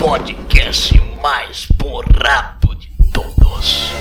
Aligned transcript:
podcast 0.00 0.98
mais 1.22 1.68
borrado 1.76 2.74
de 2.74 2.90
todos. 3.12 3.92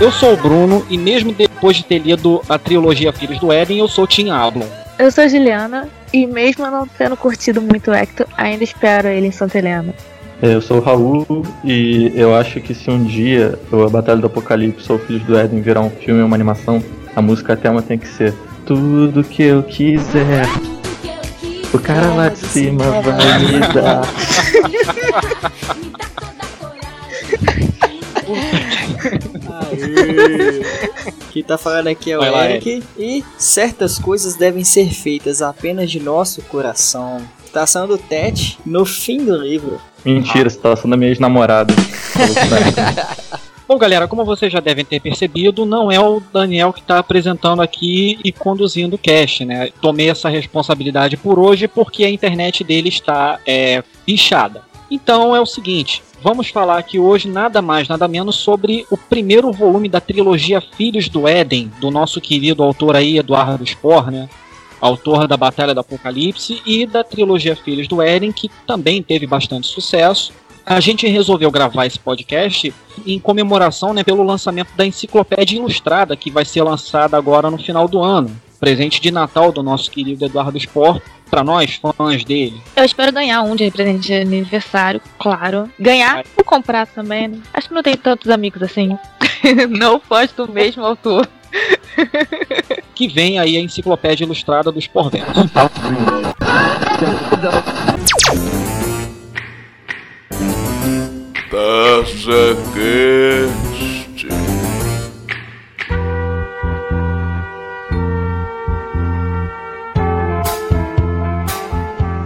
Eu 0.00 0.10
sou 0.10 0.34
o 0.34 0.36
Bruno 0.36 0.84
e 0.90 0.98
mesmo 0.98 1.32
depois 1.32 1.76
de 1.76 1.84
ter 1.84 2.00
lido 2.00 2.42
a 2.48 2.58
trilogia 2.58 3.12
Filhos 3.12 3.38
do 3.38 3.52
Éden, 3.52 3.78
eu 3.78 3.86
sou 3.86 4.04
Tim 4.04 4.30
Ablon. 4.30 4.66
Eu 4.98 5.12
sou 5.12 5.22
a 5.22 5.28
Juliana 5.28 5.88
e 6.12 6.26
mesmo 6.26 6.68
não 6.68 6.88
tendo 6.88 7.16
curtido 7.16 7.62
muito 7.62 7.92
o 7.92 7.94
Hector, 7.94 8.26
ainda 8.36 8.64
espero 8.64 9.06
ele 9.06 9.28
em 9.28 9.30
Santa 9.30 9.58
Helena. 9.58 9.94
Eu 10.42 10.60
sou 10.60 10.78
o 10.78 10.80
Raul 10.80 11.46
e 11.62 12.10
eu 12.16 12.34
acho 12.34 12.60
que 12.60 12.74
se 12.74 12.90
um 12.90 13.04
dia 13.04 13.56
a 13.72 13.88
Batalha 13.88 14.20
do 14.20 14.26
Apocalipse 14.26 14.90
ou 14.90 14.98
Filhos 14.98 15.22
do 15.22 15.38
Éden 15.38 15.60
virar 15.60 15.82
um 15.82 15.90
filme 15.90 16.20
ou 16.20 16.26
uma 16.26 16.34
animação, 16.34 16.82
a 17.14 17.22
música 17.22 17.56
tema 17.56 17.80
tem 17.80 17.96
que 17.96 18.08
ser 18.08 18.34
Tudo 18.66 19.22
que 19.22 19.42
eu 19.42 19.62
quiser. 19.62 20.46
O 21.72 21.78
cara 21.78 22.14
lá 22.14 22.28
de 22.28 22.38
cima 22.38 22.84
vai 23.02 23.38
me 23.40 23.60
dar. 23.74 24.02
Quem 31.30 31.42
tá 31.42 31.58
falando 31.58 31.88
aqui 31.88 32.12
é 32.12 32.18
o 32.18 32.20
lá, 32.20 32.48
Eric. 32.50 32.82
E 32.96 33.24
certas 33.36 33.98
coisas 33.98 34.36
devem 34.36 34.64
ser 34.64 34.92
feitas 34.94 35.42
apenas 35.42 35.90
de 35.90 36.00
nosso 36.00 36.40
coração. 36.42 37.20
Tá 37.52 37.66
sendo 37.66 37.94
o 37.94 37.98
Tete 37.98 38.58
no 38.64 38.86
fim 38.86 39.24
do 39.24 39.36
livro. 39.36 39.80
Mentira, 40.04 40.48
você 40.48 40.58
tá 40.58 40.74
sendo 40.74 40.94
a 40.94 40.96
minha 40.96 41.10
ex-namorada. 41.10 41.74
Bom, 43.66 43.78
galera, 43.78 44.06
como 44.06 44.26
vocês 44.26 44.52
já 44.52 44.60
devem 44.60 44.84
ter 44.84 45.00
percebido, 45.00 45.64
não 45.64 45.90
é 45.90 45.98
o 45.98 46.20
Daniel 46.20 46.70
que 46.70 46.80
está 46.80 46.98
apresentando 46.98 47.62
aqui 47.62 48.18
e 48.22 48.30
conduzindo 48.30 48.96
o 48.96 48.98
cast, 48.98 49.42
né? 49.42 49.70
Tomei 49.80 50.10
essa 50.10 50.28
responsabilidade 50.28 51.16
por 51.16 51.38
hoje 51.38 51.66
porque 51.66 52.04
a 52.04 52.10
internet 52.10 52.62
dele 52.62 52.90
está 52.90 53.40
é, 53.46 53.82
bichada. 54.06 54.62
Então 54.90 55.34
é 55.34 55.40
o 55.40 55.46
seguinte, 55.46 56.02
vamos 56.22 56.48
falar 56.48 56.76
aqui 56.76 56.98
hoje 56.98 57.26
nada 57.26 57.62
mais, 57.62 57.88
nada 57.88 58.06
menos 58.06 58.36
sobre 58.36 58.84
o 58.90 58.98
primeiro 58.98 59.50
volume 59.50 59.88
da 59.88 59.98
trilogia 59.98 60.60
Filhos 60.60 61.08
do 61.08 61.26
Éden, 61.26 61.72
do 61.80 61.90
nosso 61.90 62.20
querido 62.20 62.62
autor 62.62 62.94
aí, 62.94 63.16
Eduardo 63.16 63.66
Spohr, 63.66 64.10
né? 64.10 64.28
Autor 64.78 65.26
da 65.26 65.38
Batalha 65.38 65.72
do 65.72 65.80
Apocalipse 65.80 66.60
e 66.66 66.84
da 66.84 67.02
trilogia 67.02 67.56
Filhos 67.56 67.88
do 67.88 68.02
Éden, 68.02 68.30
que 68.30 68.50
também 68.66 69.02
teve 69.02 69.26
bastante 69.26 69.66
sucesso. 69.66 70.34
A 70.66 70.80
gente 70.80 71.06
resolveu 71.06 71.50
gravar 71.50 71.84
esse 71.84 71.98
podcast 71.98 72.72
em 73.06 73.18
comemoração 73.18 73.92
né, 73.92 74.02
pelo 74.02 74.22
lançamento 74.22 74.70
da 74.74 74.86
Enciclopédia 74.86 75.56
Ilustrada, 75.56 76.16
que 76.16 76.30
vai 76.30 76.44
ser 76.44 76.62
lançada 76.62 77.18
agora 77.18 77.50
no 77.50 77.58
final 77.58 77.86
do 77.86 78.00
ano. 78.00 78.30
Presente 78.58 78.98
de 78.98 79.10
Natal 79.10 79.52
do 79.52 79.62
nosso 79.62 79.90
querido 79.90 80.24
Eduardo 80.24 80.56
Sport, 80.56 81.02
para 81.30 81.44
nós, 81.44 81.74
fãs 81.74 82.24
dele. 82.24 82.62
Eu 82.74 82.84
espero 82.84 83.12
ganhar 83.12 83.42
um 83.42 83.54
de 83.54 83.70
presente 83.70 84.06
de 84.06 84.14
aniversário, 84.14 85.02
claro. 85.18 85.68
Ganhar 85.78 86.24
ou 86.34 86.44
comprar 86.44 86.86
também, 86.86 87.28
né? 87.28 87.40
Acho 87.52 87.68
que 87.68 87.74
não 87.74 87.82
tem 87.82 87.96
tantos 87.96 88.30
amigos 88.30 88.62
assim. 88.62 88.96
não 89.68 90.00
fãs 90.00 90.32
do 90.32 90.50
mesmo 90.50 90.82
autor. 90.82 91.28
Que 92.94 93.06
vem 93.06 93.38
aí 93.38 93.56
a 93.56 93.60
Enciclopédia 93.60 94.24
Ilustrada 94.24 94.72
do 94.72 94.78
Sportverso. 94.78 95.50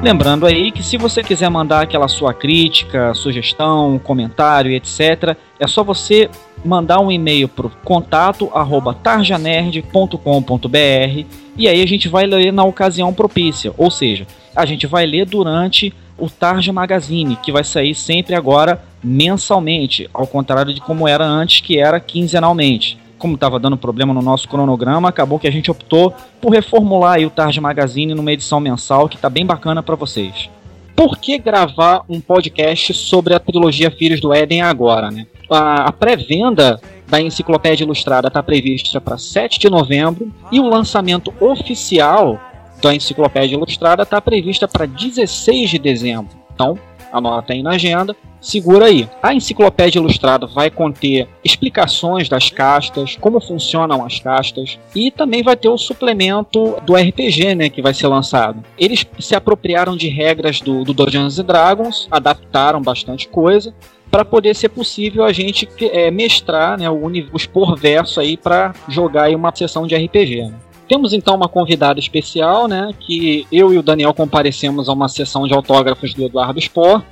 Lembrando 0.03 0.47
aí 0.47 0.73
que 0.73 0.83
se 0.83 0.97
você 0.97 1.23
quiser 1.23 1.51
mandar 1.51 1.83
aquela 1.83 2.09
sua 2.09 2.33
crítica, 2.33 3.13
sugestão, 3.13 3.99
comentário, 3.99 4.71
etc., 4.71 5.37
é 5.61 5.67
só 5.67 5.85
você 5.85 6.31
mandar 6.65 7.01
um 7.01 7.13
e-mail 7.13 7.49
para 7.49 7.67
o 7.67 7.71
contato 7.85 8.51
arroba 8.55 8.95
tarjanerd.com.br 8.95 11.27
e 11.57 11.69
aí 11.69 11.83
a 11.83 11.87
gente 11.87 12.09
vai 12.09 12.25
ler 12.25 12.51
na 12.51 12.65
ocasião 12.65 13.13
propícia, 13.13 13.75
ou 13.77 13.91
seja, 13.91 14.27
a 14.57 14.65
gente 14.65 14.87
vai 14.87 15.05
ler 15.05 15.27
durante 15.27 15.93
o 16.17 16.31
Tarja 16.31 16.73
Magazine, 16.73 17.37
que 17.37 17.53
vai 17.53 17.63
sair 17.63 17.95
sempre 17.95 18.35
agora 18.35 18.88
mensalmente, 19.03 20.09
ao 20.13 20.27
contrário 20.27 20.75
de 20.75 20.81
como 20.81 21.07
era 21.07 21.25
antes, 21.25 21.61
que 21.61 21.79
era 21.79 22.01
quinzenalmente. 22.01 22.99
Como 23.19 23.35
estava 23.35 23.59
dando 23.59 23.77
problema 23.77 24.15
no 24.15 24.23
nosso 24.23 24.49
cronograma, 24.49 25.09
acabou 25.09 25.39
que 25.39 25.49
a 25.49 25.51
gente 25.51 25.71
optou 25.71 26.15
por 26.41 26.53
reformular 26.53 27.19
o 27.21 27.31
Tarja 27.31 27.61
Magazine 27.61 28.15
numa 28.15 28.33
edição 28.33 28.61
mensal 28.61 29.09
que 29.09 29.17
está 29.17 29.29
bem 29.29 29.45
bacana 29.45 29.83
para 29.83 29.97
vocês. 29.97 30.49
Por 30.95 31.19
que 31.19 31.39
gravar 31.39 32.03
um 32.09 32.21
podcast 32.21 32.93
sobre 32.95 33.35
a 33.35 33.41
trilogia 33.41 33.91
Filhos 33.91 34.21
do 34.21 34.33
Éden 34.33 34.63
agora, 34.63 35.11
né? 35.11 35.27
A 35.51 35.93
pré-venda 35.93 36.81
da 37.07 37.21
Enciclopédia 37.21 37.85
Ilustrada 37.85 38.29
está 38.29 38.43
prevista 38.43 39.01
para 39.01 39.17
7 39.17 39.59
de 39.59 39.71
novembro 39.71 40.31
e 40.53 40.61
o 40.61 40.69
lançamento 40.69 41.33
oficial 41.41 42.41
da 42.83 42.95
Enciclopédia 42.95 43.57
Ilustrada 43.57 44.03
está 44.03 44.21
prevista 44.21 44.69
para 44.69 44.87
16 44.87 45.71
de 45.71 45.79
dezembro. 45.79 46.37
Então, 46.55 46.79
anota 47.13 47.53
aí 47.53 47.63
na 47.63 47.71
agenda, 47.71 48.17
segura 48.41 48.87
aí. 48.87 49.09
A 49.23 49.35
Enciclopédia 49.35 49.99
Ilustrada 49.99 50.47
vai 50.47 50.71
conter 50.71 51.29
explicações 51.45 52.29
das 52.29 52.51
castas, 52.51 53.17
como 53.21 53.41
funcionam 53.41 54.05
as 54.05 54.19
castas 54.21 54.79
e 54.95 55.11
também 55.11 55.43
vai 55.43 55.57
ter 55.57 55.69
o 55.69 55.77
suplemento 55.79 56.77
do 56.85 56.95
RPG, 56.95 57.55
né, 57.55 57.69
que 57.69 57.83
vai 57.83 57.93
ser 57.95 58.07
lançado. 58.07 58.63
Eles 58.79 59.07
se 59.19 59.35
apropriaram 59.35 59.97
de 59.97 60.09
regras 60.09 60.61
do, 60.61 60.85
do 60.85 60.93
Dungeons 60.95 61.37
Dragons, 61.39 62.07
adaptaram 62.11 62.81
bastante 62.81 63.29
coisa 63.29 63.75
para 64.11 64.25
poder 64.25 64.55
ser 64.57 64.71
possível 64.71 65.23
a 65.23 65.33
gente 65.33 65.69
é, 65.83 66.11
mestrar 66.11 66.79
né, 66.79 66.89
o, 66.89 66.95
uni- 67.05 67.29
o 67.33 67.37
Sporverso 67.37 68.21
aí 68.21 68.37
para 68.39 68.75
jogar 68.89 69.25
aí 69.25 69.35
uma 69.35 69.55
sessão 69.55 69.87
de 69.87 69.95
RPG. 69.95 70.45
né? 70.45 70.55
Temos 70.89 71.13
então 71.13 71.35
uma 71.35 71.49
convidada 71.49 72.01
especial, 72.01 72.67
né? 72.67 72.91
Que 72.99 73.47
eu 73.53 73.73
e 73.73 73.79
o 73.79 73.83
Daniel 73.83 74.15
comparecemos 74.15 74.89
a 74.89 74.93
uma 74.93 75.09
sessão 75.09 75.47
de 75.47 75.53
autógrafos 75.55 76.15
do 76.15 76.25
Eduardo 76.25 76.59
Spor. 76.61 77.03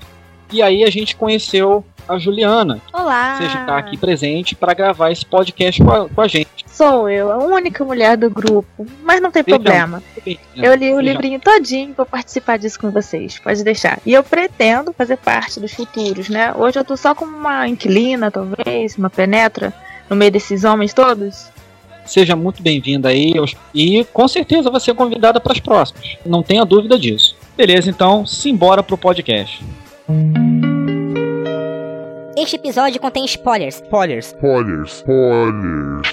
E 0.53 0.63
aí 0.63 0.83
a 0.85 0.91
gente 0.91 1.17
conheceu 1.17 1.85
a 2.09 2.19
Juliana, 2.19 2.81
Olá! 2.93 3.37
que 3.37 3.45
está 3.45 3.77
aqui 3.77 3.97
presente 3.97 4.55
para 4.55 4.73
gravar 4.75 5.11
esse 5.11 5.27
podcast 5.27 5.83
com 5.83 5.91
a, 5.91 6.09
com 6.09 6.21
a 6.21 6.29
gente. 6.29 6.49
Sou 6.69 7.11
eu, 7.11 7.33
a 7.33 7.39
única 7.39 7.85
mulher 7.85 8.17
do 8.17 8.31
grupo. 8.31 8.87
Mas 9.03 9.21
não 9.21 9.31
tem 9.33 9.43
Seja 9.43 9.57
problema. 9.59 10.01
Bem, 10.25 10.39
Eu 10.55 10.75
li 10.77 10.93
o 10.93 10.99
Seja- 10.99 11.03
livrinho 11.13 11.41
todinho 11.41 11.95
pra 11.95 12.07
participar 12.07 12.59
disso 12.59 12.79
com 12.79 12.93
vocês. 12.93 13.41
Pode 13.41 13.65
deixar. 13.65 13.99
E 14.07 14.13
eu 14.15 14.23
pretendo 14.23 14.93
fazer 14.93 15.17
parte 15.17 15.59
dos 15.59 15.73
futuros, 15.73 16.29
né? 16.29 16.55
Hoje 16.55 16.79
eu 16.79 16.85
tô 16.85 16.97
só 16.97 17.13
como 17.15 17.37
uma 17.37 17.67
inquilina, 17.67 18.31
talvez, 18.31 18.97
uma 18.97 19.11
penetra, 19.11 19.75
no 20.09 20.15
meio 20.15 20.31
desses 20.31 20.63
homens 20.63 20.95
todos. 20.95 21.49
Seja 22.07 22.37
muito 22.37 22.63
bem-vinda 22.63 23.09
aí 23.09 23.35
e 23.75 24.05
com 24.13 24.27
certeza 24.29 24.71
vai 24.71 24.81
ser 24.81 24.95
convidada 24.95 25.41
para 25.41 25.53
as 25.53 25.61
próximas. 25.61 26.17
Não 26.25 26.43
tenha 26.43 26.65
dúvida 26.65 26.99
disso. 26.99 27.37
Beleza, 27.57 27.91
então, 27.91 28.25
simbora 28.25 28.83
pro 28.83 28.97
podcast. 28.97 29.65
Este 32.37 32.57
episódio 32.57 33.01
contém 33.01 33.25
spoilers. 33.25 33.77
Spoilers. 33.77 34.27
Spoilers. 34.27 34.93
Spoilers. 34.99 36.09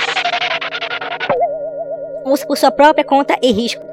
Use 2.25 2.47
por 2.47 2.57
sua 2.57 2.71
própria 2.71 3.03
conta 3.03 3.37
e 3.41 3.51
risco. 3.51 3.92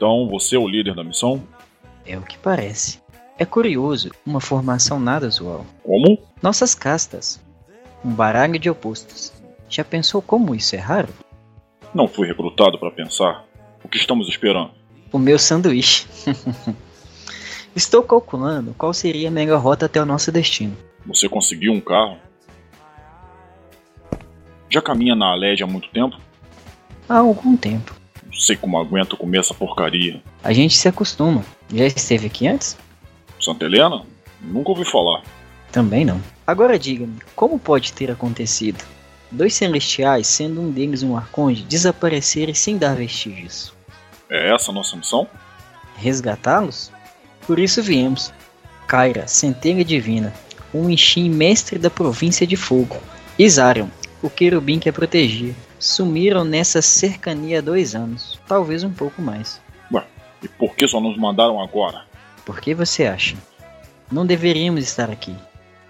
Então 0.00 0.26
você 0.26 0.56
é 0.56 0.58
o 0.58 0.66
líder 0.66 0.94
da 0.94 1.04
missão? 1.04 1.46
É 2.06 2.16
o 2.16 2.22
que 2.22 2.38
parece. 2.38 3.02
É 3.38 3.44
curioso, 3.44 4.10
uma 4.24 4.40
formação 4.40 4.98
nada 4.98 5.28
usual. 5.28 5.66
Como? 5.82 6.18
Nossas 6.42 6.74
castas. 6.74 7.38
Um 8.02 8.10
baralho 8.10 8.58
de 8.58 8.70
opostos. 8.70 9.30
Já 9.68 9.84
pensou 9.84 10.22
como 10.22 10.54
isso 10.54 10.74
é 10.74 10.78
raro? 10.78 11.12
Não 11.94 12.08
fui 12.08 12.26
recrutado 12.26 12.78
para 12.78 12.90
pensar. 12.90 13.44
O 13.84 13.88
que 13.90 13.98
estamos 13.98 14.26
esperando? 14.26 14.70
O 15.12 15.18
meu 15.18 15.38
sanduíche. 15.38 16.06
Estou 17.76 18.02
calculando 18.02 18.74
qual 18.78 18.94
seria 18.94 19.28
a 19.28 19.30
melhor 19.30 19.60
rota 19.60 19.84
até 19.84 20.00
o 20.00 20.06
nosso 20.06 20.32
destino. 20.32 20.74
Você 21.04 21.28
conseguiu 21.28 21.74
um 21.74 21.80
carro? 21.80 22.16
Já 24.70 24.80
caminha 24.80 25.14
na 25.14 25.26
Alédia 25.26 25.66
há 25.66 25.68
muito 25.68 25.90
tempo? 25.90 26.18
Há 27.06 27.18
algum 27.18 27.54
tempo. 27.54 27.99
Não 28.30 28.38
sei 28.38 28.56
como 28.56 28.78
aguento 28.78 29.16
comer 29.16 29.40
essa 29.40 29.54
porcaria. 29.54 30.22
A 30.42 30.52
gente 30.52 30.76
se 30.76 30.88
acostuma. 30.88 31.44
Já 31.72 31.86
esteve 31.86 32.26
aqui 32.26 32.46
antes? 32.46 32.76
Santa 33.40 33.64
Helena? 33.64 34.02
Nunca 34.40 34.70
ouvi 34.70 34.84
falar. 34.84 35.22
Também 35.70 36.04
não. 36.04 36.20
Agora 36.46 36.78
diga-me, 36.78 37.18
como 37.36 37.58
pode 37.58 37.92
ter 37.92 38.10
acontecido? 38.10 38.84
Dois 39.30 39.54
celestiais, 39.54 40.26
sendo 40.26 40.60
um 40.60 40.70
deles 40.70 41.02
um 41.02 41.16
arconde, 41.16 41.62
desaparecerem 41.62 42.54
sem 42.54 42.76
dar 42.76 42.96
vestígios. 42.96 43.72
É 44.28 44.52
essa 44.52 44.70
a 44.70 44.74
nossa 44.74 44.96
missão? 44.96 45.28
Resgatá-los? 45.96 46.90
Por 47.46 47.58
isso 47.58 47.82
viemos. 47.82 48.32
Kyra, 48.88 49.28
centelha 49.28 49.84
divina, 49.84 50.34
um 50.74 50.90
Ishin 50.90 51.28
mestre 51.28 51.78
da 51.78 51.90
província 51.90 52.46
de 52.46 52.56
fogo. 52.56 52.96
Isarion, 53.38 53.88
o 54.20 54.28
querubim 54.28 54.80
que 54.80 54.88
a 54.88 54.92
protegia. 54.92 55.54
Sumiram 55.80 56.44
nessa 56.44 56.82
cercania 56.82 57.58
há 57.58 57.62
dois 57.62 57.94
anos, 57.94 58.38
talvez 58.46 58.84
um 58.84 58.92
pouco 58.92 59.22
mais. 59.22 59.62
Ué, 59.90 60.04
e 60.42 60.46
por 60.46 60.76
que 60.76 60.86
só 60.86 61.00
nos 61.00 61.16
mandaram 61.16 61.58
agora? 61.58 62.04
Por 62.44 62.60
que 62.60 62.74
você 62.74 63.06
acha? 63.06 63.34
Não 64.12 64.26
deveríamos 64.26 64.84
estar 64.84 65.10
aqui. 65.10 65.34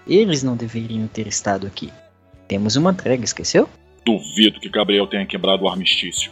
Eles 0.07 0.43
não 0.43 0.55
deveriam 0.55 1.07
ter 1.07 1.27
estado 1.27 1.67
aqui. 1.67 1.91
Temos 2.47 2.77
uma 2.77 2.91
entrega, 2.91 3.25
esqueceu? 3.25 3.67
Duvido 4.05 4.61
que 4.61 4.69
Gabriel 4.69 5.07
tenha 5.07 5.25
quebrado 5.25 5.65
o 5.65 5.69
armistício. 5.69 6.31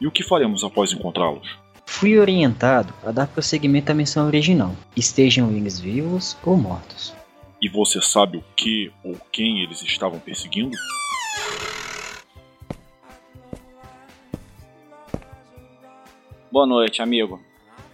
E 0.00 0.06
o 0.06 0.10
que 0.12 0.22
faremos 0.22 0.62
após 0.62 0.92
encontrá-los? 0.92 1.58
Fui 1.84 2.16
orientado 2.20 2.94
a 3.04 3.10
dar 3.10 3.26
prosseguimento 3.26 3.90
à 3.90 3.94
missão 3.94 4.28
original, 4.28 4.76
estejam 4.96 5.50
eles 5.50 5.80
vivos 5.80 6.36
ou 6.44 6.56
mortos. 6.56 7.12
E 7.60 7.68
você 7.68 8.00
sabe 8.00 8.38
o 8.38 8.44
que 8.56 8.92
ou 9.02 9.16
quem 9.32 9.60
eles 9.64 9.82
estavam 9.82 10.20
perseguindo? 10.20 10.76
Boa 16.52 16.66
noite, 16.66 17.00
amigo. 17.00 17.40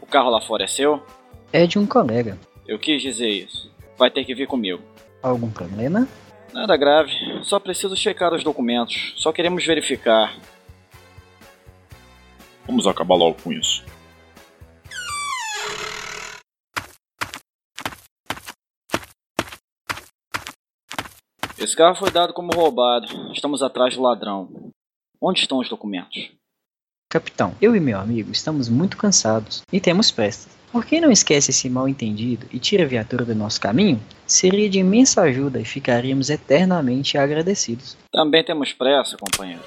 O 0.01 0.07
carro 0.07 0.31
lá 0.31 0.41
fora 0.41 0.65
é 0.65 0.67
seu? 0.67 1.01
É 1.53 1.65
de 1.65 1.79
um 1.79 1.87
colega. 1.87 2.37
Eu 2.67 2.77
quis 2.77 3.01
dizer 3.01 3.29
isso. 3.29 3.73
Vai 3.97 4.11
ter 4.11 4.25
que 4.25 4.35
vir 4.35 4.49
comigo. 4.49 4.83
Algum 5.23 5.49
problema? 5.49 6.09
Nada 6.53 6.77
grave. 6.77 7.13
Só 7.45 7.61
preciso 7.61 7.97
checar 7.97 8.35
os 8.35 8.43
documentos. 8.43 9.15
Só 9.17 9.33
queremos 9.33 9.65
verificar. 9.65 10.37
Vamos 12.67 12.85
acabar 12.89 13.15
logo 13.15 13.41
com 13.41 13.53
isso. 13.53 13.85
Esse 21.57 21.77
carro 21.77 21.95
foi 21.95 22.11
dado 22.11 22.33
como 22.33 22.51
roubado. 22.51 23.31
Estamos 23.33 23.63
atrás 23.63 23.95
do 23.95 24.03
ladrão. 24.03 24.73
Onde 25.23 25.43
estão 25.43 25.61
os 25.61 25.69
documentos? 25.69 26.38
Capitão, 27.11 27.55
eu 27.59 27.75
e 27.75 27.81
meu 27.81 27.99
amigo 27.99 28.31
estamos 28.31 28.69
muito 28.69 28.99
cansados 28.99 29.63
e 29.73 29.81
temos 29.81 30.11
pressa. 30.11 30.51
Por 30.71 30.85
que 30.85 31.01
não 31.01 31.11
esquece 31.11 31.51
esse 31.51 31.67
mal 31.71 31.89
entendido 31.89 32.45
e 32.53 32.59
tira 32.59 32.85
a 32.85 32.87
viatura 32.87 33.25
do 33.25 33.35
nosso 33.35 33.59
caminho? 33.59 33.99
Seria 34.27 34.69
de 34.69 34.81
imensa 34.81 35.23
ajuda 35.23 35.59
e 35.59 35.65
ficaríamos 35.65 36.29
eternamente 36.29 37.17
agradecidos. 37.17 37.97
Também 38.13 38.45
temos 38.45 38.75
pressa, 38.75 39.17
companheiro. 39.17 39.63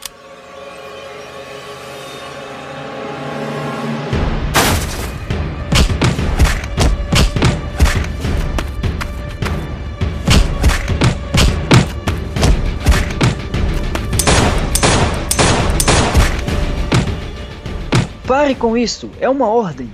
Pare 18.31 18.55
com 18.55 18.77
isso! 18.77 19.11
É 19.19 19.27
uma 19.27 19.49
ordem! 19.49 19.89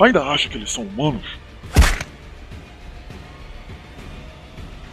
Ainda 0.00 0.22
acha 0.22 0.48
que 0.48 0.56
eles 0.56 0.70
são 0.70 0.84
humanos? 0.84 1.26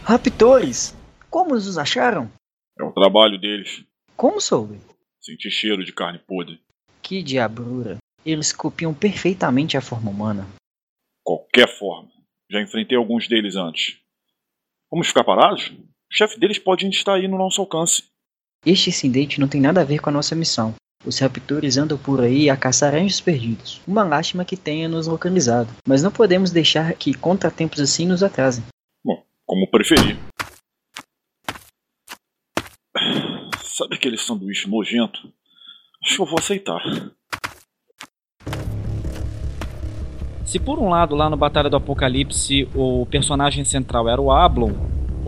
Raptores! 0.02 0.92
Como 1.30 1.54
os 1.54 1.78
acharam? 1.78 2.28
É 2.76 2.82
o 2.82 2.90
trabalho 2.90 3.40
deles. 3.40 3.84
Como 4.16 4.40
soube? 4.40 4.80
Sentir 5.20 5.52
cheiro 5.52 5.84
de 5.84 5.92
carne 5.92 6.18
podre. 6.18 6.60
Que 7.00 7.22
diabrura! 7.22 7.98
Eles 8.24 8.52
copiam 8.52 8.92
perfeitamente 8.92 9.76
a 9.76 9.80
forma 9.80 10.10
humana. 10.10 10.44
Qualquer 11.24 11.68
forma. 11.68 12.10
Já 12.50 12.60
enfrentei 12.60 12.98
alguns 12.98 13.28
deles 13.28 13.54
antes. 13.54 14.00
Vamos 14.90 15.06
ficar 15.06 15.22
parados? 15.22 15.68
O 15.68 16.12
chefe 16.12 16.36
deles 16.40 16.58
pode 16.58 16.84
ainda 16.84 16.96
estar 16.96 17.14
aí 17.14 17.28
no 17.28 17.38
nosso 17.38 17.60
alcance. 17.60 18.02
Este 18.66 18.90
incidente 18.90 19.38
não 19.38 19.46
tem 19.46 19.60
nada 19.60 19.82
a 19.82 19.84
ver 19.84 20.00
com 20.00 20.10
a 20.10 20.12
nossa 20.12 20.34
missão. 20.34 20.74
Os 21.04 21.18
raptores 21.18 21.76
andam 21.76 21.96
por 21.98 22.20
aí 22.20 22.50
a 22.50 22.56
caçar 22.56 22.94
anjos 22.94 23.20
perdidos. 23.20 23.80
Uma 23.86 24.02
lástima 24.02 24.44
que 24.44 24.56
tenha 24.56 24.88
nos 24.88 25.06
localizado. 25.06 25.68
Mas 25.86 26.02
não 26.02 26.10
podemos 26.10 26.50
deixar 26.50 26.92
que 26.94 27.14
contratempos 27.14 27.80
assim 27.80 28.06
nos 28.06 28.22
atrasem. 28.22 28.64
Bom, 29.04 29.22
como 29.44 29.70
preferir. 29.70 30.18
Sabe 33.62 33.94
aquele 33.94 34.16
sanduíche 34.16 34.68
nojento? 34.68 35.32
Acho 36.02 36.16
que 36.16 36.22
eu 36.22 36.26
vou 36.26 36.38
aceitar. 36.38 36.80
Se 40.44 40.58
por 40.58 40.78
um 40.78 40.88
lado 40.88 41.14
lá 41.14 41.28
no 41.28 41.36
Batalha 41.36 41.68
do 41.68 41.76
Apocalipse 41.76 42.68
o 42.74 43.04
personagem 43.06 43.64
central 43.64 44.08
era 44.08 44.20
o 44.20 44.30
Ablon, 44.30 44.72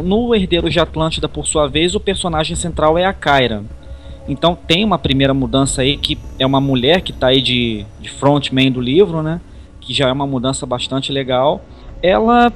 no 0.02 0.32
Herdeiro 0.32 0.70
de 0.70 0.78
Atlântida, 0.78 1.28
por 1.28 1.44
sua 1.44 1.66
vez, 1.66 1.96
o 1.96 2.00
personagem 2.00 2.54
central 2.54 2.96
é 2.96 3.04
a 3.04 3.12
Kyra. 3.12 3.64
Então 4.28 4.56
tem 4.66 4.84
uma 4.84 4.98
primeira 4.98 5.32
mudança 5.32 5.80
aí 5.80 5.96
que 5.96 6.18
é 6.38 6.44
uma 6.44 6.60
mulher 6.60 7.00
que 7.00 7.12
está 7.12 7.28
aí 7.28 7.40
de, 7.40 7.86
de 7.98 8.10
frontman 8.10 8.70
do 8.70 8.80
livro, 8.80 9.22
né? 9.22 9.40
Que 9.80 9.94
já 9.94 10.08
é 10.08 10.12
uma 10.12 10.26
mudança 10.26 10.66
bastante 10.66 11.10
legal. 11.10 11.62
Ela, 12.02 12.52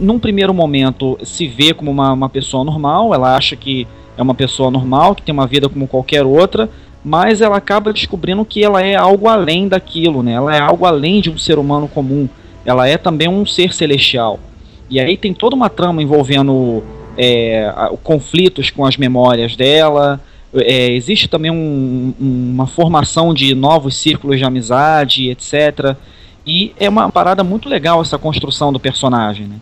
num 0.00 0.18
primeiro 0.18 0.52
momento, 0.52 1.16
se 1.22 1.46
vê 1.46 1.72
como 1.72 1.90
uma, 1.90 2.12
uma 2.12 2.28
pessoa 2.28 2.64
normal, 2.64 3.14
ela 3.14 3.36
acha 3.36 3.54
que 3.54 3.86
é 4.18 4.22
uma 4.22 4.34
pessoa 4.34 4.70
normal, 4.70 5.14
que 5.14 5.22
tem 5.22 5.32
uma 5.32 5.46
vida 5.46 5.68
como 5.68 5.86
qualquer 5.86 6.24
outra, 6.24 6.68
mas 7.04 7.40
ela 7.40 7.56
acaba 7.56 7.92
descobrindo 7.92 8.44
que 8.44 8.64
ela 8.64 8.82
é 8.82 8.96
algo 8.96 9.28
além 9.28 9.68
daquilo, 9.68 10.22
né? 10.22 10.32
Ela 10.32 10.56
é 10.56 10.60
algo 10.60 10.84
além 10.84 11.20
de 11.20 11.30
um 11.30 11.38
ser 11.38 11.58
humano 11.58 11.86
comum. 11.86 12.28
Ela 12.64 12.88
é 12.88 12.96
também 12.96 13.28
um 13.28 13.46
ser 13.46 13.72
celestial. 13.72 14.40
E 14.90 14.98
aí 14.98 15.16
tem 15.16 15.32
toda 15.32 15.54
uma 15.54 15.68
trama 15.68 16.02
envolvendo 16.02 16.82
é, 17.16 17.72
conflitos 18.02 18.70
com 18.70 18.84
as 18.84 18.96
memórias 18.96 19.54
dela, 19.54 20.20
é, 20.56 20.92
existe 20.92 21.28
também 21.28 21.50
um, 21.50 22.14
uma 22.20 22.66
formação 22.66 23.34
de 23.34 23.54
novos 23.54 23.96
círculos 23.96 24.38
de 24.38 24.44
amizade, 24.44 25.30
etc. 25.30 25.96
E 26.46 26.72
é 26.78 26.88
uma 26.88 27.10
parada 27.10 27.42
muito 27.42 27.68
legal 27.68 28.00
essa 28.00 28.18
construção 28.18 28.72
do 28.72 28.78
personagem, 28.78 29.46
né? 29.46 29.56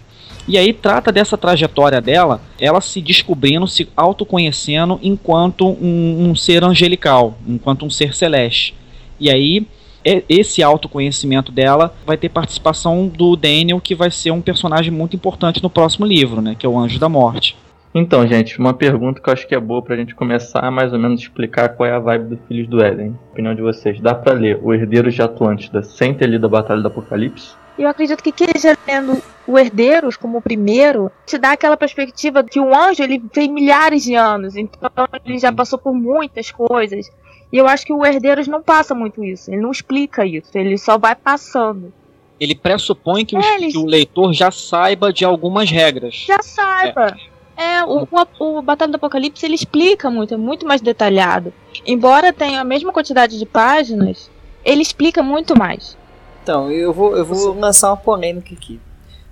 E 0.47 0.59
aí 0.59 0.73
trata 0.73 1.12
dessa 1.12 1.39
trajetória 1.39 2.00
dela, 2.00 2.41
ela 2.59 2.81
se 2.81 3.00
descobrindo, 3.00 3.69
se 3.69 3.89
autoconhecendo 3.97 4.99
enquanto 5.00 5.69
um, 5.69 6.31
um 6.31 6.35
ser 6.35 6.65
angelical, 6.65 7.39
enquanto 7.47 7.87
um 7.87 7.91
ser 7.91 8.12
celeste. 8.12 8.75
E 9.21 9.31
aí 9.31 9.65
esse 10.29 10.65
autoconhecimento 10.65 11.53
dela 11.53 11.94
vai 12.05 12.17
ter 12.17 12.29
participação 12.29 13.06
do 13.06 13.37
Daniel, 13.37 13.81
que 13.81 13.94
vai 13.94 14.11
ser 14.11 14.32
um 14.32 14.41
personagem 14.41 14.91
muito 14.91 15.15
importante 15.15 15.63
no 15.63 15.70
próximo 15.70 16.05
livro, 16.05 16.41
né? 16.41 16.56
Que 16.58 16.67
é 16.67 16.69
o 16.69 16.77
Anjo 16.77 16.99
da 16.99 17.08
Morte. 17.08 17.56
Então, 17.94 18.27
gente, 18.27 18.58
uma 18.58 18.72
pergunta 18.72 19.20
que 19.20 19.29
eu 19.29 19.32
acho 19.32 19.46
que 19.46 19.55
é 19.55 19.61
boa 19.61 19.82
pra 19.82 19.96
gente 19.96 20.15
começar 20.15 20.61
a 20.61 20.70
mais 20.70 20.93
ou 20.94 20.99
menos 20.99 21.20
explicar 21.20 21.69
qual 21.70 21.87
é 21.89 21.93
a 21.93 21.99
vibe 21.99 22.37
do 22.37 22.37
Filhos 22.49 22.67
do 22.69 22.82
Éden. 22.82 23.19
Opinião 23.32 23.55
de 23.55 23.61
vocês. 23.61 24.01
Dá 24.01 24.15
pra 24.15 24.32
ler 24.32 24.58
O 24.63 24.72
Herdeiros 24.72 25.15
de 25.15 25.20
Atlântida 25.20 25.82
sem 25.82 26.15
ter 26.15 26.27
lido 26.27 26.46
a 26.46 26.49
Batalha 26.49 26.81
do 26.81 26.89
Apocalipse? 26.89 27.55
Eu 27.79 27.89
acredito 27.89 28.22
que 28.22 28.32
quem 28.32 28.49
já 28.58 28.77
lendo 28.87 29.22
o 29.46 29.58
Herdeiros 29.58 30.17
como 30.17 30.39
o 30.39 30.43
primeiro, 30.43 31.11
te 31.27 31.37
dá 31.37 31.53
aquela 31.53 31.77
perspectiva 31.77 32.43
que 32.43 32.61
o 32.61 32.75
anjo 32.75 33.03
ele 33.03 33.19
tem 33.19 33.51
milhares 33.53 34.05
de 34.05 34.15
anos, 34.15 34.56
então 34.56 34.91
ele 35.25 35.39
já 35.39 35.53
passou 35.53 35.79
por 35.79 35.93
muitas 35.94 36.51
coisas. 36.51 37.11
E 37.53 37.56
eu 37.58 37.67
acho 37.67 37.84
que 37.84 37.93
o 37.93 38.05
Herdeiros 38.05 38.46
não 38.49 38.63
passa 38.63 38.94
muito 38.94 39.22
isso, 39.25 39.51
ele 39.51 39.61
não 39.61 39.70
explica 39.70 40.25
isso, 40.25 40.51
ele 40.55 40.79
só 40.79 40.96
vai 40.96 41.15
passando. 41.15 41.93
Ele 42.41 42.55
pressupõe 42.55 43.25
que, 43.25 43.37
É, 43.37 43.39
o, 43.39 43.43
ele- 43.55 43.72
que 43.72 43.79
o 43.79 43.84
leitor 43.87 44.32
já 44.32 44.51
saiba 44.51 45.13
de 45.13 45.25
algumas 45.25 45.70
regras. 45.70 46.25
Já 46.27 46.41
saiba. 46.43 47.06
É, 47.08 47.31
o, 47.87 48.09
o, 48.11 48.59
o 48.59 48.63
Batalha 48.63 48.91
do 48.91 48.97
Apocalipse 48.97 49.44
ele 49.44 49.55
explica 49.55 50.11
muito, 50.11 50.35
é 50.35 50.37
muito 50.37 50.67
mais 50.67 50.81
detalhado. 50.81 51.53
Embora 51.87 52.32
tenha 52.32 52.61
a 52.61 52.65
mesma 52.65 52.93
quantidade 52.93 53.39
de 53.39 53.47
páginas, 53.47 54.31
ele 54.65 54.82
explica 54.82 55.23
muito 55.23 55.56
mais. 55.56 55.97
Então, 56.43 56.71
eu 56.71 56.93
vou, 56.93 57.17
eu 57.17 57.25
vou 57.25 57.55
lançar 57.55 57.91
uma 57.91 57.97
polêmica 57.97 58.53
aqui. 58.55 58.81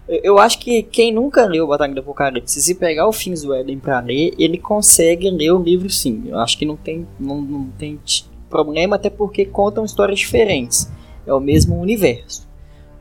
Eu, 0.09 0.21
eu 0.23 0.39
acho 0.39 0.59
que 0.59 0.83
quem 0.83 1.13
nunca 1.13 1.45
leu 1.45 1.67
Batalha 1.67 1.95
do 1.95 2.01
Apocalipse, 2.01 2.61
se 2.61 2.75
pegar 2.75 3.09
o 3.09 3.13
Fins 3.13 3.45
Éden 3.45 3.79
pra 3.79 4.01
ler, 4.01 4.35
ele 4.39 4.59
consegue 4.59 5.31
ler 5.31 5.53
o 5.53 5.63
livro 5.63 5.91
sim. 5.91 6.25
Eu 6.27 6.39
acho 6.39 6.59
que 6.59 6.67
não 6.67 6.77
tem, 6.77 7.07
não, 7.19 7.41
não 7.41 7.67
tem 7.79 7.99
problema, 8.49 8.97
até 8.97 9.09
porque 9.09 9.45
contam 9.45 9.85
histórias 9.85 10.19
diferentes. 10.19 10.91
É 11.27 11.33
o 11.33 11.41
mesmo 11.41 11.81
universo. 11.81 12.49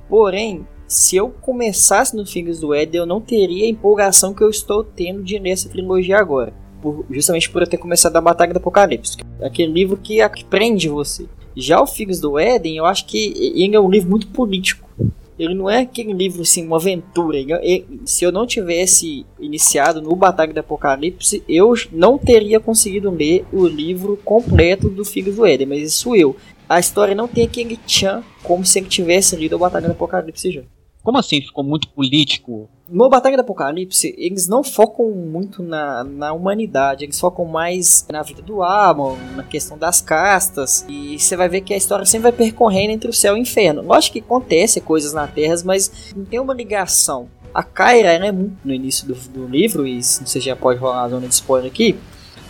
Porém, 0.07 0.65
se 0.89 1.15
eu 1.15 1.29
começasse 1.29 2.15
no 2.15 2.25
Fins 2.25 2.59
do 2.59 2.73
Éden, 2.73 2.99
eu 3.01 3.05
não 3.05 3.21
teria 3.21 3.65
a 3.65 3.69
empolgação 3.69 4.33
que 4.33 4.43
eu 4.43 4.49
estou 4.49 4.83
tendo 4.83 5.21
de 5.21 5.37
ler 5.37 5.51
essa 5.51 5.69
trilogia 5.69 6.17
agora. 6.17 6.51
Por- 6.81 7.05
justamente 7.11 7.47
por 7.49 7.61
eu 7.61 7.67
ter 7.67 7.77
começado 7.77 8.15
a 8.15 8.21
Batalha 8.21 8.51
do 8.53 8.57
Apocalipse. 8.57 9.17
Aquele 9.39 9.71
livro 9.71 9.95
que, 9.97 10.27
que 10.29 10.43
prende 10.43 10.89
você. 10.89 11.25
Já 11.55 11.79
o 11.79 11.85
Filhos 11.85 12.19
do 12.19 12.39
Éden, 12.39 12.77
eu 12.77 12.85
acho 12.85 13.05
que 13.05 13.33
ele 13.55 13.75
é 13.75 13.79
um 13.79 13.89
livro 13.89 14.09
muito 14.09 14.27
político. 14.29 14.89
Ele 15.37 15.53
não 15.53 15.69
é 15.69 15.81
aquele 15.81 16.11
livro 16.11 16.41
assim, 16.41 16.65
uma 16.65 16.77
aventura. 16.77 17.37
Ele- 17.37 17.53
ele- 17.61 17.85
se 18.05 18.25
eu 18.25 18.31
não 18.31 18.47
tivesse 18.47 19.25
iniciado 19.39 20.01
no 20.01 20.15
Batalha 20.15 20.51
do 20.53 20.59
Apocalipse, 20.59 21.43
eu 21.47 21.73
não 21.91 22.17
teria 22.17 22.59
conseguido 22.59 23.11
ler 23.11 23.45
o 23.53 23.67
livro 23.67 24.17
completo 24.25 24.89
do 24.89 25.05
Filho 25.05 25.31
do 25.33 25.45
Éden, 25.45 25.67
mas 25.67 25.81
isso 25.81 26.15
eu. 26.15 26.35
A 26.67 26.79
história 26.79 27.13
não 27.15 27.27
tem 27.27 27.45
aquele 27.45 27.77
tchan 27.77 28.23
como 28.43 28.65
se 28.65 28.79
ele 28.79 28.87
tivesse 28.87 29.35
lido 29.35 29.55
a 29.55 29.59
Batalha 29.59 29.87
do 29.87 29.91
Apocalipse 29.91 30.51
já. 30.51 30.61
Como 31.03 31.17
assim 31.17 31.41
ficou 31.41 31.63
muito 31.63 31.87
político? 31.89 32.69
No 32.87 33.07
Batalha 33.07 33.37
do 33.37 33.41
Apocalipse, 33.41 34.13
eles 34.17 34.47
não 34.47 34.63
focam 34.63 35.09
muito 35.11 35.61
na, 35.63 36.03
na 36.03 36.33
humanidade, 36.33 37.05
eles 37.05 37.19
focam 37.19 37.45
mais 37.45 38.05
na 38.11 38.21
vida 38.23 38.41
do 38.41 38.63
Amon, 38.63 39.15
na 39.35 39.43
questão 39.43 39.77
das 39.77 40.01
castas, 40.01 40.85
e 40.89 41.17
você 41.17 41.35
vai 41.35 41.47
ver 41.47 41.61
que 41.61 41.73
a 41.73 41.77
história 41.77 42.05
sempre 42.05 42.23
vai 42.23 42.31
percorrendo 42.31 42.91
entre 42.91 43.09
o 43.09 43.13
céu 43.13 43.35
e 43.37 43.39
o 43.39 43.41
inferno. 43.41 43.81
Lógico 43.83 44.13
que 44.13 44.19
acontece 44.19 44.81
coisas 44.81 45.13
na 45.13 45.27
Terra, 45.27 45.55
mas 45.63 46.11
não 46.15 46.25
tem 46.25 46.39
uma 46.39 46.53
ligação. 46.53 47.29
A 47.53 47.63
Kyra, 47.63 48.11
ela 48.11 48.25
é 48.27 48.31
muito 48.31 48.57
no 48.65 48.73
início 48.73 49.07
do, 49.07 49.13
do 49.13 49.47
livro, 49.47 49.87
e 49.87 50.01
você 50.03 50.39
já 50.39 50.55
pode 50.55 50.79
rolar 50.79 51.03
a 51.03 51.09
zona 51.09 51.27
de 51.27 51.33
spoiler 51.33 51.71
aqui, 51.71 51.95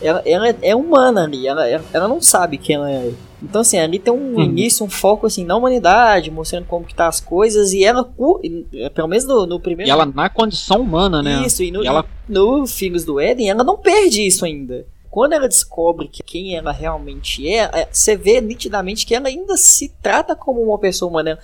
ela, 0.01 0.21
ela 0.25 0.47
é- 0.47 0.55
é 0.61 0.75
humana 0.75 1.23
ali, 1.25 1.45
ela, 1.47 1.67
ela 1.67 2.07
não 2.07 2.21
sabe 2.21 2.57
quem 2.57 2.75
ela 2.77 2.89
é. 2.89 3.11
Então, 3.41 3.61
assim, 3.61 3.77
ali 3.79 3.99
tem 3.99 4.11
um 4.13 4.35
Uhum. 4.35 4.41
início, 4.43 4.85
um 4.85 4.89
foco, 4.89 5.25
assim, 5.25 5.45
na 5.45 5.55
humanidade, 5.55 6.29
mostrando 6.29 6.65
como 6.65 6.85
que 6.85 6.93
tá 6.93 7.07
as 7.07 7.19
coisas, 7.21 7.71
e 7.71 7.83
ela, 7.85 8.09
e, 8.43 8.89
pelo 8.93 9.07
menos 9.07 9.25
no, 9.25 9.45
no 9.45 9.59
primeiro... 9.59 9.89
E 9.89 9.91
ela 9.91 10.05
na 10.05 10.29
condição 10.29 10.81
humana, 10.81 11.23
né? 11.23 11.43
Isso, 11.45 11.63
e 11.63 11.71
no, 11.71 11.83
E 11.83 11.87
ela- 11.87 12.05
no 12.27 12.67
Filhos 12.67 13.05
do 13.05 13.19
Éden, 13.19 13.49
ela 13.49 13.63
não 13.63 13.77
perde 13.77 14.25
isso 14.25 14.43
ainda. 14.43 14.85
Quando 15.09 15.33
ela 15.33 15.47
descobre 15.47 16.07
que 16.07 16.21
quem 16.21 16.55
ela 16.55 16.71
realmente 16.71 17.47
é, 17.47 17.69
é, 17.73 17.87
você 17.91 18.15
vê 18.15 18.39
nitidamente 18.41 19.05
que 19.05 19.15
ela 19.15 19.27
ainda 19.27 19.57
se 19.57 19.89
trata 20.03 20.35
como 20.35 20.61
uma 20.61 20.77
pessoa 20.77 21.09
humana. 21.09 21.39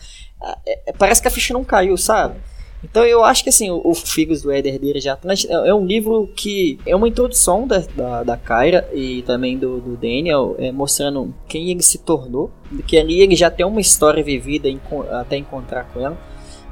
É, 0.65 0.79
é, 0.87 0.93
Parece 0.93 1.21
que 1.21 1.27
a 1.27 1.31
ficha 1.31 1.53
não 1.53 1.63
caiu, 1.63 1.97
sabe? 1.97 2.35
Então 2.83 3.03
eu 3.03 3.23
acho 3.23 3.43
que 3.43 3.49
assim, 3.49 3.71
o, 3.71 3.81
o 3.83 3.93
Filhos 3.95 4.41
do 4.43 4.51
Herdeira 4.51 4.99
de 4.99 5.09
Atlântida 5.09 5.53
é, 5.53 5.69
é 5.69 5.73
um 5.73 5.85
livro 5.85 6.29
que 6.35 6.77
é 6.85 6.95
uma 6.95 7.07
introdução 7.07 7.65
da, 7.67 7.79
da, 7.95 8.23
da 8.23 8.37
Kyra 8.37 8.87
e 8.93 9.23
também 9.23 9.57
do, 9.57 9.79
do 9.79 9.95
Daniel, 9.95 10.55
é, 10.59 10.71
mostrando 10.71 11.33
quem 11.47 11.71
ele 11.71 11.81
se 11.81 11.97
tornou, 11.97 12.51
que 12.85 12.97
ali 12.97 13.21
ele 13.21 13.35
já 13.35 13.49
tem 13.49 13.65
uma 13.65 13.81
história 13.81 14.23
vivida 14.23 14.69
enco- 14.69 15.05
até 15.09 15.35
encontrar 15.37 15.85
com 15.91 15.99
ela. 15.99 16.17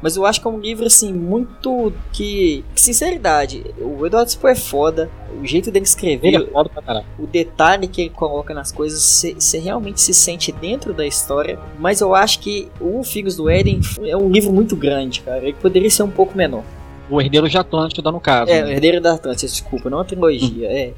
Mas 0.04 0.18
eu 0.18 0.26
acho 0.26 0.42
que 0.42 0.48
é 0.48 0.52
um 0.52 0.60
livro, 0.60 0.86
assim, 0.86 1.14
muito 1.14 1.94
que. 2.12 2.62
que, 2.76 2.82
Sinceridade, 2.82 3.64
o 3.80 4.06
Eduardo 4.06 4.30
Spohr 4.30 4.52
é 4.52 4.56
foda. 4.56 5.10
O 5.42 5.48
jeito 5.48 5.72
dele 5.72 5.86
escrever, 5.86 6.28
Ele 6.28 6.44
é 6.44 6.46
foda 6.46 6.68
pra 6.70 6.82
caralho. 6.82 7.06
o 7.18 7.26
detalhe 7.26 7.88
que 7.88 8.02
ele 8.02 8.10
coloca 8.10 8.54
nas 8.54 8.70
coisas, 8.70 9.02
você 9.02 9.58
realmente 9.60 10.02
se 10.02 10.14
sente 10.14 10.52
dentro 10.52 10.94
da 10.94 11.08
história. 11.08 11.58
Mas 11.80 12.02
eu 12.02 12.14
acho 12.14 12.40
que 12.40 12.68
o 12.82 13.02
Filhos 13.02 13.38
do 13.38 13.50
Éden 13.50 13.80
é 14.04 14.18
um 14.18 14.30
livro 14.30 14.52
muito 14.52 14.76
grande, 14.76 15.22
cara. 15.22 15.42
Ele 15.42 15.54
poderia 15.54 15.90
ser 15.90 16.04
um 16.04 16.12
pouco 16.12 16.38
menor. 16.38 16.64
O 17.10 17.22
herdeiro 17.22 17.48
de 17.48 17.58
Atlântida, 17.58 18.12
no 18.12 18.20
caso. 18.20 18.52
É, 18.52 18.62
né? 18.62 18.74
Herdeiro 18.74 19.00
da 19.00 19.14
Atlântida, 19.14 19.50
desculpa, 19.50 19.90
não 19.90 20.00
é 20.00 20.02
uma 20.02 20.06
trilogia. 20.06 20.68
É. 20.68 20.92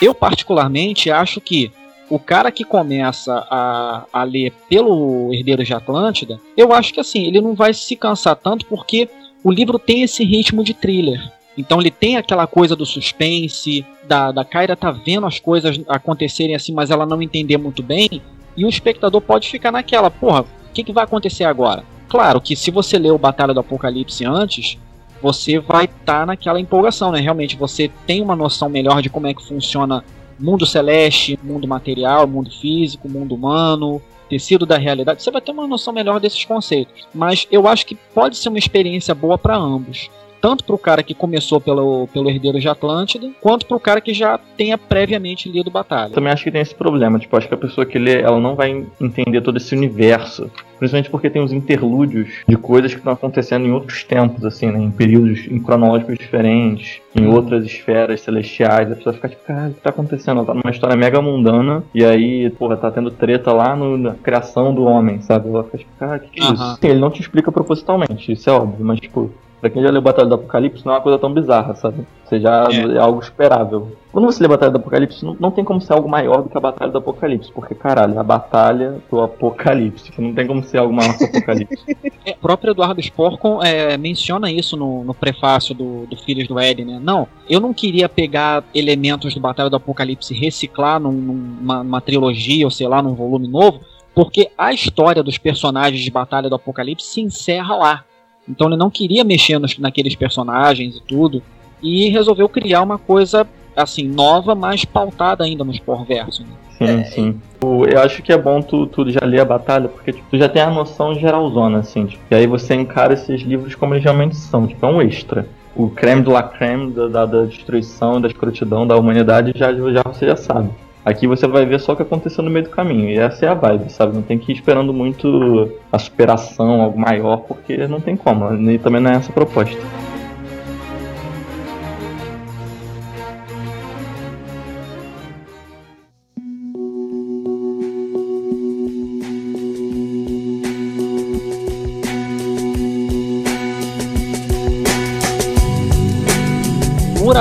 Eu, 0.00 0.12
particularmente, 0.12 1.08
acho 1.08 1.40
que 1.40 1.70
o 2.12 2.18
cara 2.18 2.52
que 2.52 2.62
começa 2.62 3.46
a, 3.50 4.04
a 4.12 4.22
ler 4.22 4.52
pelo 4.68 5.32
Herdeiro 5.32 5.64
de 5.64 5.72
Atlântida, 5.72 6.38
eu 6.54 6.70
acho 6.70 6.92
que 6.92 7.00
assim, 7.00 7.26
ele 7.26 7.40
não 7.40 7.54
vai 7.54 7.72
se 7.72 7.96
cansar 7.96 8.36
tanto 8.36 8.66
porque 8.66 9.08
o 9.42 9.50
livro 9.50 9.78
tem 9.78 10.02
esse 10.02 10.22
ritmo 10.22 10.62
de 10.62 10.74
thriller. 10.74 11.32
Então 11.56 11.80
ele 11.80 11.90
tem 11.90 12.18
aquela 12.18 12.46
coisa 12.46 12.76
do 12.76 12.84
suspense, 12.84 13.86
da, 14.06 14.30
da 14.30 14.44
Kyra 14.44 14.76
tá 14.76 14.90
vendo 14.90 15.24
as 15.24 15.40
coisas 15.40 15.80
acontecerem 15.88 16.54
assim, 16.54 16.74
mas 16.74 16.90
ela 16.90 17.06
não 17.06 17.22
entender 17.22 17.56
muito 17.56 17.82
bem, 17.82 18.20
e 18.54 18.66
o 18.66 18.68
espectador 18.68 19.22
pode 19.22 19.48
ficar 19.48 19.72
naquela, 19.72 20.10
porra, 20.10 20.42
o 20.42 20.46
que, 20.74 20.84
que 20.84 20.92
vai 20.92 21.04
acontecer 21.04 21.44
agora? 21.44 21.82
Claro 22.10 22.42
que 22.42 22.54
se 22.54 22.70
você 22.70 22.98
ler 22.98 23.12
o 23.12 23.18
Batalha 23.18 23.54
do 23.54 23.60
Apocalipse 23.60 24.22
antes, 24.26 24.76
você 25.22 25.58
vai 25.58 25.86
estar 25.86 26.26
naquela 26.26 26.60
empolgação, 26.60 27.10
né? 27.10 27.20
Realmente 27.20 27.56
você 27.56 27.90
tem 28.06 28.20
uma 28.20 28.36
noção 28.36 28.68
melhor 28.68 29.00
de 29.00 29.08
como 29.08 29.28
é 29.28 29.32
que 29.32 29.42
funciona 29.42 30.04
mundo 30.38 30.66
celeste, 30.66 31.38
mundo 31.42 31.66
material, 31.66 32.26
mundo 32.26 32.50
físico, 32.50 33.08
mundo 33.08 33.34
humano, 33.34 34.00
tecido 34.28 34.64
da 34.64 34.78
realidade. 34.78 35.22
Você 35.22 35.30
vai 35.30 35.40
ter 35.40 35.52
uma 35.52 35.66
noção 35.66 35.92
melhor 35.92 36.18
desses 36.18 36.44
conceitos. 36.44 37.06
Mas 37.14 37.46
eu 37.50 37.68
acho 37.68 37.84
que 37.84 37.94
pode 37.94 38.36
ser 38.38 38.48
uma 38.48 38.58
experiência 38.58 39.14
boa 39.14 39.36
para 39.36 39.56
ambos. 39.56 40.10
Tanto 40.42 40.64
para 40.64 40.74
o 40.74 40.78
cara 40.78 41.02
que 41.04 41.14
começou 41.14 41.60
pelo, 41.60 42.08
pelo 42.08 42.28
Herdeiro 42.28 42.58
de 42.58 42.68
Atlântida, 42.68 43.30
quanto 43.40 43.64
para 43.64 43.76
o 43.76 43.80
cara 43.80 44.00
que 44.00 44.12
já 44.12 44.38
tenha 44.56 44.76
previamente 44.76 45.48
lido 45.48 45.70
Batalha. 45.70 46.10
Também 46.12 46.32
acho 46.32 46.42
que 46.42 46.50
tem 46.50 46.60
esse 46.60 46.74
problema, 46.74 47.16
tipo, 47.16 47.36
acho 47.36 47.46
que 47.46 47.54
a 47.54 47.56
pessoa 47.56 47.86
que 47.86 47.96
lê, 47.96 48.20
ela 48.20 48.40
não 48.40 48.56
vai 48.56 48.84
entender 49.00 49.40
todo 49.40 49.56
esse 49.58 49.72
universo. 49.74 50.50
Principalmente 50.80 51.10
porque 51.10 51.30
tem 51.30 51.40
os 51.40 51.52
interlúdios 51.52 52.28
de 52.48 52.56
coisas 52.56 52.90
que 52.92 52.98
estão 52.98 53.12
acontecendo 53.12 53.64
em 53.66 53.70
outros 53.70 54.02
tempos, 54.02 54.44
assim, 54.44 54.66
né? 54.66 54.80
Em 54.80 54.90
períodos 54.90 55.46
em 55.48 55.60
cronológicos 55.62 56.18
diferentes, 56.18 57.00
em 57.14 57.24
outras 57.28 57.64
esferas 57.64 58.20
celestiais. 58.20 58.90
A 58.90 58.96
pessoa 58.96 59.12
fica 59.14 59.28
tipo, 59.28 59.44
caralho, 59.44 59.70
o 59.70 59.74
que 59.74 59.80
tá 59.80 59.90
acontecendo? 59.90 60.38
Ela 60.38 60.46
tá 60.46 60.54
numa 60.54 60.70
história 60.72 60.96
mega 60.96 61.22
mundana, 61.22 61.84
e 61.94 62.04
aí, 62.04 62.50
porra, 62.50 62.76
tá 62.76 62.90
tendo 62.90 63.12
treta 63.12 63.52
lá 63.52 63.76
no- 63.76 63.96
na 63.96 64.14
criação 64.14 64.74
do 64.74 64.82
homem, 64.82 65.20
sabe? 65.22 65.48
Ela 65.48 65.62
fica 65.62 65.78
tipo, 65.78 65.90
cara, 66.00 66.18
que 66.18 66.30
que 66.30 66.40
é 66.40 66.44
isso? 66.52 66.60
Aham. 66.60 66.78
Sim, 66.80 66.88
ele 66.88 66.98
não 66.98 67.10
te 67.12 67.20
explica 67.20 67.52
propositalmente, 67.52 68.32
isso 68.32 68.50
é 68.50 68.52
óbvio, 68.52 68.84
mas 68.84 68.98
tipo. 68.98 69.30
Pra 69.62 69.70
quem 69.70 69.80
já 69.80 69.90
leu 69.90 70.02
Batalha 70.02 70.26
do 70.28 70.34
Apocalipse, 70.34 70.84
não 70.84 70.92
é 70.92 70.96
uma 70.96 71.02
coisa 71.02 71.18
tão 71.20 71.32
bizarra, 71.32 71.76
sabe? 71.76 72.04
Você 72.24 72.40
já 72.40 72.66
É. 72.68 72.96
é 72.96 72.98
algo 72.98 73.20
esperável. 73.20 73.96
Quando 74.10 74.24
você 74.24 74.42
lê 74.42 74.48
Batalha 74.48 74.72
do 74.72 74.78
Apocalipse, 74.78 75.24
não, 75.24 75.36
não 75.38 75.50
tem 75.52 75.62
como 75.64 75.80
ser 75.80 75.92
algo 75.92 76.08
maior 76.08 76.42
do 76.42 76.48
que 76.48 76.58
a 76.58 76.60
Batalha 76.60 76.90
do 76.90 76.98
Apocalipse, 76.98 77.52
porque, 77.52 77.72
caralho, 77.72 78.14
é 78.14 78.18
a 78.18 78.24
Batalha 78.24 78.96
do 79.08 79.20
Apocalipse, 79.20 80.10
que 80.10 80.20
não 80.20 80.34
tem 80.34 80.48
como 80.48 80.64
ser 80.64 80.78
algo 80.78 80.92
maior 80.92 81.16
que 81.16 81.22
o 81.24 81.26
Apocalipse. 81.28 81.76
É, 82.24 82.32
o 82.32 82.36
próprio 82.36 82.70
Eduardo 82.70 83.02
Spohr 83.02 83.36
com- 83.36 83.60
é, 83.64 83.96
menciona 83.96 84.48
isso 84.48 84.76
no, 84.76 85.02
no 85.02 85.12
prefácio 85.12 85.74
do, 85.74 86.06
do 86.06 86.16
Filhos 86.16 86.46
do 86.46 86.56
Éden, 86.56 86.84
né? 86.84 87.00
Não, 87.02 87.26
eu 87.50 87.58
não 87.58 87.74
queria 87.74 88.08
pegar 88.08 88.62
elementos 88.72 89.34
do 89.34 89.40
Batalha 89.40 89.68
do 89.68 89.74
Apocalipse 89.74 90.32
e 90.32 90.38
reciclar 90.38 91.00
num- 91.00 91.10
numa, 91.10 91.82
numa 91.82 92.00
trilogia, 92.00 92.64
ou 92.64 92.70
sei 92.70 92.86
lá, 92.86 93.02
num 93.02 93.14
volume 93.14 93.48
novo, 93.48 93.80
porque 94.14 94.50
a 94.56 94.72
história 94.72 95.20
dos 95.20 95.36
personagens 95.36 96.00
de 96.00 96.10
Batalha 96.12 96.48
do 96.48 96.54
Apocalipse 96.54 97.06
se 97.08 97.20
encerra 97.20 97.74
lá. 97.76 98.04
Então 98.48 98.66
ele 98.68 98.76
não 98.76 98.90
queria 98.90 99.24
mexer 99.24 99.58
nos, 99.58 99.78
naqueles 99.78 100.14
personagens 100.14 100.96
e 100.96 101.02
tudo, 101.02 101.42
e 101.82 102.08
resolveu 102.10 102.48
criar 102.48 102.82
uma 102.82 102.98
coisa 102.98 103.46
assim 103.76 104.06
nova, 104.06 104.54
mas 104.54 104.84
pautada 104.84 105.44
ainda 105.44 105.64
no 105.64 105.72
Spohr 105.72 106.04
verso. 106.04 106.42
Né? 106.42 106.48
Sim, 106.78 107.04
sim. 107.04 107.40
O- 107.62 107.84
Eu 107.84 108.00
acho 108.00 108.22
que 108.22 108.32
é 108.32 108.36
bom 108.38 108.60
tu, 108.60 108.86
tu 108.86 109.08
já 109.10 109.20
ler 109.24 109.40
a 109.40 109.44
batalha, 109.44 109.88
porque 109.88 110.12
tipo, 110.12 110.26
tu 110.30 110.36
já 110.36 110.48
tem 110.48 110.60
a 110.62 110.70
noção 110.70 111.14
geralzona, 111.14 111.78
assim, 111.78 112.06
tipo, 112.06 112.22
e 112.30 112.34
aí 112.34 112.46
você 112.46 112.74
encara 112.74 113.14
esses 113.14 113.40
livros 113.42 113.74
como 113.74 113.94
eles 113.94 114.02
realmente 114.04 114.34
são, 114.36 114.66
tipo, 114.66 114.84
é 114.84 114.88
um 114.88 115.00
extra. 115.00 115.46
O 115.74 115.88
creme 115.88 116.22
de 116.22 116.28
la 116.28 116.42
creme 116.42 116.90
da, 116.92 117.08
da, 117.08 117.24
da 117.26 117.42
destruição, 117.44 118.20
da 118.20 118.28
escrotidão 118.28 118.86
da 118.86 118.96
humanidade, 118.96 119.52
já, 119.54 119.72
já 119.72 120.02
você 120.02 120.26
já 120.26 120.36
sabe. 120.36 120.68
Aqui 121.04 121.26
você 121.26 121.48
vai 121.48 121.66
ver 121.66 121.80
só 121.80 121.92
o 121.92 121.96
que 121.96 122.02
aconteceu 122.02 122.44
no 122.44 122.50
meio 122.50 122.64
do 122.64 122.70
caminho, 122.70 123.10
e 123.10 123.18
essa 123.18 123.46
é 123.46 123.48
a 123.48 123.54
vibe, 123.54 123.90
sabe? 123.90 124.14
Não 124.14 124.22
tem 124.22 124.38
que 124.38 124.52
ir 124.52 124.54
esperando 124.54 124.92
muito 124.92 125.72
a 125.90 125.98
superação, 125.98 126.80
algo 126.80 126.98
maior, 126.98 127.38
porque 127.38 127.88
não 127.88 128.00
tem 128.00 128.16
como, 128.16 128.70
e 128.70 128.78
também 128.78 129.00
não 129.00 129.10
é 129.10 129.16
essa 129.16 129.30
a 129.30 129.34
proposta. 129.34 129.76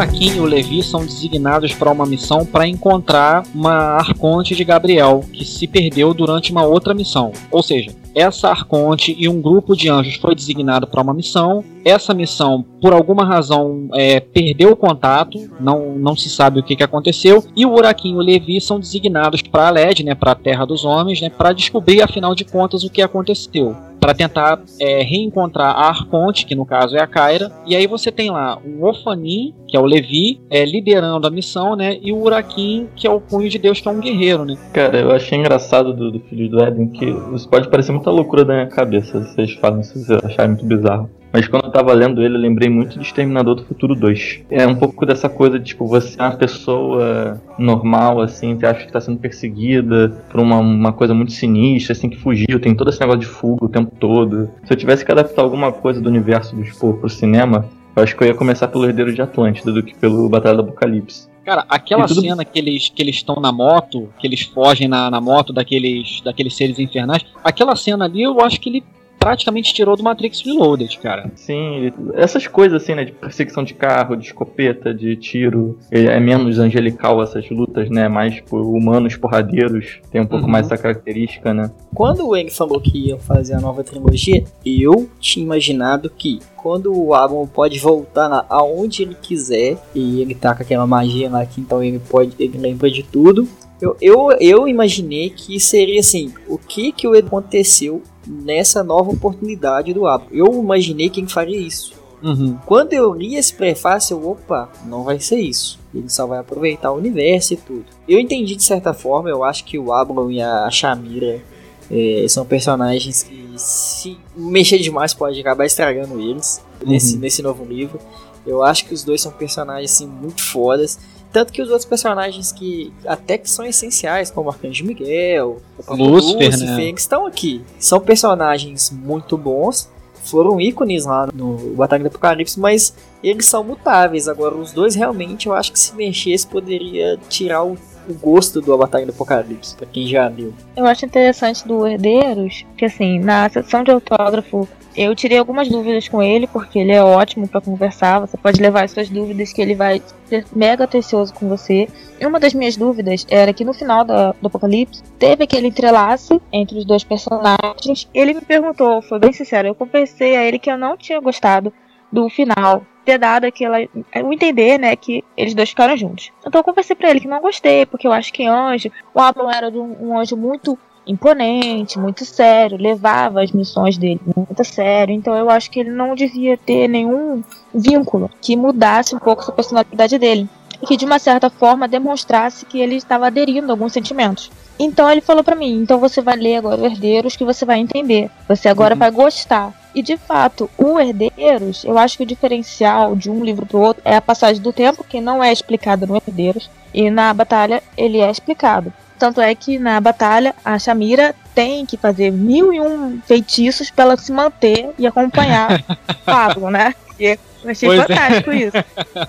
O 0.01 0.03
Uraquim 0.03 0.36
e 0.36 0.39
o 0.39 0.46
Levi 0.46 0.81
são 0.81 1.05
designados 1.05 1.75
para 1.75 1.91
uma 1.91 2.08
missão 2.08 2.43
para 2.43 2.67
encontrar 2.67 3.43
uma 3.53 3.98
arconte 3.98 4.55
de 4.55 4.63
Gabriel 4.63 5.24
que 5.31 5.46
se 5.46 5.67
perdeu 5.67 6.12
durante 6.12 6.51
uma 6.51 6.63
outra 6.63 6.91
missão. 6.96 7.31
Ou 7.51 7.62
seja, 7.62 7.91
essa 8.15 8.50
arconte 8.50 9.15
e 9.18 9.27
um 9.27 9.41
grupo 9.41 9.75
de 9.75 9.89
anjos 9.89 10.15
foi 10.15 10.36
designado 10.36 10.88
para 10.88 11.01
uma 11.01 11.13
missão. 11.13 11.63
Essa 11.84 12.13
missão, 12.13 12.65
por 12.82 12.94
alguma 12.94 13.25
razão, 13.25 13.88
é, 13.94 14.20
perdeu 14.20 14.72
o 14.72 14.75
contato, 14.75 15.39
não, 15.60 15.96
não 15.96 16.15
se 16.15 16.30
sabe 16.30 16.60
o 16.60 16.63
que, 16.63 16.75
que 16.75 16.84
aconteceu. 16.84 17.44
E 17.56 17.65
o 17.65 17.74
Uraquim 17.74 18.13
e 18.13 18.18
o 18.18 18.22
Levi 18.22 18.62
são 18.62 18.80
designados 18.80 19.41
para 19.41 19.68
a 19.68 19.72
LED, 19.72 20.03
né, 20.03 20.15
para 20.15 20.32
a 20.32 20.36
Terra 20.36 20.65
dos 20.65 20.86
Homens, 20.86 21.22
né, 21.22 21.30
para 21.30 21.53
descobrir, 21.53 22.01
afinal 22.01 22.36
de 22.36 22.46
contas, 22.46 22.84
o 22.84 22.89
que 22.89 23.01
aconteceu 23.01 23.75
para 24.01 24.15
tentar 24.15 24.60
é, 24.80 25.03
reencontrar 25.03 25.75
a 25.75 25.89
Arconte, 25.89 26.48
que 26.48 26.56
no 26.56 26.65
caso 26.65 26.98
é 26.98 27.00
a 27.00 27.06
Kyra, 27.06 27.51
e 27.68 27.75
aí 27.75 27.86
você 27.86 28.12
tem 28.12 28.32
lá 28.32 28.58
o 28.65 28.84
Ofanim, 28.84 29.53
que 29.68 29.77
é 29.77 29.80
o 29.80 29.86
Levi, 29.86 30.41
é, 30.50 30.65
liderando 30.65 31.27
a 31.27 31.30
missão, 31.30 31.75
né, 31.75 32.00
e 32.01 32.12
o 32.12 32.20
Uraquim, 32.20 32.88
que 32.96 33.06
é 33.06 33.12
o 33.12 33.22
punho 33.22 33.48
de 33.48 33.60
Deus, 33.60 33.80
que 33.80 33.88
é 33.88 33.91
um 33.91 34.00
guerreiro, 34.00 34.44
né. 34.44 34.58
Cara, 34.74 35.00
eu 35.00 35.12
achei 35.12 35.38
engraçado 35.38 35.94
do, 35.94 36.12
do 36.12 36.20
Filhos 36.22 36.50
do 36.50 36.60
Éden 36.63 36.88
que 36.88 37.06
isso 37.36 37.48
pode 37.48 37.70
parecer 37.70 37.91
muita 38.01 38.10
loucura 38.10 38.43
da 38.43 38.53
minha 38.55 38.67
cabeça, 38.67 39.20
vocês 39.20 39.53
falam 39.53 39.84
se 39.84 39.93
vocês 40.03 40.24
acharem 40.24 40.55
muito 40.55 40.65
bizarro. 40.65 41.10
Mas 41.31 41.48
quando 41.48 41.65
eu 41.65 41.72
tava 41.72 41.93
lendo 41.93 42.22
ele, 42.22 42.36
eu 42.36 42.41
lembrei 42.41 42.70
muito 42.70 43.00
de 43.00 43.05
Exterminador 43.05 43.55
do 43.55 43.63
Futuro 43.63 43.96
2. 43.96 44.41
É 44.50 44.67
um 44.67 44.75
pouco 44.75 45.05
dessa 45.05 45.29
coisa 45.29 45.58
de, 45.58 45.65
tipo, 45.65 45.88
você 45.88 46.20
é 46.20 46.24
uma 46.24 46.36
pessoa 46.36 47.41
normal, 47.58 48.20
assim, 48.20 48.58
você 48.58 48.65
acha 48.65 48.86
que 48.86 48.91
tá 48.91 49.00
sendo 49.00 49.17
perseguida 49.17 50.12
por 50.29 50.41
uma, 50.41 50.58
uma 50.58 50.91
coisa 50.91 51.13
muito 51.13 51.31
sinistra, 51.31 51.93
assim, 51.93 52.10
que 52.10 52.17
fugiu, 52.17 52.60
tem 52.60 52.75
todo 52.75 52.89
esse 52.89 53.00
negócio 53.00 53.22
de 53.22 53.27
fuga 53.27 53.63
o 53.63 53.70
tempo 53.70 53.96
todo. 53.98 54.50
Se 54.65 54.74
eu 54.74 54.77
tivesse 54.77 55.05
que 55.05 55.12
adaptar 55.12 55.41
alguma 55.41 55.72
coisa 55.72 56.01
do 56.01 56.10
universo 56.10 56.53
do 56.53 56.65
Spor 56.65 56.98
pro 56.98 57.08
cinema, 57.08 57.65
eu 57.96 58.03
acho 58.03 58.15
que 58.17 58.24
eu 58.24 58.27
ia 58.27 58.34
começar 58.34 58.67
pelo 58.67 58.86
Herdeiro 58.86 59.13
de 59.13 59.22
Atlântida 59.22 59.72
do 59.72 59.84
que 59.84 59.96
pelo 59.96 60.27
Batalha 60.27 60.58
do 60.58 60.63
Apocalipse. 60.63 61.31
Cara, 61.44 61.66
aquela 61.68 62.06
tudo- 62.08 62.22
cena 62.22 62.46
que 62.46 62.60
eles 62.60 62.90
que 62.90 63.02
eles 63.02 63.16
estão 63.16 63.36
na 63.38 63.52
moto, 63.52 64.14
que 64.20 64.28
eles 64.28 64.42
fogem 64.42 64.88
na, 64.88 65.10
na 65.10 65.20
moto 65.20 65.52
daqueles 65.52 66.22
daqueles 66.22 66.56
seres 66.56 66.78
infernais, 66.78 67.26
aquela 67.44 67.76
cena 67.76 68.06
ali 68.06 68.22
eu 68.22 68.40
acho 68.42 68.60
que 68.60 68.70
ele 68.70 68.84
praticamente 69.22 69.72
tirou 69.74 69.96
do 69.96 70.01
Matrix 70.04 70.42
Reloaded, 70.42 70.98
cara. 70.98 71.32
Sim, 71.36 71.94
essas 72.16 72.48
coisas 72.48 72.82
assim, 72.82 72.96
né, 72.96 73.06
de 73.06 73.12
perseguição 73.12 73.63
de 73.63 73.75
carro, 73.75 74.16
de 74.16 74.25
escopeta, 74.25 74.92
de 74.94 75.16
tiro, 75.16 75.78
é 75.92 76.20
menos 76.20 76.58
angelical 76.58 77.22
essas 77.22 77.48
lutas, 77.51 77.88
né, 77.90 78.08
mais 78.10 78.42
por 78.42 78.62
humanos 78.62 79.16
porradeiros, 79.16 80.00
tem 80.12 80.20
um 80.20 80.25
pouco 80.25 80.46
Uhum. 80.46 80.51
mais 80.51 80.66
essa 80.66 80.78
característica, 80.78 81.54
né. 81.54 81.70
Quando 81.94 82.36
ele 82.36 82.50
falou 82.50 82.82
que 82.82 83.10
ia 83.10 83.18
fazer 83.20 83.54
a 83.54 83.62
nova 83.62 83.84
trilogia, 83.84 84.44
eu 84.66 85.08
tinha 85.20 85.46
imaginado 85.46 86.10
que 86.10 86.40
quando 86.58 86.92
o 86.96 87.13
Alan 87.13 87.46
pode 87.48 87.78
voltar 87.80 88.28
lá 88.28 88.46
aonde 88.50 89.04
ele 89.04 89.16
quiser 89.20 89.78
e 89.94 90.22
ele 90.22 90.34
tá 90.34 90.56
com 90.56 90.63
aquela 90.63 90.86
magia 90.88 91.30
lá 91.30 91.46
que 91.46 91.62
então 91.62 91.84
ele 91.84 92.00
pode, 92.00 92.34
ele 92.40 92.58
lembra 92.58 92.90
de 92.90 93.04
tudo. 93.04 93.48
Eu, 93.82 93.98
eu, 94.00 94.32
eu 94.40 94.68
imaginei 94.68 95.30
que 95.32 95.60
seria 95.60 96.00
assim, 96.00 96.34
o 96.48 96.58
que 96.58 96.92
que 96.92 97.08
aconteceu 97.08 98.02
nessa 98.28 98.84
nova 98.84 99.12
oportunidade 99.12 99.94
do 99.94 100.06
Alan. 100.06 100.24
Eu 100.32 100.54
imaginei 100.54 101.10
que 101.10 101.20
ele 101.20 101.30
faria 101.30 101.58
isso. 101.58 101.94
Uhum. 102.22 102.58
Quando 102.66 102.94
eu 102.94 103.14
li 103.14 103.36
esse 103.36 103.54
prefácio, 103.54 104.16
eu, 104.16 104.30
opa, 104.30 104.70
não 104.86 105.04
vai 105.04 105.20
ser 105.20 105.40
isso. 105.40 105.80
Ele 105.94 106.08
só 106.08 106.28
vai 106.28 106.40
aproveitar 106.40 106.92
o 106.92 106.98
universo 106.98 107.54
e 107.54 107.58
tudo. 107.58 107.86
Eu 108.08 108.20
entendi 108.20 108.56
de 108.56 108.64
certa 108.64 108.94
forma, 108.94 109.30
eu 109.30 109.44
acho 109.44 109.66
que 109.66 109.80
o 109.80 109.92
Ablon 109.92 110.30
e 110.30 110.42
a 110.42 110.70
Shamira 110.70 111.42
é, 111.90 112.26
são 112.30 112.46
personagens 112.46 113.24
que, 113.24 113.54
se 113.58 114.18
mexer 114.36 114.78
demais, 114.78 115.14
pode 115.14 115.40
acabar 115.40 115.66
estragando 115.66 116.22
eles 116.22 116.64
nesse, 116.86 117.18
nesse 117.18 117.42
novo 117.42 117.66
livro. 117.66 118.00
Eu 118.46 118.64
acho 118.64 118.86
que 118.86 118.94
os 118.94 119.04
dois 119.04 119.22
são 119.22 119.32
personagens 119.32 119.92
assim, 119.92 120.08
muito 120.08 120.42
fodas. 120.42 121.00
Tanto 121.32 121.54
que 121.54 121.62
os 121.62 121.70
outros 121.70 121.86
personagens 121.86 122.52
que 122.52 122.92
até 123.06 123.38
que 123.38 123.50
são 123.50 123.66
essenciais, 123.66 124.30
como 124.30 124.50
Arcanjo 124.50 124.86
Miguel, 124.86 125.62
o 125.78 125.84
próprio 125.84 126.06
Lúcifer, 126.06 126.60
né? 126.60 126.92
que 126.92 127.00
estão 127.00 127.26
aqui. 127.26 127.64
São 127.80 128.00
personagens 128.00 128.92
muito 128.92 129.38
bons, 129.38 129.90
foram 130.24 130.60
ícones 130.60 131.06
lá 131.06 131.30
no 131.34 131.58
Batalha 131.76 132.04
do 132.04 132.08
Apocalipse, 132.08 132.60
mas 132.60 132.94
eles 133.24 133.46
são 133.46 133.64
mutáveis. 133.64 134.28
Agora, 134.28 134.56
os 134.56 134.72
dois 134.72 134.96
realmente, 134.96 135.48
eu 135.48 135.54
acho 135.54 135.72
que 135.72 135.80
se 135.80 135.96
mexesse 135.96 136.46
poderia 136.46 137.18
tirar 137.30 137.64
o, 137.64 137.78
o 138.08 138.14
gosto 138.14 138.62
do 138.62 138.78
Batalha 138.78 139.06
do 139.06 139.12
Apocalipse, 139.12 139.76
pra 139.76 139.86
quem 139.86 140.08
já 140.08 140.28
leu. 140.28 140.54
Eu 140.76 140.86
acho 140.86 141.06
interessante 141.06 141.68
do 141.68 141.88
Herdeiros 141.88 142.66
que, 142.78 142.86
assim, 142.86 143.20
na 143.20 143.50
sessão 143.50 143.84
de 143.84 143.92
autógrafo, 143.92 144.68
eu 144.96 145.16
tirei 145.16 145.38
algumas 145.38 145.70
dúvidas 145.70 146.08
com 146.08 146.22
ele, 146.22 146.48
porque 146.48 146.80
ele 146.80 146.92
é 146.92 147.04
ótimo 147.04 147.48
pra 147.48 147.62
conversar. 147.62 148.20
Você 148.20 148.38
pode 148.38 148.62
levar 148.62 148.84
as 148.84 148.92
suas 148.92 149.10
dúvidas, 149.10 149.54
que 149.54 149.62
ele 149.62 149.76
vai 149.76 150.02
ser 150.26 150.46
mega 150.54 150.84
atencioso 150.84 151.34
com 151.34 151.48
você. 151.48 151.88
E 152.20 152.26
uma 152.26 152.40
das 152.40 152.54
minhas 152.54 152.76
dúvidas 152.76 153.26
era 153.30 153.54
que 153.54 153.66
no 153.66 153.74
final 153.74 154.04
do 154.04 154.14
Apocalipse, 154.44 155.04
teve 155.18 155.44
aquele 155.44 155.68
entrelace 155.68 156.42
entre 156.52 156.78
os 156.78 156.86
dois 156.86 157.04
personagens. 157.04 158.08
Ele 158.14 158.34
me 158.34 158.42
perguntou, 158.42 159.02
foi 159.02 159.20
bem 159.20 159.34
sincero, 159.34 159.70
eu 159.70 159.76
confessei 159.76 160.36
a 160.36 160.44
ele 160.44 160.60
que 160.60 160.70
eu 160.70 160.78
não 160.78 160.98
tinha 160.98 161.20
gostado 161.20 161.74
do 162.12 162.30
final. 162.30 162.86
Ter 163.04 163.18
dado 163.18 163.46
aquela. 163.46 163.78
O 164.24 164.32
entender, 164.32 164.78
né, 164.78 164.96
que 164.96 165.24
eles 165.36 165.56
dois 165.56 165.70
ficaram 165.70 165.98
juntos. 165.98 166.32
Então 166.46 166.60
eu 166.60 166.64
confessei 166.64 166.96
pra 166.96 167.10
ele 167.10 167.20
que 167.20 167.28
não 167.28 167.42
gostei, 167.42 167.84
porque 167.84 168.06
eu 168.06 168.12
acho 168.12 168.32
que 168.32 168.46
anjo. 168.46 168.92
O 169.12 169.20
Ablon 169.20 169.50
era 169.50 169.70
um, 169.70 170.10
um 170.10 170.20
anjo 170.20 170.38
muito 170.38 170.78
imponente, 171.05 172.00
muito 172.00 172.25
sério, 172.25 172.77
levava 172.77 173.41
as 173.41 173.51
missões 173.51 173.98
dele 173.98 174.20
muito 174.36 174.62
a 174.62 174.65
sério. 174.65 175.13
Então 175.13 175.36
eu 175.36 175.50
acho 175.50 175.70
que 175.72 175.79
ele 175.79 175.91
não 175.91 176.15
devia 176.15 176.58
ter 176.58 176.88
nenhum 176.88 177.43
vínculo 177.74 178.29
que 178.41 178.55
mudasse 178.55 179.15
um 179.15 179.20
pouco 179.20 179.50
a 179.50 179.53
personalidade 179.53 180.17
dele. 180.17 180.48
E 180.81 180.86
que 180.86 180.98
de 180.98 181.05
uma 181.05 181.20
certa 181.20 181.48
forma 181.50 181.88
demonstrasse 181.88 182.65
que 182.65 182.79
ele 182.79 182.96
estava 182.96 183.27
aderindo 183.27 183.72
a 183.72 183.74
alguns 183.74 183.93
sentimentos. 183.93 184.50
Então 184.79 185.10
ele 185.12 185.22
falou 185.22 185.43
pra 185.43 185.55
mim: 185.55 185.81
então 185.83 186.00
você 186.00 186.22
vai 186.22 186.35
ler 186.35 186.55
agora 186.55 186.81
o 186.81 186.85
Herdeiros 186.85 187.35
que 187.35 187.46
você 187.46 187.66
vai 187.66 187.77
entender. 187.79 188.31
Você 188.48 188.68
agora 188.68 188.96
Uhum. 188.96 189.00
vai 189.00 189.11
gostar. 189.11 189.74
E 189.94 190.01
de 190.01 190.18
fato, 190.18 190.70
o 190.77 191.00
Herdeiros, 191.00 191.83
eu 191.83 191.98
acho 191.98 192.18
que 192.18 192.24
o 192.24 192.25
diferencial 192.25 193.16
de 193.16 193.29
um 193.29 193.44
livro 193.44 193.66
pro 193.66 193.79
outro 193.79 194.01
é 194.05 194.16
a 194.16 194.22
passagem 194.22 194.61
do 194.61 194.72
tempo, 194.74 195.03
que 195.03 195.20
não 195.22 195.44
é 195.44 195.51
explicada 195.51 196.07
no 196.07 196.16
Herdeiros. 196.16 196.70
E 196.94 197.11
na 197.11 197.31
batalha 197.33 197.83
ele 197.96 198.20
é 198.20 198.31
explicado. 198.31 198.92
Tanto 199.22 199.40
é 199.40 199.53
que 199.53 199.77
na 199.77 200.01
batalha 200.01 200.55
a 200.66 200.79
Shamira 200.79 201.36
tem 201.53 201.86
que 201.86 201.96
fazer 201.96 202.31
mil 202.31 202.74
e 202.74 202.81
um 202.81 203.22
feitiços 203.22 203.92
pra 203.92 204.05
ela 204.05 204.18
se 204.18 204.31
manter 204.31 204.90
e 204.98 205.05
acompanhar 205.05 205.84
Pablo, 206.25 206.72
né? 206.72 206.96
E 207.20 207.38
eu 207.64 207.70
achei 207.70 207.88
Pois 207.88 208.00
é. 208.00 208.01
fantástico 208.01 208.51
isso. 208.51 208.77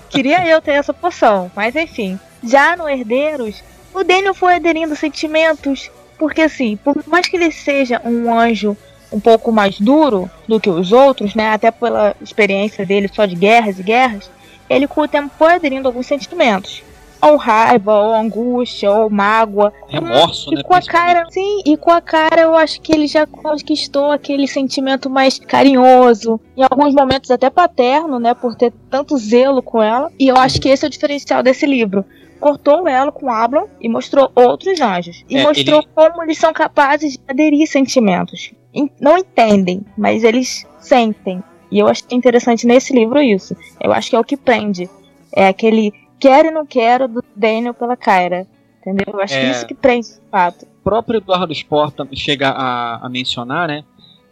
Queria 0.09 0.47
eu 0.47 0.59
ter 0.59 0.71
essa 0.71 0.95
poção, 0.95 1.51
mas 1.55 1.75
enfim. 1.75 2.19
Já 2.43 2.75
no 2.75 2.89
Herdeiros, 2.89 3.63
o 3.93 4.03
Daniel 4.03 4.33
foi 4.33 4.55
aderindo 4.55 4.95
sentimentos, 4.95 5.91
porque 6.17 6.41
assim, 6.41 6.75
por 6.75 6.95
mais 7.05 7.27
que 7.27 7.37
ele 7.37 7.51
seja 7.51 8.01
um 8.03 8.33
anjo 8.33 8.75
um 9.11 9.19
pouco 9.19 9.51
mais 9.51 9.79
duro 9.79 10.27
do 10.47 10.59
que 10.59 10.71
os 10.71 10.91
outros, 10.91 11.35
né? 11.35 11.53
Até 11.53 11.69
pela 11.69 12.15
experiência 12.19 12.83
dele 12.83 13.11
só 13.13 13.27
de 13.27 13.35
guerras 13.35 13.77
e 13.77 13.83
guerras, 13.83 14.27
ele 14.67 14.87
com 14.87 15.01
o 15.01 15.07
tempo 15.07 15.29
foi 15.37 15.53
aderindo 15.53 15.87
alguns 15.87 16.07
sentimentos. 16.07 16.81
Ou 17.25 17.37
raiva, 17.37 17.93
ou 17.93 18.13
angústia, 18.13 18.91
ou 18.91 19.09
mágoa. 19.09 19.71
Remorso, 19.87 20.51
E 20.51 20.55
né? 20.55 20.63
com 20.63 20.73
a 20.73 20.81
cara, 20.81 21.25
sim, 21.31 21.61
e 21.65 21.77
com 21.77 21.91
a 21.91 22.01
cara 22.01 22.41
eu 22.41 22.55
acho 22.55 22.81
que 22.81 22.91
ele 22.93 23.07
já 23.07 23.25
conquistou 23.25 24.11
aquele 24.11 24.47
sentimento 24.47 25.09
mais 25.09 25.39
carinhoso, 25.39 26.39
em 26.57 26.63
alguns 26.63 26.93
momentos 26.93 27.31
até 27.31 27.49
paterno, 27.49 28.19
né, 28.19 28.33
por 28.33 28.55
ter 28.55 28.73
tanto 28.89 29.17
zelo 29.17 29.61
com 29.61 29.81
ela. 29.81 30.11
E 30.19 30.27
eu 30.27 30.37
acho 30.37 30.59
que 30.59 30.69
esse 30.69 30.83
é 30.83 30.87
o 30.87 30.91
diferencial 30.91 31.41
desse 31.41 31.65
livro. 31.65 32.03
Cortou 32.39 32.83
o 32.83 32.87
elo 32.89 33.11
com 33.11 33.29
Ablon 33.29 33.67
e 33.79 33.87
mostrou 33.87 34.29
outros 34.35 34.81
anjos. 34.81 35.23
E 35.29 35.37
É, 35.37 35.43
mostrou 35.43 35.79
ele- 35.79 35.87
como 35.95 36.23
eles 36.23 36.37
são 36.37 36.51
capazes 36.51 37.13
de 37.13 37.19
aderir 37.27 37.65
sentimentos. 37.67 38.51
En- 38.73 38.89
Não 38.99 39.17
entendem, 39.17 39.81
mas 39.97 40.23
eles 40.25 40.65
sentem. 40.79 41.41
E 41.71 41.79
eu 41.79 41.87
achei 41.87 42.05
interessante 42.11 42.67
nesse 42.67 42.91
livro 42.93 43.21
isso. 43.21 43.55
Eu 43.81 43.93
acho 43.93 44.09
que 44.09 44.15
é 44.15 44.19
o 44.19 44.23
que 44.25 44.35
prende. 44.35 44.89
É 45.35 45.47
aquele 45.47 45.93
quero 46.27 46.47
e 46.47 46.51
não 46.51 46.65
quero 46.65 47.07
do 47.07 47.23
Daniel 47.35 47.73
pela 47.73 47.95
Kyra. 47.97 48.47
Entendeu? 48.81 49.13
Eu 49.13 49.21
acho 49.21 49.33
que 49.33 49.45
É. 49.45 49.51
isso 49.51 49.65
que 49.65 49.73
prende, 49.73 50.07
de 50.07 50.19
fato. 50.29 50.63
O 50.65 50.83
próprio 50.83 51.17
Eduardo 51.17 51.53
Sport 51.53 51.95
chega 52.13 52.49
a, 52.49 53.05
a 53.05 53.09
mencionar, 53.09 53.67
né? 53.67 53.83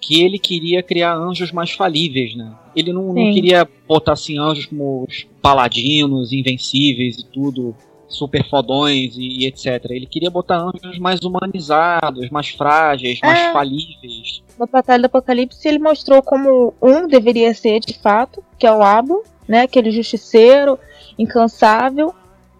Que 0.01 0.21
ele 0.21 0.37
queria 0.39 0.81
criar 0.83 1.15
anjos 1.15 1.51
mais 1.51 1.71
falíveis, 1.71 2.35
né? 2.35 2.51
Ele 2.75 2.91
não, 2.91 3.13
não 3.13 3.33
queria 3.33 3.67
botar 3.87 4.13
assim 4.13 4.37
anjos 4.37 4.65
como 4.65 5.05
os 5.07 5.25
paladinos, 5.41 6.33
invencíveis 6.33 7.17
e 7.19 7.25
tudo, 7.25 7.73
super 8.09 8.43
fodões 8.49 9.15
e, 9.15 9.43
e 9.43 9.47
etc. 9.47 9.85
Ele 9.91 10.05
queria 10.05 10.29
botar 10.29 10.57
anjos 10.57 10.97
mais 10.99 11.19
humanizados, 11.21 12.29
mais 12.29 12.49
frágeis, 12.49 13.19
mais 13.21 13.39
É. 13.39 13.53
falíveis. 13.53 14.43
Na 14.59 14.65
Batalha 14.65 15.03
do 15.03 15.05
Apocalipse 15.05 15.65
ele 15.67 15.79
mostrou 15.79 16.21
como 16.21 16.73
um 16.81 17.07
deveria 17.07 17.53
ser 17.53 17.79
de 17.79 17.93
fato, 17.93 18.43
que 18.59 18.67
é 18.67 18.71
o 18.73 18.81
Abo, 18.83 19.23
né? 19.47 19.61
Aquele 19.61 19.91
justiceiro, 19.91 20.77
incansável. 21.17 22.13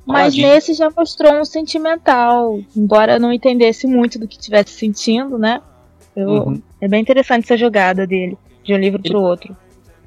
Mas 0.06 0.34
Paladino. 0.36 0.48
nesse 0.48 0.74
já 0.74 0.90
mostrou 0.96 1.34
um 1.40 1.46
sentimental, 1.46 2.60
embora 2.76 3.14
eu 3.16 3.20
não 3.20 3.32
entendesse 3.32 3.86
muito 3.86 4.18
do 4.18 4.28
que 4.28 4.36
estivesse 4.36 4.72
sentindo, 4.74 5.38
né? 5.38 5.62
Eu- 6.16 6.30
Uhum. 6.30 6.62
É 6.82 6.88
bem 6.88 7.02
interessante 7.02 7.44
essa 7.44 7.56
jogada 7.56 8.08
dele, 8.08 8.38
de 8.64 8.74
um 8.74 8.78
livro 8.78 9.00
Ele- 9.04 9.10
pro 9.10 9.22
outro. 9.22 9.56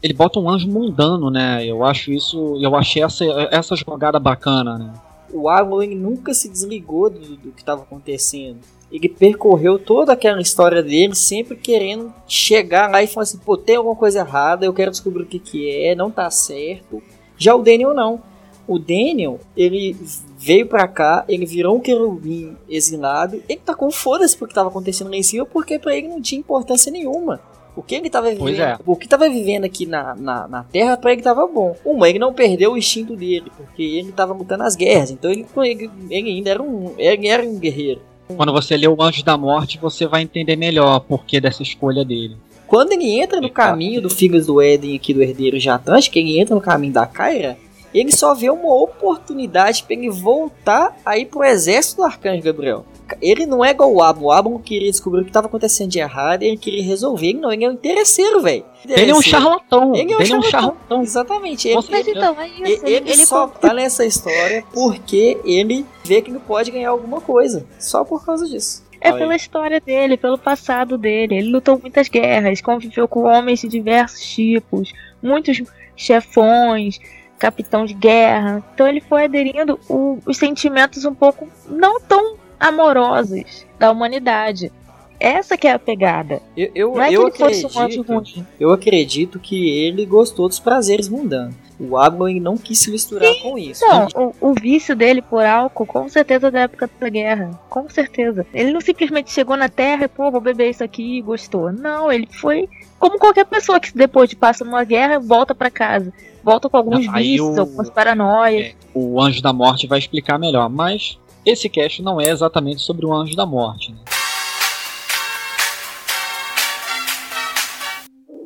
Ele 0.03 0.13
bota 0.13 0.39
um 0.39 0.51
anjo 0.51 0.69
mundano, 0.69 1.31
né? 1.31 1.65
Eu 1.65 1.83
acho 1.83 2.13
isso. 2.13 2.59
Eu 2.61 2.75
achei 2.77 3.03
essa, 3.03 3.25
essa 3.51 3.75
jogada 3.75 4.19
bacana, 4.19 4.77
né? 4.77 4.93
O 5.33 5.83
ele 5.83 5.95
nunca 5.95 6.35
se 6.35 6.49
desligou 6.49 7.09
do, 7.09 7.19
do 7.37 7.53
que 7.53 7.63
estava 7.63 7.83
acontecendo. 7.83 8.59
Ele 8.93 9.09
percorreu 9.09 9.79
toda 9.79 10.13
aquela 10.13 10.41
história 10.43 10.83
dele, 10.83 11.15
sempre 11.15 11.57
querendo 11.57 12.13
chegar 12.29 12.91
lá 12.91 13.03
e 13.03 13.07
falar 13.07 13.23
assim: 13.23 13.39
pô, 13.39 13.57
tem 13.57 13.77
alguma 13.77 13.97
coisa 13.97 14.21
errada, 14.21 14.67
eu 14.67 14.75
quero 14.75 14.91
descobrir 14.91 15.23
o 15.23 15.27
que, 15.27 15.39
que 15.39 15.71
é, 15.71 15.95
não 15.95 16.11
tá 16.11 16.31
certo. 16.31 17.03
Já 17.39 17.55
o 17.55 17.63
Daniel 17.63 17.95
não. 17.95 18.21
O 18.67 18.79
Daniel, 18.79 19.41
ele 19.57 19.97
veio 20.39 20.67
pra 20.67 20.89
cá, 20.89 21.25
ele 21.29 21.45
virou 21.45 21.77
um 21.77 21.81
querubim 21.81 22.57
exilado, 22.69 23.43
ele 23.49 23.61
tá 23.65 23.75
com 23.75 23.91
foda-se 23.91 24.37
pro 24.37 24.49
que 24.49 24.55
tava 24.55 24.69
acontecendo 24.69 25.11
lá 25.11 25.17
em 25.17 25.23
cima, 25.23 25.45
porque 25.45 25.79
pra 25.79 25.95
ele 25.95 26.09
não 26.09 26.21
tinha 26.21 26.39
importância 26.39 26.91
nenhuma. 26.91 27.41
O 27.77 27.83
que 27.83 27.97
ele 27.97 28.09
tava 28.09 28.31
vivendo, 28.31 28.61
é. 28.61 28.79
o 28.87 28.95
que 28.95 29.09
tava 29.09 29.29
vivendo 29.29 29.65
aqui 29.65 29.85
na, 29.85 30.15
na, 30.15 30.47
na 30.47 30.63
Terra, 30.63 30.97
pra 30.97 31.13
ele 31.13 31.23
tava 31.23 31.47
bom. 31.47 31.77
Uma, 31.85 32.09
ele 32.09 32.21
não 32.21 32.33
perdeu 32.33 32.73
o 32.73 32.79
instinto 32.79 33.17
dele, 33.17 33.51
porque 33.57 33.83
ele 33.83 34.13
tava 34.13 34.33
lutando 34.33 34.63
as 34.63 34.77
guerras, 34.77 35.11
então 35.11 35.31
ele, 35.31 35.45
ele, 35.57 35.91
ele 36.09 36.31
ainda 36.31 36.51
era 36.51 36.63
um, 36.63 36.95
ele 36.97 37.27
era 37.27 37.43
um 37.43 37.59
guerreiro. 37.59 38.01
Quando 38.37 38.53
você 38.53 38.77
lê 38.77 38.87
o 38.87 39.03
Anjo 39.03 39.25
da 39.25 39.37
Morte, 39.37 39.79
você 39.79 40.07
vai 40.07 40.23
entender 40.23 40.57
melhor 40.57 40.97
o 40.97 41.01
porquê 41.01 41.41
dessa 41.41 41.63
escolha 41.63 42.05
dele. 42.05 42.37
Quando 42.67 42.93
ele 42.93 43.21
entra 43.21 43.41
no 43.41 43.51
caminho 43.51 44.01
do 44.01 44.09
Filhos 44.09 44.47
do 44.47 44.61
Éden 44.61 44.97
aqui 44.97 45.13
do 45.13 45.23
Herdeiro 45.23 45.59
de 45.59 45.69
Atlantis, 45.69 46.09
que 46.09 46.19
ele 46.19 46.39
entra 46.39 46.55
no 46.55 46.61
caminho 46.61 46.93
da 46.93 47.07
Kyra, 47.07 47.59
ele 47.95 48.11
só 48.11 48.35
vê 48.35 48.51
uma 48.51 48.75
oportunidade 48.75 49.85
para 49.85 49.95
ele 49.95 50.11
voltar 50.11 50.97
aí 51.05 51.25
pro 51.25 51.45
exército 51.45 51.97
do 52.03 52.05
Arcanjo 52.05 52.43
Gabriel. 52.43 52.85
Ele 53.21 53.45
não 53.47 53.63
é 53.65 53.71
igual 53.71 53.93
o 53.93 54.03
Abon. 54.03 54.25
O 54.27 54.33
Abon 54.33 54.59
queria 54.59 54.91
descobrir 54.91 55.21
o 55.21 55.25
que 55.25 55.31
estava 55.31 55.47
acontecendo 55.47 55.91
de 55.91 55.99
errado 55.99 56.43
e 56.43 56.47
ele 56.49 56.57
queria 56.57 56.83
resolver. 56.83 57.29
Ele 57.29 57.39
não, 57.41 57.53
ele 57.53 57.65
é 57.65 57.69
um 57.69 57.73
interesseiro, 57.73 58.41
velho. 58.41 58.65
Ele 58.89 59.11
é 59.11 59.15
um 59.15 59.21
charlatão. 59.23 59.95
Ele 59.95 60.13
é 60.13 60.17
um 60.17 60.21
Ele 60.21 60.33
é 60.33 60.37
um 60.39 60.43
charlatão. 60.43 60.51
charlatão. 60.51 61.03
Exatamente. 61.03 61.69
Ele, 61.69 61.75
Mas 61.91 62.09
então, 62.09 62.41
é 62.41 62.49
ele, 62.49 62.73
isso. 62.73 62.87
ele 62.87 63.11
Ele, 63.11 63.27
só 63.27 63.47
com- 63.47 63.59
tá 63.59 63.75
nessa 63.75 64.07
história 64.07 64.65
porque 64.73 65.39
ele 65.45 65.85
vê 66.03 66.23
que 66.23 66.31
ele 66.31 66.39
pode 66.41 66.71
ganhar 66.71 66.91
alguma 66.91 67.21
coisa. 67.21 67.67
Só 67.79 68.05
por 68.05 68.25
causa 68.25 68.47
disso. 68.49 68.83
É 69.01 69.11
Aí. 69.11 69.19
pela 69.19 69.37
história 69.37 69.81
dele, 69.81 70.17
pelo 70.17 70.39
passado 70.39 70.97
dele. 70.97 71.37
Ele 71.37 71.51
lutou 71.51 71.79
muitas 71.79 72.09
guerras, 72.09 72.63
conviveu 72.63 73.07
com 73.07 73.25
homens 73.25 73.61
de 73.61 73.69
diversos 73.69 74.23
tipos, 74.23 74.93
muitos 75.23 75.63
chefões, 75.95 76.99
capitão 77.39 77.85
de 77.85 77.95
guerra. 77.95 78.63
Então 78.75 78.87
ele 78.87 79.01
foi 79.01 79.25
aderindo 79.25 79.79
o- 79.89 80.19
os 80.27 80.37
sentimentos 80.37 81.05
um 81.05 81.15
pouco 81.15 81.49
não 81.69 82.01
tão 82.01 82.37
amorosos 82.59 83.67
da 83.79 83.91
humanidade. 83.91 84.73
Essa 85.19 85.57
que 85.57 85.67
é 85.67 85.73
a 85.73 85.79
pegada. 85.79 86.43
Eu, 86.57 86.71
eu, 86.75 86.93
Não 86.95 87.03
é 87.03 87.09
que 87.09 87.15
ele 87.17 87.31
fosse 87.31 87.65
um 87.65 87.69
anjo 87.69 88.01
acredito, 88.03 88.13
ruim. 88.13 88.47
eu 88.59 88.73
acredito 88.73 89.39
que 89.39 89.71
ele 89.79 90.05
gostou 90.05 90.49
dos 90.49 90.59
prazeres 90.59 91.09
mundanos. 91.09 91.55
O 91.79 92.29
ele 92.29 92.39
não 92.39 92.57
quis 92.57 92.79
se 92.79 92.91
misturar 92.91 93.33
com 93.43 93.59
isso. 93.59 93.85
Não, 93.85 94.07
o, 94.41 94.51
o 94.51 94.55
vício 94.55 94.95
dele 94.95 95.21
por 95.21 95.45
álcool, 95.45 95.85
com 95.87 96.09
certeza 96.09 96.49
da 96.51 96.61
época 96.61 96.89
da 97.01 97.09
guerra. 97.09 97.51
Com 97.69 97.89
certeza. 97.89 98.47
Ele 98.55 98.73
não 98.73 98.81
simplesmente 98.81 99.33
chegou 99.33 99.57
na 99.57 99.69
Terra 99.69 100.05
e, 100.05 100.09
pô, 100.09 100.31
vou 100.31 100.41
beber 100.41 100.71
isso 100.71 100.85
aqui 100.85 101.19
e 101.19 101.23
gostou. 101.23 101.73
Não, 101.73 102.13
ele 102.13 102.29
foi 102.31 102.69
como 102.99 103.19
qualquer 103.19 103.45
pessoa 103.47 103.81
que 103.81 103.93
depois 103.97 104.31
de 104.31 104.37
passa 104.37 104.65
numa 104.65 104.85
guerra 104.85 105.19
volta 105.19 105.53
pra 105.55 105.69
casa. 105.71 106.13
Volta 106.45 106.69
com 106.69 106.77
alguns 106.77 107.09
Aí 107.09 107.23
vícios, 107.33 107.57
o- 107.57 107.61
algumas 107.61 107.89
paranoias. 107.91 108.67
É, 108.67 108.75
o 108.95 109.21
Anjo 109.21 109.41
da 109.43 109.53
Morte 109.53 109.87
vai 109.87 109.99
explicar 109.99 110.39
melhor, 110.39 110.69
mas 110.69 111.19
esse 111.45 111.69
cast 111.69 112.03
não 112.03 112.21
é 112.21 112.29
exatamente 112.29 112.81
sobre 112.83 113.07
o 113.07 113.13
Anjo 113.15 113.35
da 113.35 113.47
Morte. 113.47 113.93
né? 113.93 113.99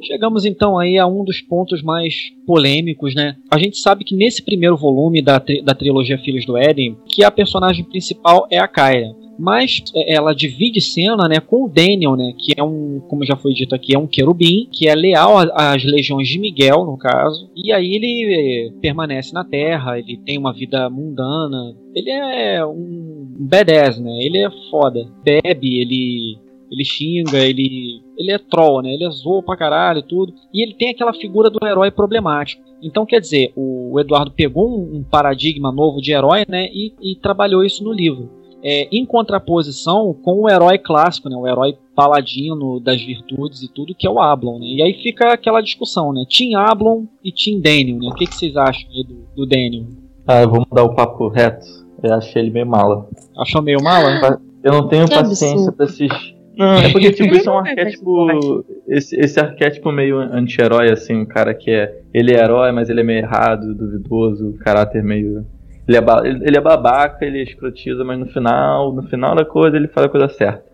Chegamos 0.09 0.47
então 0.47 0.79
aí 0.79 0.97
a 0.97 1.07
um 1.07 1.23
dos 1.23 1.43
pontos 1.43 1.83
mais 1.83 2.15
polêmicos, 2.47 3.15
né? 3.15 3.37
A 3.51 3.59
gente 3.59 3.77
sabe 3.77 4.05
que 4.05 4.17
nesse 4.17 4.43
primeiro 4.43 4.75
volume 4.75 5.21
da, 5.21 5.39
tri- 5.39 5.61
da 5.63 5.75
trilogia 5.75 6.17
Filhos 6.17 6.47
do 6.47 6.57
Éden, 6.57 6.97
que 7.07 7.23
a 7.23 7.31
personagem 7.31 7.85
principal 7.85 8.47
é 8.51 8.59
a 8.59 8.67
Kyra. 8.67 9.15
Mas 9.39 9.85
é, 9.95 10.15
ela 10.15 10.35
divide 10.35 10.81
cena 10.81 11.29
né, 11.29 11.39
com 11.39 11.67
o 11.67 11.69
Daniel, 11.69 12.17
né, 12.17 12.33
que 12.39 12.55
é 12.57 12.63
um, 12.65 13.01
como 13.07 13.25
já 13.25 13.37
foi 13.37 13.53
dito 13.53 13.73
aqui, 13.75 13.95
é 13.95 13.99
um 13.99 14.07
querubim, 14.07 14.67
que 14.73 14.89
é 14.89 14.95
leal 14.97 15.37
às 15.55 15.85
legiões 15.85 16.27
de 16.27 16.41
Miguel, 16.41 16.85
no 16.87 16.97
caso. 16.99 17.49
E 17.55 17.71
aí 17.71 17.95
ele 17.95 18.35
eh, 18.35 18.73
permanece 18.81 19.33
na 19.35 19.45
Terra, 19.45 19.99
ele 19.99 20.17
tem 20.25 20.39
uma 20.39 20.53
vida 20.55 20.89
mundana. 20.91 21.77
Ele 21.95 22.11
é 22.11 22.65
um 22.67 23.29
badass, 23.39 24.01
né? 24.01 24.11
Ele 24.23 24.39
é 24.39 24.51
foda. 24.71 25.07
Bebe, 25.23 25.79
ele 25.83 26.39
ele 26.71 26.85
xinga, 26.85 27.39
ele 27.39 28.03
ele 28.17 28.33
é 28.33 28.39
troll, 28.39 28.83
né? 28.83 28.93
Ele 28.93 29.05
é 29.05 29.11
zoa 29.11 29.43
pra 29.43 29.57
caralho 29.57 30.01
e 30.01 30.03
tudo. 30.03 30.35
E 30.53 30.63
ele 30.63 30.75
tem 30.75 30.91
aquela 30.91 31.15
figura 31.15 31.49
do 31.49 31.65
herói 31.65 31.91
problemático. 31.91 32.63
Então, 32.83 33.07
quer 33.07 33.21
dizer, 33.21 33.53
o 33.57 33.99
Eduardo 33.99 34.31
pegou 34.33 34.69
um, 34.69 34.99
um 34.99 35.03
paradigma 35.03 35.71
novo 35.73 36.01
de 36.01 36.13
herói, 36.13 36.45
né? 36.49 36.67
E, 36.73 36.93
e 37.01 37.17
trabalhou 37.17 37.65
isso 37.65 37.83
no 37.85 37.93
livro. 37.93 38.31
É, 38.61 38.89
em 38.91 39.07
contraposição 39.07 40.13
com 40.25 40.43
o 40.43 40.49
herói 40.51 40.79
clássico, 40.79 41.29
né? 41.29 41.37
O 41.37 41.47
herói 41.47 41.77
paladino 41.95 42.81
das 42.81 43.01
virtudes 43.01 43.63
e 43.63 43.69
tudo, 43.73 43.95
que 43.95 44.07
é 44.07 44.11
o 44.11 44.19
Ablon, 44.21 44.59
né? 44.59 44.67
E 44.67 44.83
aí 44.83 44.95
fica 44.95 45.33
aquela 45.33 45.61
discussão, 45.61 46.13
né? 46.13 46.25
Team 46.29 46.59
Ablon 46.61 47.05
e 47.25 47.31
Team 47.33 47.61
Daniel, 47.61 47.99
né? 47.99 48.09
O 48.09 48.15
que, 48.15 48.27
que 48.27 48.35
vocês 48.35 48.57
acham 48.57 48.89
aí 48.91 49.05
do, 49.05 49.27
do 49.37 49.47
Daniel? 49.47 49.87
Ah, 50.27 50.43
eu 50.43 50.51
vou 50.51 50.65
mudar 50.69 50.85
o 50.85 50.95
papo 50.95 51.29
reto. 51.29 51.67
Eu 52.03 52.15
achei 52.15 52.43
ele 52.43 52.51
meio 52.51 52.67
mala. 52.67 53.09
Achou 53.37 53.63
meio 53.63 53.83
mala? 53.83 54.41
Eu 54.63 54.73
não 54.73 54.89
tenho 54.89 55.07
Que 55.07 55.15
paciência 55.15 55.49
absurdo. 55.71 55.77
pra 55.77 55.87
esses. 55.87 56.38
Não, 56.59 56.75
é 56.75 56.91
porque 56.91 57.13
tipo, 57.13 57.33
isso 57.37 57.49
é 57.49 57.53
um 57.53 57.65
é 57.65 57.71
arquétipo. 57.71 58.65
Esse, 58.89 59.17
esse 59.17 59.39
arquétipo 59.39 59.93
meio 59.93 60.19
anti-herói, 60.19 60.91
assim, 60.91 61.15
um 61.15 61.25
cara 61.27 61.55
que 61.55 61.71
é. 61.71 62.01
Ele 62.13 62.35
é 62.35 62.43
herói, 62.43 62.73
mas 62.73 62.91
ele 62.91 63.01
é 63.01 63.05
meio 63.05 63.21
errado, 63.21 63.75
duvidoso, 63.75 64.55
caráter 64.65 65.03
meio. 65.03 65.47
Ele 65.87 65.97
é, 65.97 66.01
ba- 66.01 66.23
ele 66.27 66.57
é 66.57 66.61
babaca, 66.61 67.25
ele 67.25 67.43
escrotiza, 67.43 68.05
mas 68.05 68.19
no 68.19 68.27
final, 68.27 68.93
no 68.93 69.03
final 69.05 69.35
da 69.35 69.45
coisa 69.45 69.77
ele 69.77 69.89
faz 69.89 70.07
a 70.07 70.11
coisa 70.11 70.29
certa. 70.29 70.65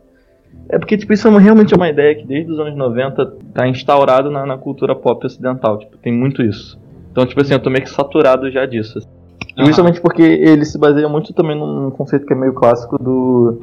É 0.69 0.79
porque, 0.79 0.97
tipo, 0.97 1.13
isso 1.13 1.29
é 1.29 1.39
realmente 1.39 1.75
é 1.75 1.77
uma 1.77 1.89
ideia 1.89 2.15
que 2.15 2.27
desde 2.27 2.51
os 2.51 2.59
anos 2.59 2.77
90 2.77 3.27
tá 3.53 3.69
instaurado 3.69 4.31
na, 4.31 4.47
na 4.47 4.57
cultura 4.57 4.95
pop 4.95 5.25
ocidental. 5.27 5.79
Tipo, 5.79 5.99
tem 5.99 6.13
muito 6.13 6.43
isso. 6.43 6.81
Então, 7.13 7.27
tipo 7.27 7.41
assim, 7.41 7.53
eu 7.53 7.61
tô 7.61 7.71
meio 7.71 7.85
que 7.85 7.91
saturado 7.91 8.51
já 8.51 8.65
disso. 8.65 8.99
assim. 8.99 9.09
E 9.57 9.61
Aham. 9.61 9.65
Principalmente 9.67 10.01
porque 10.01 10.23
ele 10.23 10.65
se 10.65 10.77
baseia 10.77 11.09
muito 11.09 11.33
também 11.33 11.57
num 11.57 11.91
conceito 11.91 12.27
que 12.27 12.33
é 12.33 12.37
meio 12.37 12.53
clássico 12.53 12.99
do, 13.03 13.61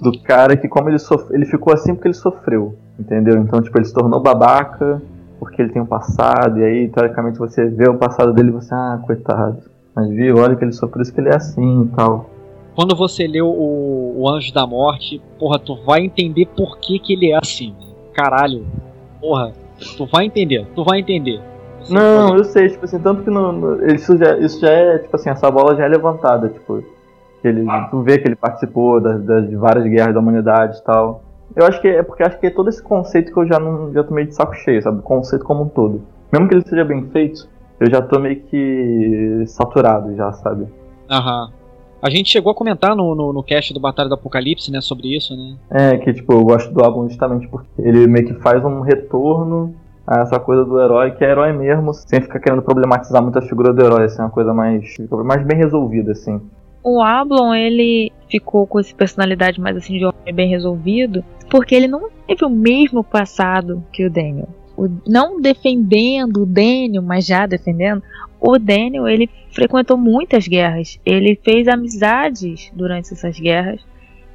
do 0.00 0.18
cara 0.22 0.56
que 0.56 0.66
como 0.66 0.88
ele 0.88 0.98
sof... 0.98 1.32
ele 1.32 1.46
ficou 1.46 1.72
assim 1.72 1.94
porque 1.94 2.08
ele 2.08 2.14
sofreu, 2.14 2.74
entendeu? 2.98 3.38
Então, 3.38 3.62
tipo, 3.62 3.78
ele 3.78 3.84
se 3.84 3.94
tornou 3.94 4.20
babaca 4.20 5.00
porque 5.38 5.62
ele 5.62 5.72
tem 5.72 5.80
um 5.80 5.86
passado, 5.86 6.58
e 6.58 6.64
aí, 6.64 6.88
teoricamente, 6.88 7.38
você 7.38 7.66
vê 7.66 7.88
o 7.88 7.96
passado 7.96 8.32
dele 8.32 8.48
e 8.48 8.52
você, 8.52 8.74
ah, 8.74 9.00
coitado. 9.06 9.58
Mas 9.94 10.08
viu, 10.10 10.36
olha 10.36 10.56
que 10.56 10.64
ele 10.64 10.72
sofreu, 10.72 11.02
isso 11.02 11.14
que 11.14 11.20
ele 11.20 11.28
é 11.28 11.36
assim 11.36 11.84
e 11.84 11.88
tal. 11.96 12.28
Quando 12.74 12.94
você 12.94 13.26
lê 13.26 13.40
o, 13.40 14.14
o 14.16 14.28
Anjo 14.28 14.52
da 14.52 14.66
Morte, 14.66 15.20
porra, 15.38 15.58
tu 15.58 15.76
vai 15.84 16.00
entender 16.00 16.46
por 16.46 16.78
que, 16.78 16.98
que 16.98 17.12
ele 17.12 17.30
é 17.30 17.38
assim. 17.40 17.74
Caralho. 18.12 18.66
Porra, 19.20 19.52
tu 19.96 20.06
vai 20.06 20.26
entender, 20.26 20.66
tu 20.74 20.84
vai 20.84 21.00
entender. 21.00 21.40
Você 21.88 21.94
Não, 21.94 22.36
eu 22.36 22.44
sei, 22.44 22.68
tipo 22.68 22.84
assim, 22.84 22.98
tanto 22.98 23.22
que 23.22 23.30
no- 23.30 23.84
isso, 23.86 24.16
já, 24.18 24.36
isso 24.38 24.60
já 24.60 24.70
é, 24.70 24.98
tipo 24.98 25.16
assim, 25.16 25.30
essa 25.30 25.50
bola 25.50 25.74
já 25.74 25.84
é 25.84 25.88
levantada, 25.88 26.48
tipo, 26.50 26.82
ele, 27.42 27.64
tu 27.90 28.02
vê 28.02 28.18
que 28.18 28.28
ele 28.28 28.36
participou 28.36 29.00
das, 29.00 29.22
das- 29.22 29.48
de 29.48 29.56
várias 29.56 29.84
guerras 29.86 30.12
da 30.12 30.20
humanidade 30.20 30.78
e 30.78 30.82
tal. 30.84 31.22
Eu 31.56 31.64
acho 31.64 31.80
que 31.80 31.88
é 31.88 32.02
porque 32.02 32.22
acho 32.22 32.38
que 32.38 32.46
é 32.46 32.50
todo 32.50 32.68
esse 32.68 32.82
conceito 32.82 33.32
que 33.32 33.38
eu 33.40 33.46
já 33.46 33.58
não 33.58 33.90
já 33.92 34.04
tô 34.04 34.12
meio 34.12 34.26
de 34.26 34.34
saco 34.34 34.54
cheio, 34.54 34.82
sabe? 34.82 34.98
O 34.98 35.02
conceito 35.02 35.44
como 35.44 35.64
um 35.64 35.68
todo. 35.68 36.02
Mesmo 36.30 36.46
que 36.46 36.54
ele 36.54 36.68
seja 36.68 36.84
bem 36.84 37.06
feito, 37.08 37.48
eu 37.80 37.90
já 37.90 38.02
tô 38.02 38.18
meio 38.18 38.36
que 38.42 39.44
saturado 39.46 40.14
já, 40.14 40.30
sabe? 40.32 40.66
Aham. 41.10 41.50
A 42.02 42.10
gente 42.10 42.30
chegou 42.30 42.52
a 42.52 42.54
comentar 42.54 42.94
no, 42.94 43.14
no, 43.14 43.32
no 43.32 43.42
cast 43.42 43.72
do 43.74 43.80
Batalha 43.80 44.08
do 44.08 44.14
Apocalipse, 44.14 44.70
né, 44.70 44.80
sobre 44.80 45.16
isso, 45.16 45.34
né? 45.36 45.56
É, 45.70 45.96
que 45.96 46.12
tipo, 46.12 46.32
eu 46.32 46.44
gosto 46.44 46.72
do 46.72 46.84
álbum 46.84 47.08
justamente 47.08 47.48
porque 47.48 47.66
ele 47.78 48.06
meio 48.06 48.26
que 48.26 48.34
faz 48.34 48.64
um 48.64 48.80
retorno 48.82 49.74
a 50.10 50.20
essa 50.22 50.40
coisa 50.40 50.64
do 50.64 50.80
herói, 50.80 51.10
que 51.10 51.22
é 51.22 51.30
herói 51.30 51.52
mesmo, 51.52 51.92
sem 51.92 52.20
ficar 52.20 52.40
querendo 52.40 52.62
problematizar 52.62 53.22
muito 53.22 53.38
a 53.38 53.42
figura 53.42 53.72
do 53.74 53.84
herói, 53.84 54.04
assim, 54.04 54.22
uma 54.22 54.30
coisa 54.30 54.54
mais, 54.54 54.96
mais 55.24 55.44
bem 55.46 55.58
resolvida, 55.58 56.12
assim. 56.12 56.40
O 56.82 57.02
Ablon, 57.02 57.54
ele 57.54 58.10
ficou 58.30 58.66
com 58.66 58.78
essa 58.80 58.94
personalidade 58.94 59.60
mais 59.60 59.76
assim 59.76 59.98
de 59.98 60.04
homem 60.06 60.34
bem 60.34 60.48
resolvido, 60.48 61.22
porque 61.50 61.74
ele 61.74 61.86
não 61.88 62.08
teve 62.26 62.44
o 62.44 62.48
mesmo 62.48 63.04
passado 63.04 63.84
que 63.92 64.06
o 64.06 64.10
Daniel. 64.10 64.48
O- 64.76 64.88
não 65.06 65.40
defendendo 65.40 66.42
o 66.44 66.46
Daniel, 66.46 67.02
mas 67.02 67.26
já 67.26 67.44
defendendo, 67.46 68.02
o 68.40 68.58
Daniel, 68.58 69.06
ele 69.08 69.28
frequentou 69.50 69.98
muitas 69.98 70.46
guerras. 70.48 70.98
Ele 71.04 71.38
fez 71.44 71.66
amizades 71.68 72.70
durante 72.72 73.12
essas 73.12 73.38
guerras 73.38 73.80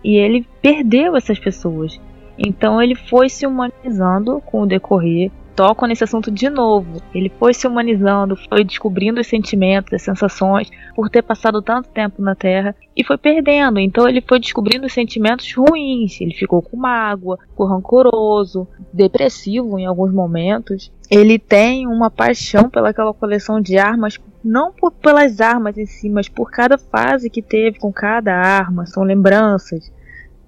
e 0.04 0.18
ele 0.18 0.46
perdeu 0.62 1.16
essas 1.16 1.40
pessoas. 1.40 2.00
Então 2.38 2.82
ele 2.82 2.94
foi 2.94 3.30
se 3.30 3.48
humanizando 3.48 4.42
com 4.46 4.62
o 4.62 4.68
decorrer. 4.68 5.32
Toco 5.56 5.86
nesse 5.86 6.04
assunto 6.04 6.32
de 6.32 6.50
novo. 6.50 7.02
Ele 7.14 7.32
foi 7.40 7.54
se 7.54 7.68
humanizando, 7.68 8.36
foi 8.36 8.64
descobrindo 8.64 9.22
os 9.22 9.28
sentimentos, 9.28 9.94
as 9.94 10.02
sensações, 10.02 10.70
por 10.96 11.10
ter 11.10 11.22
passado 11.22 11.62
tanto 11.62 11.90
tempo 11.90 12.22
na 12.22 12.36
Terra 12.36 12.76
e 12.96 13.04
foi 13.04 13.18
perdendo. 13.18 13.80
Então 13.80 14.08
ele 14.08 14.22
foi 14.22 14.40
descobrindo 14.40 14.86
os 14.86 14.94
sentimentos 14.94 15.54
ruins. 15.54 16.20
Ele 16.20 16.34
ficou 16.34 16.62
com 16.62 16.78
mágoa, 16.78 17.38
ficou 17.50 17.68
rancoroso, 17.68 18.68
depressivo 18.92 19.78
em 19.78 19.86
alguns 19.86 20.14
momentos. 20.14 20.92
Ele 21.10 21.38
tem 21.38 21.86
uma 21.88 22.10
paixão 22.10 22.70
pelaquela 22.70 23.14
coleção 23.14 23.62
de 23.62 23.78
armas, 23.78 24.20
não 24.44 24.72
por, 24.72 24.92
pelas 24.92 25.40
armas 25.40 25.78
em 25.78 25.86
si, 25.86 26.10
mas 26.10 26.28
por 26.28 26.50
cada 26.50 26.78
fase 26.78 27.30
que 27.30 27.42
teve 27.42 27.80
com 27.80 27.92
cada 27.92 28.34
arma. 28.34 28.86
São 28.86 29.04
lembranças. 29.04 29.92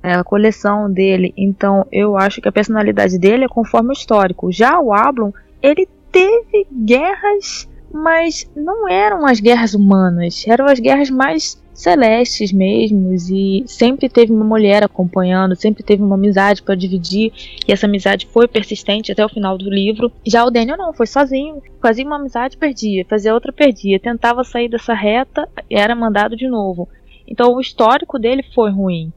É 0.05 0.13
a 0.13 0.23
coleção 0.23 0.91
dele. 0.91 1.33
Então 1.35 1.85
eu 1.91 2.15
acho 2.15 2.39
que 2.39 2.47
a 2.47 2.51
personalidade 2.51 3.17
dele 3.17 3.45
é 3.45 3.47
conforme 3.47 3.89
o 3.89 3.93
histórico. 3.93 4.51
Já 4.51 4.79
o 4.79 4.93
Ablon, 4.93 5.31
ele 5.61 5.87
teve 6.11 6.67
guerras, 6.71 7.67
mas 7.91 8.47
não 8.55 8.87
eram 8.87 9.25
as 9.25 9.39
guerras 9.39 9.73
humanas, 9.73 10.45
eram 10.47 10.65
as 10.65 10.79
guerras 10.79 11.09
mais 11.09 11.59
celestes 11.73 12.53
mesmo, 12.53 13.13
e 13.13 13.63
sempre 13.67 14.07
teve 14.07 14.31
uma 14.31 14.45
mulher 14.45 14.83
acompanhando, 14.83 15.55
sempre 15.55 15.83
teve 15.83 16.01
uma 16.01 16.15
amizade 16.15 16.63
para 16.63 16.73
dividir, 16.75 17.33
e 17.67 17.71
essa 17.71 17.85
amizade 17.85 18.27
foi 18.27 18.47
persistente 18.47 19.11
até 19.11 19.25
o 19.25 19.29
final 19.29 19.57
do 19.57 19.69
livro. 19.69 20.11
Já 20.25 20.45
o 20.45 20.51
Daniel 20.51 20.77
não, 20.77 20.93
foi 20.93 21.05
sozinho, 21.05 21.61
fazia 21.81 22.05
uma 22.05 22.15
amizade, 22.15 22.57
perdia, 22.57 23.05
fazia 23.09 23.33
outra, 23.33 23.51
perdia, 23.51 23.99
tentava 23.99 24.43
sair 24.43 24.69
dessa 24.69 24.93
reta, 24.93 25.49
era 25.69 25.95
mandado 25.95 26.37
de 26.37 26.47
novo. 26.47 26.87
Então 27.27 27.53
o 27.53 27.59
histórico 27.59 28.17
dele 28.17 28.43
foi 28.53 28.71
ruim. 28.71 29.11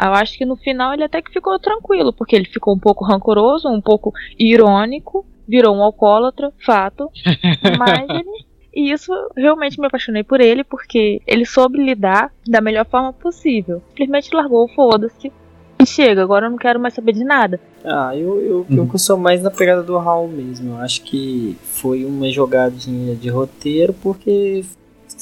Eu 0.00 0.12
acho 0.14 0.36
que 0.36 0.44
no 0.44 0.56
final 0.56 0.92
ele 0.92 1.04
até 1.04 1.20
que 1.22 1.32
ficou 1.32 1.58
tranquilo, 1.58 2.12
porque 2.12 2.34
ele 2.36 2.46
ficou 2.46 2.74
um 2.74 2.78
pouco 2.78 3.04
rancoroso, 3.04 3.68
um 3.68 3.80
pouco 3.80 4.12
irônico, 4.38 5.24
virou 5.46 5.74
um 5.74 5.82
alcoólatra, 5.82 6.52
fato. 6.64 7.08
Mas 7.78 8.08
ele. 8.10 8.54
E 8.76 8.90
isso 8.90 9.12
realmente 9.36 9.78
me 9.80 9.86
apaixonei 9.86 10.24
por 10.24 10.40
ele, 10.40 10.64
porque 10.64 11.20
ele 11.28 11.46
soube 11.46 11.78
lidar 11.78 12.32
da 12.44 12.60
melhor 12.60 12.84
forma 12.84 13.12
possível. 13.12 13.80
Simplesmente 13.90 14.34
largou, 14.34 14.66
foda-se. 14.68 15.32
E 15.80 15.86
chega, 15.86 16.22
agora 16.22 16.46
eu 16.46 16.50
não 16.50 16.58
quero 16.58 16.80
mais 16.80 16.92
saber 16.94 17.12
de 17.12 17.22
nada. 17.22 17.60
Ah, 17.84 18.16
eu, 18.16 18.40
eu, 18.40 18.66
eu 18.68 18.82
Uhum. 18.82 18.98
sou 18.98 19.16
mais 19.16 19.40
na 19.42 19.50
pegada 19.50 19.80
do 19.82 19.96
Raul 19.96 20.26
mesmo. 20.28 20.72
Eu 20.74 20.78
acho 20.78 21.02
que 21.02 21.56
foi 21.62 22.04
uma 22.04 22.28
jogadinha 22.30 23.14
de 23.14 23.28
roteiro, 23.28 23.92
porque, 23.92 24.64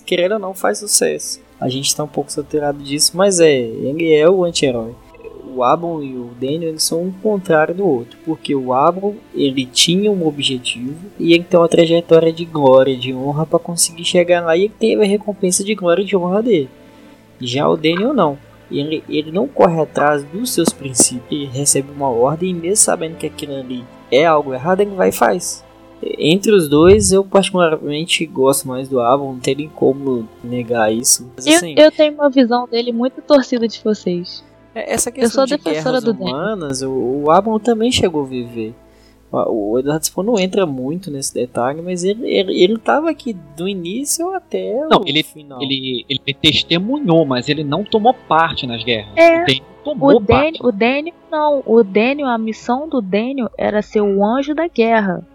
querendo 0.06 0.32
ou 0.32 0.38
não, 0.38 0.54
faz 0.54 0.78
sucesso. 0.78 1.40
A 1.62 1.68
gente 1.68 1.94
tá 1.94 2.02
um 2.02 2.08
pouco 2.08 2.32
saturado 2.32 2.82
disso, 2.82 3.12
mas 3.14 3.38
é, 3.38 3.52
ele 3.52 4.12
é 4.12 4.28
o 4.28 4.42
anti-herói. 4.42 4.96
O 5.54 5.62
Abon 5.62 6.02
e 6.02 6.16
o 6.16 6.30
Daniel 6.40 6.70
eles 6.70 6.82
são 6.82 7.04
um 7.04 7.12
contrário 7.12 7.72
do 7.72 7.86
outro, 7.86 8.18
porque 8.24 8.52
o 8.52 8.72
Abon 8.72 9.14
ele 9.32 9.64
tinha 9.64 10.10
um 10.10 10.26
objetivo 10.26 10.96
e 11.20 11.32
ele 11.32 11.44
tem 11.44 11.60
uma 11.60 11.68
trajetória 11.68 12.32
de 12.32 12.44
glória, 12.44 12.96
de 12.96 13.14
honra 13.14 13.46
para 13.46 13.60
conseguir 13.60 14.04
chegar 14.04 14.42
lá 14.42 14.56
e 14.56 14.62
ele 14.62 14.72
teve 14.76 15.04
a 15.04 15.06
recompensa 15.06 15.62
de 15.62 15.72
glória 15.76 16.02
e 16.02 16.06
de 16.06 16.16
honra 16.16 16.42
dele. 16.42 16.68
Já 17.40 17.68
o 17.68 17.76
Daniel 17.76 18.12
não. 18.12 18.36
Ele, 18.68 19.04
ele 19.08 19.30
não 19.30 19.46
corre 19.46 19.80
atrás 19.80 20.24
dos 20.24 20.52
seus 20.52 20.70
princípios, 20.70 21.30
ele 21.30 21.46
recebe 21.46 21.92
uma 21.94 22.08
ordem 22.08 22.50
e 22.50 22.54
mesmo 22.54 22.76
sabendo 22.76 23.18
que 23.18 23.26
aquilo 23.26 23.54
ali 23.54 23.84
é 24.10 24.24
algo 24.24 24.52
errado, 24.52 24.80
ele 24.80 24.96
vai 24.96 25.10
e 25.10 25.12
faz. 25.12 25.62
Entre 26.18 26.52
os 26.52 26.68
dois, 26.68 27.12
eu 27.12 27.24
particularmente 27.24 28.26
gosto 28.26 28.66
mais 28.66 28.88
do 28.88 29.00
Avon, 29.00 29.32
não 29.34 29.40
tem 29.40 29.54
nem 29.54 29.68
como 29.68 30.28
negar 30.42 30.92
isso. 30.92 31.30
Mas, 31.36 31.46
Eu, 31.46 31.54
assim, 31.56 31.74
eu 31.78 31.90
tenho 31.92 32.14
uma 32.14 32.28
visão 32.28 32.66
dele 32.68 32.92
muito 32.92 33.20
torcida 33.22 33.68
de 33.68 33.80
vocês. 33.82 34.44
é- 34.74 34.92
essa 34.94 35.10
eu 35.10 35.14
questão 35.14 35.46
sou 35.46 35.56
de 35.56 35.62
defensora 35.62 36.00
guerras 36.00 36.04
humanas, 36.20 36.82
o, 36.82 36.90
o 37.24 37.30
Avon 37.30 37.58
também 37.58 37.90
chegou 37.92 38.22
a 38.22 38.26
viver. 38.26 38.74
O 39.34 39.78
Eduardo 39.78 40.04
Spohr 40.04 40.26
não 40.26 40.38
entra 40.38 40.66
muito 40.66 41.10
nesse 41.10 41.32
detalhe, 41.32 41.80
mas 41.80 42.04
ele, 42.04 42.28
ele, 42.28 42.62
ele 42.62 42.76
tava 42.76 43.08
aqui 43.08 43.34
do 43.56 43.66
início 43.66 44.28
até 44.34 44.74
Não, 44.90 45.00
o 45.00 45.08
ele- 45.08 45.22
final. 45.22 45.62
Ele, 45.62 46.04
ele 46.06 46.34
testemunhou, 46.34 47.24
mas 47.24 47.48
ele 47.48 47.64
não 47.64 47.82
tomou 47.82 48.12
parte 48.12 48.66
nas 48.66 48.84
guerras. 48.84 49.10
É, 49.16 49.42
O 49.42 49.46
Daniel 49.46 49.64
tomou 49.82 50.10
O 50.16 50.20
Daniel, 50.20 50.42
parte. 50.52 50.66
o 50.66 50.70
Daniel 50.72 51.14
não. 51.30 51.62
O 51.64 51.82
Daniel, 51.82 52.28
a 52.28 52.36
missão 52.36 52.86
do 52.86 53.00
Daniel 53.00 53.48
era 53.56 53.80
ser 53.80 54.02
o 54.02 54.22
anjo 54.22 54.54
da 54.54 54.68
guerra. 54.68 55.26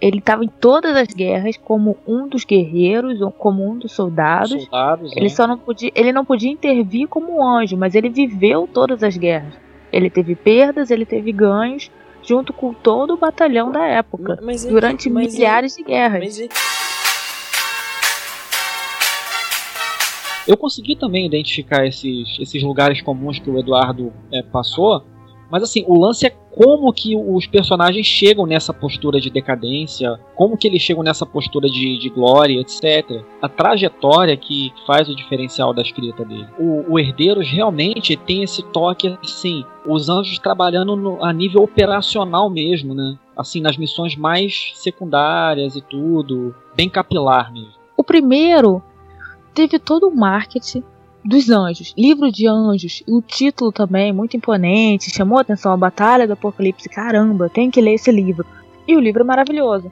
Ele 0.00 0.18
estava 0.18 0.44
em 0.44 0.48
todas 0.48 0.96
as 0.96 1.08
guerras 1.08 1.56
como 1.56 1.96
um 2.06 2.28
dos 2.28 2.44
guerreiros, 2.44 3.20
ou 3.20 3.32
como 3.32 3.68
um 3.68 3.76
dos 3.76 3.92
soldados. 3.92 4.62
Soldados, 4.62 5.12
Ele 5.16 5.26
é. 5.26 5.28
só 5.28 5.46
não 5.46 5.58
podia, 5.58 5.90
ele 5.94 6.12
não 6.12 6.24
podia 6.24 6.50
intervir 6.50 7.08
como 7.08 7.44
anjo, 7.44 7.76
mas 7.76 7.94
ele 7.96 8.08
viveu 8.08 8.68
todas 8.72 9.02
as 9.02 9.16
guerras. 9.16 9.52
Ele 9.92 10.08
teve 10.08 10.36
perdas, 10.36 10.90
ele 10.92 11.04
teve 11.04 11.32
ganhos, 11.32 11.90
junto 12.22 12.52
com 12.52 12.72
todo 12.72 13.14
o 13.14 13.16
batalhão 13.16 13.72
da 13.72 13.84
época, 13.86 14.38
Mas 14.42 14.62
ele- 14.64 14.72
durante 14.72 15.10
mas 15.10 15.26
ele- 15.28 15.36
milhares 15.38 15.74
de 15.76 15.82
guerras. 15.82 16.20
mas 16.24 16.38
ele- 16.38 16.48
Eu 20.46 20.56
consegui 20.56 20.96
também 20.96 21.26
identificar 21.26 21.84
esses, 21.86 22.38
esses 22.40 22.62
lugares 22.62 23.02
comuns 23.02 23.38
que 23.38 23.50
o 23.50 23.58
Eduardo 23.58 24.12
é, 24.32 24.42
passou, 24.42 25.04
mas 25.50 25.62
assim, 25.62 25.84
o 25.86 25.98
lance 25.98 26.26
é 26.26 26.30
como 26.30 26.92
que 26.92 27.14
os 27.16 27.46
personagens 27.46 28.04
chegam 28.04 28.44
nessa 28.44 28.72
postura 28.74 29.20
de 29.20 29.30
decadência, 29.30 30.18
como 30.34 30.56
que 30.56 30.66
eles 30.66 30.82
chegam 30.82 31.02
nessa 31.02 31.24
postura 31.24 31.68
de, 31.68 31.98
de 31.98 32.08
glória, 32.08 32.60
etc. 32.60 33.22
A 33.40 33.48
trajetória 33.48 34.36
que 34.36 34.72
faz 34.86 35.08
o 35.08 35.14
diferencial 35.14 35.72
da 35.72 35.82
escrita 35.82 36.24
dele. 36.24 36.48
O, 36.58 36.94
o 36.94 36.98
Herdeiros 36.98 37.48
realmente 37.48 38.16
tem 38.16 38.42
esse 38.42 38.62
toque, 38.62 39.16
assim, 39.22 39.64
os 39.86 40.08
anjos 40.08 40.38
trabalhando 40.38 40.96
no- 40.96 41.24
a 41.24 41.32
nível 41.32 41.62
operacional 41.62 42.50
mesmo, 42.50 42.94
né? 42.94 43.16
Assim, 43.36 43.60
nas 43.60 43.76
missões 43.76 44.16
mais 44.16 44.72
secundárias 44.74 45.76
e 45.76 45.80
tudo, 45.80 46.54
bem 46.74 46.88
capilar 46.88 47.52
mesmo. 47.52 47.72
O 47.96 48.02
primeiro 48.02 48.82
teve 49.54 49.78
todo 49.78 50.08
o 50.08 50.14
marketing 50.16 50.82
dos 51.24 51.50
anjos, 51.50 51.94
livro 51.96 52.30
de 52.30 52.46
anjos, 52.46 53.02
e 53.06 53.12
o 53.12 53.20
título 53.20 53.72
também 53.72 54.12
muito 54.12 54.36
imponente, 54.36 55.10
chamou 55.10 55.38
a 55.38 55.42
atenção 55.42 55.72
a 55.72 55.76
Batalha 55.76 56.26
do 56.26 56.32
Apocalipse. 56.32 56.88
Caramba, 56.88 57.48
tem 57.48 57.70
que 57.70 57.80
ler 57.80 57.94
esse 57.94 58.10
livro. 58.10 58.46
E 58.86 58.96
o 58.96 59.00
livro 59.00 59.22
é 59.22 59.24
maravilhoso. 59.24 59.90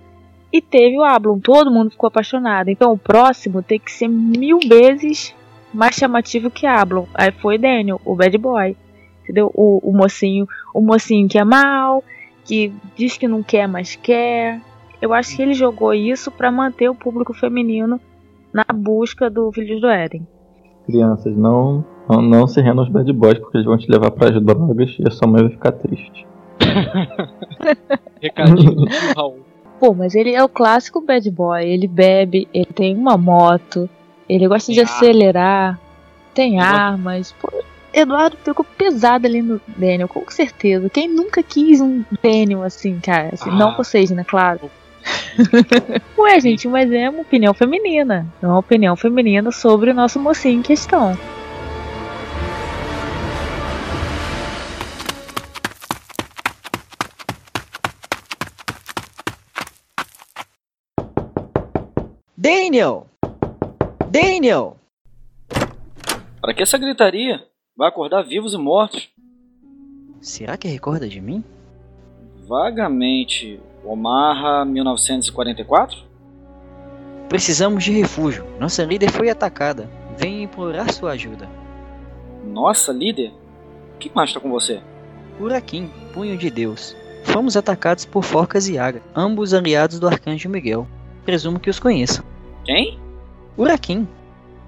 E 0.53 0.63
teve 0.63 0.97
o 0.97 1.05
Ablon, 1.05 1.39
todo 1.39 1.71
mundo 1.71 1.91
ficou 1.91 2.09
apaixonado. 2.09 2.69
Então 2.69 2.93
o 2.93 2.99
próximo 2.99 3.63
tem 3.63 3.79
que 3.79 3.93
ser 3.93 4.09
mil 4.09 4.59
vezes 4.61 5.35
mais 5.75 5.97
chamativo 5.97 6.51
que 6.51 6.67
Ablon. 6.67 7.05
Aí 7.13 7.31
foi 7.33 7.59
Daniel, 7.59 8.01
o 8.05 8.15
bad 8.15 8.39
boy. 8.39 8.77
Entendeu? 9.23 9.51
O, 9.55 9.81
o 9.83 9.93
mocinho, 9.93 10.47
o 10.73 10.81
mocinho 10.81 11.29
que 11.29 11.39
é 11.39 11.45
mal, 11.45 12.03
que 12.45 12.73
diz 12.97 13.19
que 13.19 13.27
não 13.27 13.43
quer, 13.43 13.67
mas 13.67 13.97
quer. 13.97 14.61
Eu 15.03 15.13
acho 15.13 15.37
que 15.37 15.43
ele 15.43 15.53
jogou 15.53 15.93
isso 15.93 16.31
pra 16.31 16.51
manter 16.51 16.89
o 16.89 16.95
público 16.95 17.35
feminino 17.35 18.01
na 18.53 18.65
busca 18.73 19.29
do 19.29 19.53
Filhos 19.53 19.81
do 19.81 19.89
Éden. 19.89 20.27
Crianças, 20.87 21.37
não, 21.37 21.85
não, 22.09 22.23
não 22.23 22.47
se 22.47 22.61
rendam 22.61 22.81
aos 22.85 22.89
bad 22.89 23.13
boys 23.13 23.39
porque 23.39 23.57
eles 23.59 23.67
vão 23.67 23.77
te 23.77 23.91
levar 23.91 24.11
para 24.13 24.37
as 24.37 24.43
drogas 24.43 24.97
e 24.99 25.07
a 25.07 25.11
sua 25.11 25.29
mãe 25.29 25.43
vai 25.43 25.51
ficar 25.53 25.73
triste. 25.73 26.27
Recadinho 28.23 28.75
do 28.75 28.87
Raul. 29.15 29.39
Pô, 29.79 29.93
mas 29.95 30.15
ele 30.15 30.33
é 30.33 30.43
o 30.43 30.49
clássico 30.49 31.01
bad 31.01 31.31
boy. 31.31 31.63
Ele 31.65 31.87
bebe, 31.87 32.49
ele 32.53 32.67
tem 32.67 32.97
uma 32.97 33.17
moto, 33.19 33.89
ele 34.29 34.49
gosta 34.49 34.73
de 34.73 34.79
Tem 34.79 34.85
arma. 34.87 34.97
acelerar, 34.97 35.81
tem 36.35 36.61
armas. 36.61 37.33
Pô, 37.33 37.49
Eduardo 37.93 38.37
pegou 38.45 38.65
pesado 38.77 39.27
ali 39.27 39.43
no 39.43 39.61
Daniel, 39.77 40.09
com 40.09 40.23
certeza. 40.31 40.89
Quem 40.89 41.09
nunca 41.09 41.43
quis 41.43 41.81
um 41.81 42.03
Daniel 42.23 42.63
assim, 42.63 42.99
cara? 43.01 43.31
Assim, 43.33 43.51
Ah. 43.51 43.55
Não 43.55 43.77
vocês, 43.77 44.11
né? 44.11 44.25
Claro. 44.25 44.71
Ué, 46.19 46.41
gente, 46.41 46.67
mas 46.69 46.91
é 46.91 47.09
uma 47.09 47.23
opinião 47.23 47.55
feminina. 47.55 48.27
É 48.43 48.47
uma 48.47 48.59
opinião 48.59 48.97
feminina 48.97 49.51
sobre 49.51 49.91
o 49.91 49.95
nosso 49.95 50.19
mocinho 50.19 50.61
em 50.61 50.63
questão. 50.63 51.17
Daniel! 62.37 63.07
Daniel! 64.11 64.77
Para 66.41 66.55
que 66.55 66.63
essa 66.63 66.79
gritaria? 66.79 67.45
Vai 67.77 67.89
acordar 67.89 68.23
vivos 68.23 68.55
e 68.55 68.57
mortos. 68.57 69.09
Será 70.21 70.57
que 70.57 70.69
recorda 70.69 71.09
de 71.09 71.21
mim? 71.21 71.43
Vagamente. 72.47 73.61
Omaha 73.87 74.65
1944? 74.65 76.05
Precisamos 77.29 77.85
de 77.85 77.93
refúgio. 77.93 78.45
Nossa 78.59 78.85
líder 78.85 79.11
foi 79.11 79.31
atacada. 79.31 79.89
Venha 80.17 80.43
implorar 80.43 80.93
sua 80.93 81.13
ajuda. 81.13 81.49
Nossa, 82.45 82.93
líder? 82.93 83.33
O 83.95 83.99
que 83.99 84.11
mais 84.15 84.31
está 84.31 84.41
com 84.41 84.51
você? 84.51 84.81
Uraquim, 85.41 85.91
punho 86.13 86.37
de 86.37 86.51
Deus. 86.51 86.97
Fomos 87.25 87.57
atacados 87.57 88.05
por 88.05 88.23
Forcas 88.23 88.69
e 88.69 88.79
Aga, 88.79 89.03
ambos 89.15 89.53
aliados 89.53 89.99
do 89.99 90.07
Arcanjo 90.07 90.49
Miguel. 90.49 90.87
Presumo 91.25 91.59
que 91.59 91.69
os 91.69 91.79
conheçam. 91.79 92.25
Quem? 92.65 92.99
Uraquim, 93.59 94.07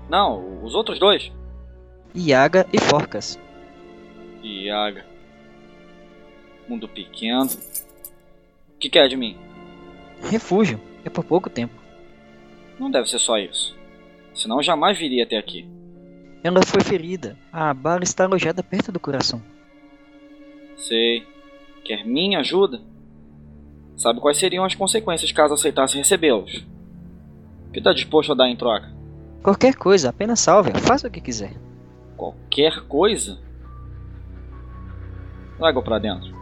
Não, 0.09 0.63
os 0.65 0.75
outros 0.75 0.99
dois. 0.99 1.31
Iaga 2.15 2.67
e 2.73 2.79
Forcas. 2.79 3.39
Iaga. 4.43 5.05
Mundo 6.69 6.89
pequeno. 6.89 7.49
O 8.79 8.81
que 8.81 8.89
quer 8.89 9.09
de 9.09 9.17
mim? 9.17 9.37
Refúgio. 10.31 10.81
É 11.05 11.11
por 11.11 11.25
pouco 11.25 11.51
tempo. 11.51 11.75
Não 12.79 12.89
deve 12.89 13.11
ser 13.11 13.19
só 13.19 13.37
isso. 13.37 13.77
Senão 14.33 14.59
eu 14.59 14.63
jamais 14.63 14.97
viria 14.97 15.25
até 15.25 15.37
aqui. 15.37 15.69
Ela 16.45 16.63
foi 16.65 16.81
ferida. 16.81 17.37
A 17.53 17.75
bala 17.75 18.05
está 18.05 18.23
alojada 18.23 18.63
perto 18.63 18.93
do 18.93 19.01
coração. 19.01 19.43
Sei. 20.77 21.27
Quer 21.85 22.07
minha 22.07 22.39
ajuda? 22.39 22.81
Sabe 23.97 24.21
quais 24.21 24.39
seriam 24.39 24.65
as 24.65 24.77
consequências 24.77 25.33
caso 25.33 25.55
aceitasse 25.55 25.99
recebê-los? 25.99 26.65
O 27.67 27.73
que 27.73 27.81
está 27.81 27.93
disposto 27.93 28.31
a 28.31 28.37
dar 28.37 28.49
em 28.49 28.57
troca? 28.57 28.95
Qualquer 29.43 29.75
coisa, 29.75 30.11
apenas 30.11 30.39
salve. 30.39 30.71
Faça 30.79 31.09
o 31.09 31.11
que 31.11 31.21
quiser. 31.21 31.57
Qualquer 32.17 32.87
coisa? 32.87 33.41
Traga 35.57 35.83
pra 35.83 35.99
dentro. 35.99 36.38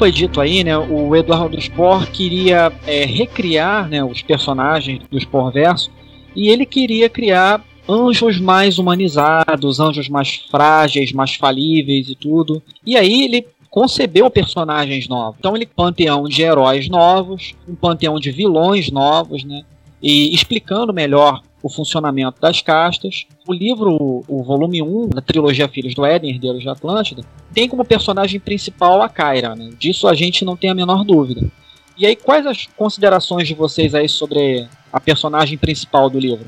Foi 0.00 0.10
dito 0.10 0.40
aí, 0.40 0.64
né, 0.64 0.78
o 0.78 1.14
Eduardo 1.14 1.60
Spohr 1.60 2.10
queria 2.10 2.72
é, 2.86 3.04
recriar 3.04 3.86
né, 3.86 4.02
os 4.02 4.22
personagens 4.22 5.02
do 5.10 5.20
Spohr 5.20 5.52
Verso 5.52 5.90
e 6.34 6.48
ele 6.48 6.64
queria 6.64 7.06
criar 7.10 7.62
anjos 7.86 8.40
mais 8.40 8.78
humanizados, 8.78 9.78
anjos 9.78 10.08
mais 10.08 10.36
frágeis, 10.50 11.12
mais 11.12 11.34
falíveis 11.34 12.08
e 12.08 12.14
tudo. 12.14 12.62
E 12.86 12.96
aí 12.96 13.24
ele 13.24 13.46
concebeu 13.68 14.30
personagens 14.30 15.06
novos. 15.06 15.36
Então 15.38 15.54
ele 15.54 15.66
panteão 15.66 16.24
de 16.24 16.40
heróis 16.40 16.88
novos, 16.88 17.54
um 17.68 17.74
panteão 17.74 18.18
de 18.18 18.30
vilões 18.30 18.90
novos, 18.90 19.44
né? 19.44 19.64
E 20.02 20.34
explicando 20.34 20.94
melhor 20.94 21.42
o 21.62 21.68
funcionamento 21.68 22.40
das 22.40 22.62
castas. 22.62 23.26
O 23.46 23.52
livro, 23.52 24.24
o 24.26 24.42
volume 24.42 24.82
1 24.82 25.08
da 25.08 25.20
trilogia 25.20 25.68
Filhos 25.68 25.94
do 25.94 26.04
Éden, 26.04 26.30
Herdeiros 26.30 26.62
de 26.62 26.68
Atlântida, 26.68 27.22
tem 27.52 27.68
como 27.68 27.84
personagem 27.84 28.40
principal 28.40 29.02
a 29.02 29.08
Kyra, 29.08 29.54
né? 29.54 29.70
Disso 29.78 30.08
a 30.08 30.14
gente 30.14 30.44
não 30.44 30.56
tem 30.56 30.70
a 30.70 30.74
menor 30.74 31.04
dúvida. 31.04 31.46
E 31.96 32.06
aí, 32.06 32.16
quais 32.16 32.46
as 32.46 32.66
considerações 32.76 33.46
de 33.46 33.54
vocês 33.54 33.94
aí 33.94 34.08
sobre 34.08 34.66
a 34.92 34.98
personagem 34.98 35.58
principal 35.58 36.08
do 36.08 36.18
livro? 36.18 36.46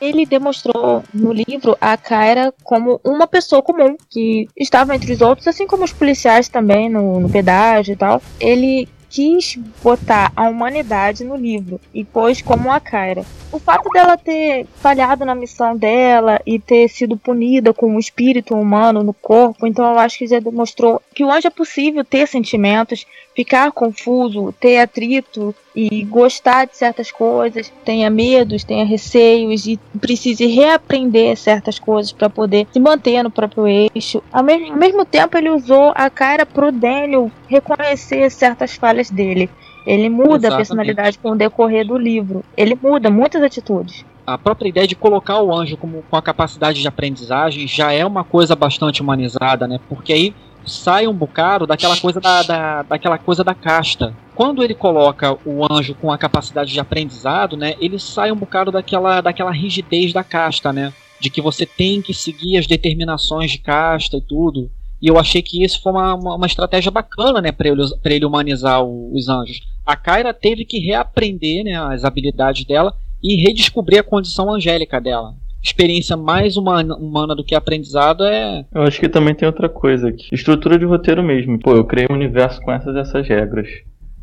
Ele 0.00 0.26
demonstrou 0.26 1.02
no 1.12 1.32
livro 1.32 1.76
a 1.80 1.96
Kyra 1.96 2.52
como 2.62 3.00
uma 3.04 3.26
pessoa 3.26 3.62
comum 3.62 3.96
que 4.10 4.48
estava 4.56 4.94
entre 4.94 5.12
os 5.12 5.20
outros, 5.20 5.46
assim 5.46 5.66
como 5.66 5.84
os 5.84 5.92
policiais 5.92 6.48
também 6.48 6.88
no, 6.88 7.20
no 7.20 7.28
pedágio 7.28 7.92
e 7.92 7.96
tal. 7.96 8.20
Ele 8.40 8.88
quis 9.14 9.56
botar 9.80 10.32
a 10.34 10.48
humanidade 10.48 11.22
no 11.22 11.36
livro 11.36 11.80
e 11.94 12.04
pôs 12.04 12.42
como 12.42 12.68
a 12.72 12.80
Kyra. 12.80 13.24
O 13.52 13.60
fato 13.60 13.88
dela 13.90 14.18
ter 14.18 14.66
falhado 14.80 15.24
na 15.24 15.36
missão 15.36 15.76
dela 15.76 16.40
e 16.44 16.58
ter 16.58 16.88
sido 16.88 17.16
punida 17.16 17.72
com 17.72 17.86
um 17.94 17.98
espírito 18.00 18.56
humano 18.56 19.04
no 19.04 19.14
corpo, 19.14 19.68
então 19.68 19.88
eu 19.88 20.00
acho 20.00 20.18
que 20.18 20.26
já 20.26 20.40
demonstrou 20.40 21.00
que 21.14 21.22
o 21.22 21.30
anjo 21.30 21.46
é 21.46 21.50
possível 21.50 22.04
ter 22.04 22.26
sentimentos, 22.26 23.06
ficar 23.36 23.70
confuso, 23.70 24.52
ter 24.58 24.78
atrito 24.78 25.54
e 25.74 26.04
gostar 26.04 26.66
de 26.66 26.76
certas 26.76 27.10
coisas, 27.10 27.72
tenha 27.84 28.08
medos, 28.08 28.62
tenha 28.62 28.84
receios 28.84 29.66
e 29.66 29.78
precise 30.00 30.46
reaprender 30.46 31.36
certas 31.36 31.78
coisas 31.78 32.12
para 32.12 32.30
poder 32.30 32.66
se 32.72 32.78
manter 32.78 33.22
no 33.22 33.30
próprio 33.30 33.66
eixo. 33.66 34.22
Ao 34.32 34.42
mesmo, 34.42 34.72
ao 34.72 34.78
mesmo 34.78 35.04
tempo, 35.04 35.36
ele 35.36 35.50
usou 35.50 35.92
a 35.96 36.08
cara 36.08 36.46
pro 36.46 36.70
Daniel 36.70 37.30
reconhecer 37.48 38.30
certas 38.30 38.74
falhas 38.74 39.10
dele. 39.10 39.50
Ele 39.86 40.08
muda 40.08 40.48
Exatamente. 40.48 40.52
a 40.52 40.56
personalidade 40.56 41.18
com 41.18 41.30
o 41.32 41.36
decorrer 41.36 41.86
do 41.86 41.98
livro. 41.98 42.44
Ele 42.56 42.78
muda 42.80 43.10
muitas 43.10 43.42
atitudes. 43.42 44.04
A 44.26 44.38
própria 44.38 44.68
ideia 44.68 44.86
de 44.86 44.94
colocar 44.94 45.40
o 45.42 45.54
anjo 45.54 45.76
como, 45.76 46.02
com 46.08 46.16
a 46.16 46.22
capacidade 46.22 46.80
de 46.80 46.88
aprendizagem 46.88 47.66
já 47.66 47.92
é 47.92 48.06
uma 48.06 48.24
coisa 48.24 48.56
bastante 48.56 49.02
humanizada, 49.02 49.68
né? 49.68 49.78
Porque 49.86 50.12
aí 50.14 50.34
sai 50.66 51.06
um 51.06 51.12
bocado 51.14 51.66
daquela 51.66 51.96
coisa 51.96 52.20
da, 52.20 52.42
da, 52.42 52.82
daquela 52.82 53.18
coisa 53.18 53.42
da 53.44 53.54
casta. 53.54 54.14
Quando 54.34 54.62
ele 54.62 54.74
coloca 54.74 55.36
o 55.44 55.64
anjo 55.72 55.94
com 55.94 56.10
a 56.10 56.18
capacidade 56.18 56.72
de 56.72 56.80
aprendizado, 56.80 57.56
né? 57.56 57.74
Ele 57.80 57.98
sai 57.98 58.32
um 58.32 58.36
bocado 58.36 58.70
daquela, 58.72 59.20
daquela 59.20 59.52
rigidez 59.52 60.12
da 60.12 60.24
casta, 60.24 60.72
né? 60.72 60.92
De 61.20 61.30
que 61.30 61.40
você 61.40 61.64
tem 61.64 62.02
que 62.02 62.12
seguir 62.12 62.56
as 62.58 62.66
determinações 62.66 63.50
de 63.50 63.58
casta 63.58 64.16
e 64.16 64.20
tudo. 64.20 64.70
E 65.00 65.06
eu 65.08 65.18
achei 65.18 65.42
que 65.42 65.62
isso 65.62 65.82
foi 65.82 65.92
uma, 65.92 66.14
uma, 66.14 66.34
uma 66.36 66.46
estratégia 66.46 66.90
bacana, 66.90 67.40
né, 67.40 67.52
para 67.52 67.68
ele, 67.68 67.82
ele 68.04 68.24
humanizar 68.24 68.82
o- 68.82 69.12
os 69.14 69.28
anjos. 69.28 69.60
A 69.84 69.94
Kyra 69.96 70.32
teve 70.32 70.64
que 70.64 70.78
reaprender 70.78 71.62
né, 71.62 71.74
as 71.74 72.04
habilidades 72.04 72.64
dela 72.64 72.94
e 73.22 73.36
redescobrir 73.42 74.00
a 74.00 74.02
condição 74.02 74.52
angélica 74.52 75.00
dela. 75.00 75.34
Experiência 75.64 76.14
mais 76.14 76.58
humana, 76.58 77.34
do 77.34 77.42
que 77.42 77.54
aprendizado 77.54 78.22
é. 78.22 78.66
Eu 78.74 78.82
acho 78.82 79.00
que 79.00 79.08
também 79.08 79.34
tem 79.34 79.46
outra 79.46 79.66
coisa 79.66 80.10
aqui. 80.10 80.28
Estrutura 80.30 80.78
de 80.78 80.84
roteiro 80.84 81.22
mesmo. 81.22 81.58
Pô, 81.58 81.74
eu 81.74 81.84
criei 81.84 82.06
um 82.10 82.14
universo 82.14 82.60
com 82.60 82.70
essas 82.70 82.94
essas 82.94 83.26
regras. 83.26 83.66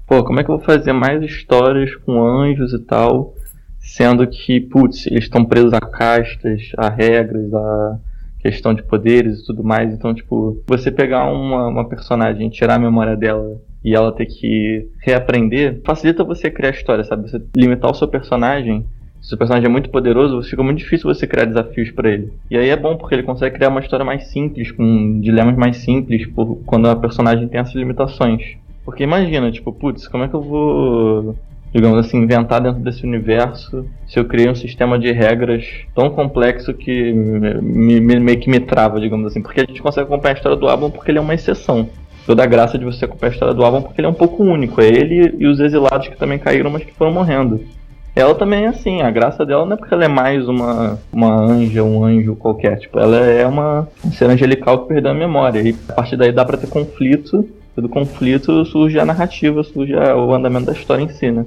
Pô, 0.05 0.23
como 0.23 0.39
é 0.39 0.43
que 0.43 0.51
eu 0.51 0.57
vou 0.57 0.63
fazer 0.63 0.93
mais 0.93 1.23
histórias 1.23 1.95
com 1.95 2.23
anjos 2.23 2.73
e 2.73 2.79
tal, 2.79 3.33
sendo 3.79 4.27
que, 4.27 4.59
putz, 4.59 5.07
eles 5.07 5.23
estão 5.23 5.43
presos 5.43 5.73
a 5.73 5.79
castas, 5.79 6.61
a 6.77 6.89
regras, 6.89 7.51
a 7.51 7.97
questão 8.39 8.71
de 8.71 8.83
poderes 8.83 9.39
e 9.39 9.45
tudo 9.47 9.63
mais. 9.63 9.91
Então, 9.91 10.13
tipo, 10.13 10.61
você 10.67 10.91
pegar 10.91 11.25
uma, 11.25 11.69
uma 11.69 11.89
personagem, 11.89 12.49
tirar 12.49 12.75
a 12.75 12.79
memória 12.79 13.17
dela 13.17 13.59
e 13.83 13.95
ela 13.95 14.11
ter 14.11 14.27
que 14.27 14.87
reaprender, 14.99 15.81
facilita 15.83 16.23
você 16.23 16.51
criar 16.51 16.69
a 16.69 16.73
história, 16.73 17.03
sabe? 17.03 17.27
Você 17.27 17.41
limitar 17.55 17.89
o 17.89 17.95
seu 17.95 18.07
personagem 18.07 18.85
se 19.21 19.33
o 19.35 19.37
personagem 19.37 19.67
é 19.67 19.71
muito 19.71 19.89
poderoso, 19.89 20.41
fica 20.49 20.63
muito 20.63 20.79
difícil 20.79 21.13
você 21.13 21.27
criar 21.27 21.45
desafios 21.45 21.91
pra 21.91 22.09
ele. 22.09 22.33
E 22.49 22.57
aí 22.57 22.69
é 22.69 22.75
bom 22.75 22.97
porque 22.97 23.13
ele 23.15 23.23
consegue 23.23 23.55
criar 23.55 23.69
uma 23.69 23.79
história 23.79 24.03
mais 24.05 24.27
simples, 24.27 24.71
com 24.71 25.19
dilemas 25.21 25.55
mais 25.55 25.77
simples, 25.77 26.25
por, 26.27 26.57
quando 26.65 26.89
a 26.89 26.95
personagem 26.95 27.47
tem 27.47 27.59
essas 27.61 27.75
limitações. 27.75 28.41
Porque 28.83 29.03
imagina, 29.03 29.51
tipo, 29.51 29.71
putz, 29.71 30.07
como 30.07 30.23
é 30.23 30.27
que 30.27 30.33
eu 30.33 30.41
vou, 30.41 31.35
digamos 31.71 31.99
assim, 31.99 32.17
inventar 32.17 32.59
dentro 32.61 32.81
desse 32.81 33.05
universo 33.05 33.85
se 34.07 34.19
eu 34.19 34.25
criei 34.25 34.49
um 34.49 34.55
sistema 34.55 34.97
de 34.97 35.11
regras 35.11 35.65
tão 35.93 36.09
complexo 36.09 36.73
que 36.73 37.13
me, 37.13 37.99
me- 38.01 38.19
meio 38.19 38.39
que 38.39 38.49
me 38.49 38.59
trava, 38.59 38.99
digamos 38.99 39.27
assim. 39.27 39.41
Porque 39.41 39.61
a 39.61 39.65
gente 39.65 39.81
consegue 39.83 40.07
acompanhar 40.07 40.33
a 40.33 40.37
história 40.37 40.57
do 40.57 40.67
Ablon 40.67 40.89
porque 40.89 41.11
ele 41.11 41.19
é 41.19 41.21
uma 41.21 41.35
exceção. 41.35 41.87
Toda 42.25 42.43
a 42.43 42.47
graça 42.47 42.77
de 42.77 42.85
você 42.85 43.05
acompanhar 43.05 43.31
a 43.31 43.33
história 43.33 43.53
do 43.53 43.63
Ablon 43.63 43.81
porque 43.83 44.01
ele 44.01 44.07
é 44.07 44.09
um 44.09 44.13
pouco 44.15 44.43
único. 44.43 44.81
É 44.81 44.87
ele 44.87 45.35
e 45.37 45.45
os 45.45 45.59
exilados 45.59 46.07
que 46.07 46.17
também 46.17 46.39
caíram, 46.39 46.71
mas 46.71 46.83
que 46.83 46.91
foram 46.93 47.13
morrendo. 47.13 47.61
Ela 48.15 48.35
também 48.35 48.65
é 48.65 48.67
assim, 48.67 49.01
a 49.01 49.09
graça 49.09 49.45
dela 49.45 49.65
não 49.65 49.73
é 49.73 49.77
porque 49.77 49.93
ela 49.93 50.03
é 50.03 50.07
mais 50.07 50.47
uma, 50.47 50.99
uma 51.11 51.33
anja, 51.33 51.81
um 51.83 52.03
anjo 52.03 52.35
qualquer, 52.35 52.77
tipo, 52.77 52.99
ela 52.99 53.17
é 53.17 53.47
uma 53.47 53.87
um 54.03 54.11
ser 54.11 54.29
angelical 54.29 54.79
que 54.79 54.89
perdeu 54.89 55.11
a 55.11 55.15
memória. 55.15 55.61
E 55.61 55.75
a 55.87 55.93
partir 55.93 56.17
daí 56.17 56.31
dá 56.31 56.43
pra 56.43 56.57
ter 56.57 56.67
conflito, 56.67 57.47
e 57.77 57.81
do 57.81 57.87
conflito 57.87 58.65
surge 58.65 58.99
a 58.99 59.05
narrativa, 59.05 59.63
surge 59.63 59.95
o 59.95 60.33
andamento 60.33 60.65
da 60.65 60.73
história 60.73 61.03
em 61.03 61.09
si, 61.09 61.31
né? 61.31 61.45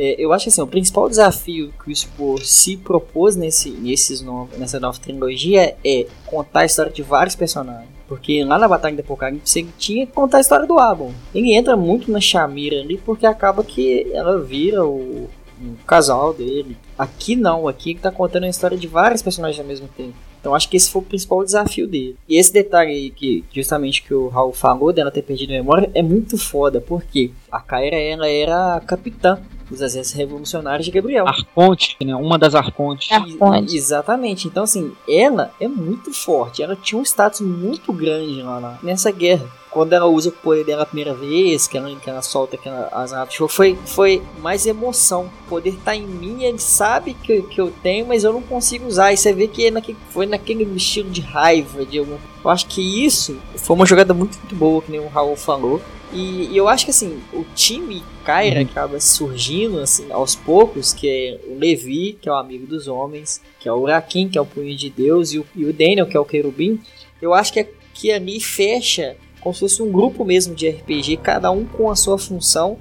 É, 0.00 0.14
eu 0.16 0.32
acho 0.32 0.48
assim, 0.48 0.60
o 0.60 0.66
principal 0.68 1.08
desafio 1.08 1.72
que 1.82 1.90
o 1.90 1.96
Spor 1.96 2.40
se 2.44 2.76
propôs 2.76 3.34
nesse, 3.34 3.70
nesses 3.70 4.22
novo, 4.22 4.50
nessa 4.56 4.78
nova 4.78 4.96
trilogia 5.00 5.74
é 5.84 6.06
contar 6.24 6.60
a 6.60 6.64
história 6.64 6.92
de 6.92 7.02
vários 7.02 7.34
personagens. 7.34 7.88
Porque 8.06 8.44
lá 8.44 8.56
na 8.56 8.68
Batalha 8.68 8.94
do 8.94 9.00
Apocalipse 9.00 9.58
ele 9.58 9.68
tinha 9.76 10.06
que 10.06 10.12
contar 10.12 10.38
a 10.38 10.40
história 10.40 10.66
do 10.66 10.78
Abon. 10.78 11.12
Ele 11.34 11.52
entra 11.52 11.76
muito 11.76 12.12
na 12.12 12.20
Shamira 12.20 12.80
ali 12.80 12.96
porque 12.96 13.26
acaba 13.26 13.64
que 13.64 14.06
ela 14.12 14.40
vira 14.40 14.86
o, 14.86 15.28
o 15.60 15.76
casal 15.86 16.32
dele. 16.34 16.76
Aqui 16.98 17.34
não, 17.36 17.66
aqui 17.68 17.90
ele 17.90 17.98
tá 17.98 18.10
contando 18.10 18.44
a 18.44 18.48
história 18.48 18.76
de 18.76 18.86
vários 18.86 19.22
personagens 19.22 19.60
ao 19.60 19.66
mesmo 19.66 19.88
tempo. 19.96 20.14
Então 20.40 20.54
acho 20.54 20.68
que 20.68 20.76
esse 20.76 20.90
foi 20.90 21.02
o 21.02 21.04
principal 21.04 21.44
desafio 21.44 21.86
dele. 21.88 22.16
E 22.28 22.36
esse 22.38 22.52
detalhe 22.52 22.92
aí 22.92 23.10
que 23.10 23.44
justamente 23.52 24.02
que 24.02 24.14
o 24.14 24.28
Raul 24.28 24.52
falou 24.52 24.92
dela 24.92 25.10
ter 25.10 25.22
perdido 25.22 25.50
a 25.50 25.56
memória 25.56 25.90
é 25.94 26.02
muito 26.02 26.38
foda, 26.38 26.80
porque 26.80 27.32
a 27.50 27.60
Kyra 27.60 27.96
ela 27.96 28.28
era 28.28 28.76
a 28.76 28.80
capitã 28.80 29.38
dos 29.68 29.80
exércitos 29.82 30.16
revolucionários 30.16 30.86
de 30.86 30.90
Gabriel. 30.92 31.26
Arconte, 31.28 31.94
né? 32.02 32.14
Uma 32.14 32.38
das 32.38 32.54
Arcontes. 32.54 33.10
Arconte. 33.12 33.76
Exatamente. 33.76 34.46
Então, 34.48 34.62
assim, 34.62 34.92
ela 35.06 35.52
é 35.60 35.68
muito 35.68 36.10
forte. 36.14 36.62
Ela 36.62 36.74
tinha 36.74 36.98
um 36.98 37.02
status 37.04 37.40
muito 37.42 37.92
grande 37.92 38.40
lá 38.40 38.60
na- 38.60 38.78
nessa 38.82 39.10
guerra. 39.10 39.44
Quando 39.70 39.92
ela 39.92 40.06
usa 40.06 40.30
o 40.30 40.32
poder 40.32 40.64
dela 40.64 40.82
a 40.82 40.86
primeira 40.86 41.14
vez, 41.14 41.66
que 41.66 41.76
ela, 41.76 41.94
que 41.96 42.08
ela 42.08 42.22
solta 42.22 42.56
aquela, 42.56 42.88
as 42.92 43.12
armas, 43.12 43.34
tipo, 43.34 43.48
foi, 43.48 43.78
foi 43.86 44.22
mais 44.40 44.66
emoção. 44.66 45.30
O 45.46 45.48
poder 45.48 45.76
tá 45.84 45.94
em 45.94 46.06
mim, 46.06 46.42
ele 46.44 46.58
sabe 46.58 47.14
que, 47.14 47.42
que 47.42 47.60
eu 47.60 47.70
tenho, 47.82 48.06
mas 48.06 48.24
eu 48.24 48.32
não 48.32 48.42
consigo 48.42 48.86
usar. 48.86 49.12
E 49.12 49.16
você 49.16 49.32
vê 49.32 49.46
que 49.46 49.66
é 49.66 49.70
naquele, 49.70 49.98
foi 50.10 50.26
naquele 50.26 50.64
estilo 50.76 51.10
de 51.10 51.20
raiva. 51.20 51.84
De 51.84 51.98
algum... 51.98 52.16
Eu 52.44 52.50
acho 52.50 52.66
que 52.66 53.04
isso 53.04 53.36
foi 53.56 53.76
uma 53.76 53.86
jogada 53.86 54.14
muito, 54.14 54.38
muito 54.38 54.54
boa, 54.54 54.80
que 54.82 54.90
nem 54.90 55.00
o 55.00 55.08
Raul 55.08 55.36
falou. 55.36 55.80
E, 56.12 56.48
e 56.50 56.56
eu 56.56 56.66
acho 56.68 56.86
que 56.86 56.90
assim, 56.90 57.20
o 57.34 57.44
time 57.54 58.02
Kyra 58.24 58.62
acaba 58.62 58.98
surgindo 58.98 59.78
assim 59.80 60.10
aos 60.10 60.34
poucos, 60.34 60.94
que 60.94 61.06
é 61.06 61.40
o 61.46 61.58
Levi, 61.58 62.18
que 62.20 62.28
é 62.28 62.32
o 62.32 62.36
amigo 62.36 62.66
dos 62.66 62.88
homens, 62.88 63.42
que 63.60 63.68
é 63.68 63.72
o 63.72 63.78
Urakin, 63.80 64.28
que 64.28 64.38
é 64.38 64.40
o 64.40 64.46
punho 64.46 64.74
de 64.74 64.88
Deus, 64.88 65.32
e 65.32 65.38
o, 65.38 65.46
e 65.54 65.66
o 65.66 65.72
Daniel, 65.72 66.06
que 66.06 66.16
é 66.16 66.20
o 66.20 66.24
querubim. 66.24 66.80
Eu 67.20 67.34
acho 67.34 67.52
que, 67.52 67.60
é- 67.60 67.70
que 67.92 68.10
ali 68.10 68.40
fecha 68.40 69.16
como 69.40 69.54
se 69.54 69.60
fosse 69.60 69.82
um 69.82 69.90
grupo 69.90 70.24
mesmo 70.24 70.54
de 70.54 70.68
RPG, 70.68 71.18
cada 71.18 71.50
um 71.50 71.64
com 71.64 71.90
a 71.90 71.96
sua 71.96 72.18
função, 72.18 72.78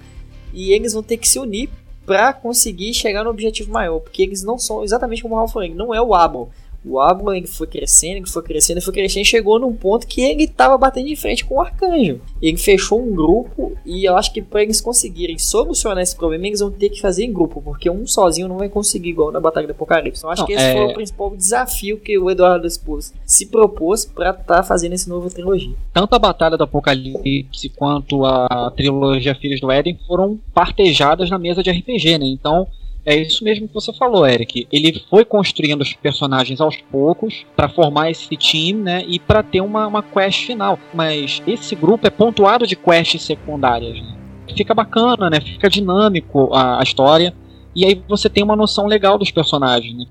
e 0.54 0.72
eles 0.72 0.94
vão 0.94 1.04
ter 1.04 1.18
que 1.18 1.28
se 1.28 1.40
unir 1.40 1.70
para 2.06 2.32
conseguir 2.32 2.94
chegar 2.94 3.24
no 3.24 3.30
objetivo 3.30 3.72
maior, 3.72 4.00
porque 4.00 4.22
eles 4.22 4.42
não 4.42 4.58
são 4.58 4.84
exatamente 4.84 5.22
como 5.22 5.36
o 5.36 5.38
Ralph 5.38 5.56
não 5.76 5.94
é 5.94 6.02
o 6.02 6.16
Abel. 6.16 6.50
O 6.90 7.34
ele 7.34 7.48
foi 7.48 7.68
crescendo, 7.68 8.18
ele 8.18 8.28
foi 8.28 8.42
crescendo, 8.44 8.78
ele 8.78 8.86
foi 8.86 8.94
crescendo, 8.94 9.26
chegou 9.26 9.60
num 9.60 9.74
ponto 9.74 10.08
que 10.08 10.22
ele 10.22 10.44
estava 10.44 10.78
batendo 10.78 11.08
de 11.08 11.16
frente 11.16 11.46
com 11.46 11.56
o 11.56 11.62
Arcanjo. 11.62 12.22
Ele 12.42 12.58
fechou 12.58 13.02
um 13.02 13.14
grupo 13.14 13.74
e 13.86 14.06
eu 14.06 14.16
acho 14.16 14.34
que 14.34 14.42
para 14.42 14.64
eles 14.64 14.80
conseguirem 14.80 15.38
solucionar 15.38 16.02
esse 16.04 16.16
problema, 16.16 16.48
eles 16.48 16.60
vão 16.60 16.72
ter 16.72 16.90
que 16.90 17.02
fazer 17.02 17.26
em 17.26 17.34
grupo, 17.34 17.62
porque 17.62 17.90
um 17.90 18.06
sozinho 18.08 18.48
não 18.48 18.58
vai 18.58 18.70
conseguir 18.70 19.10
igual 19.10 19.32
na 19.32 19.40
Batalha 19.40 19.68
do 19.68 19.72
Apocalipse. 19.72 20.20
Então 20.20 20.30
acho 20.30 20.42
Não, 20.42 20.48
que 20.48 20.54
esse 20.54 20.64
é- 20.64 20.74
foi 20.74 20.86
o 20.86 20.94
principal 20.94 21.36
desafio 21.36 22.00
que 22.00 22.18
o 22.18 22.30
Eduardo 22.30 22.68
Espos 22.68 23.14
se 23.26 23.46
propôs 23.48 24.06
para 24.06 24.32
estar 24.32 24.64
fazendo 24.64 24.94
esse 24.94 25.10
novo 25.10 25.30
trilogia. 25.30 25.76
Tanto 25.94 26.16
a 26.16 26.20
Batalha 26.20 26.58
do 26.58 26.64
Apocalipse 26.64 27.70
quanto 27.70 28.26
a 28.26 28.72
trilogia 28.76 29.36
Filhos 29.36 29.60
do 29.60 29.72
Éden 29.72 29.98
foram 30.08 30.40
partejadas 30.54 31.30
na 31.30 31.38
mesa 31.38 31.62
de 31.62 31.70
RPG, 31.70 32.18
né? 32.18 32.26
Então 32.26 32.68
É 33.08 33.16
isso 33.16 33.42
mesmo 33.42 33.70
que 33.70 33.74
você 33.74 33.94
falou, 33.94 34.28
Eric. 34.28 34.68
Ele 34.70 35.02
foi 35.10 35.24
construindo 35.24 35.80
os 35.82 35.94
personagens 35.94 36.60
aos 36.60 36.76
poucos 36.76 37.46
para 37.56 37.70
formar 37.70 38.12
esse 38.12 38.36
time, 38.36 38.84
né? 38.84 39.06
E 39.08 39.18
para 39.18 39.42
ter 39.42 39.62
uma, 39.62 39.88
uma 39.88 40.04
quest 40.04 40.46
final. 40.46 40.78
Mas 40.94 41.42
esse 41.48 41.74
grupo 41.74 42.06
é 42.06 42.10
pontuado 42.10 42.68
de 42.68 42.76
quests 42.76 43.24
secundárias, 43.24 44.02
né? 44.02 44.14
Fica 44.58 44.74
bacana, 44.74 45.30
né? 45.30 45.40
Fica 45.40 45.70
dinâmico 45.70 46.54
a, 46.54 46.82
a 46.82 46.84
história. 46.84 47.34
E 47.74 47.86
aí 47.86 48.04
você 48.10 48.30
tem 48.30 48.44
uma 48.44 48.58
noção 48.58 48.88
legal 48.88 49.18
dos 49.18 49.32
personagens, 49.32 49.98
né? 49.98 50.06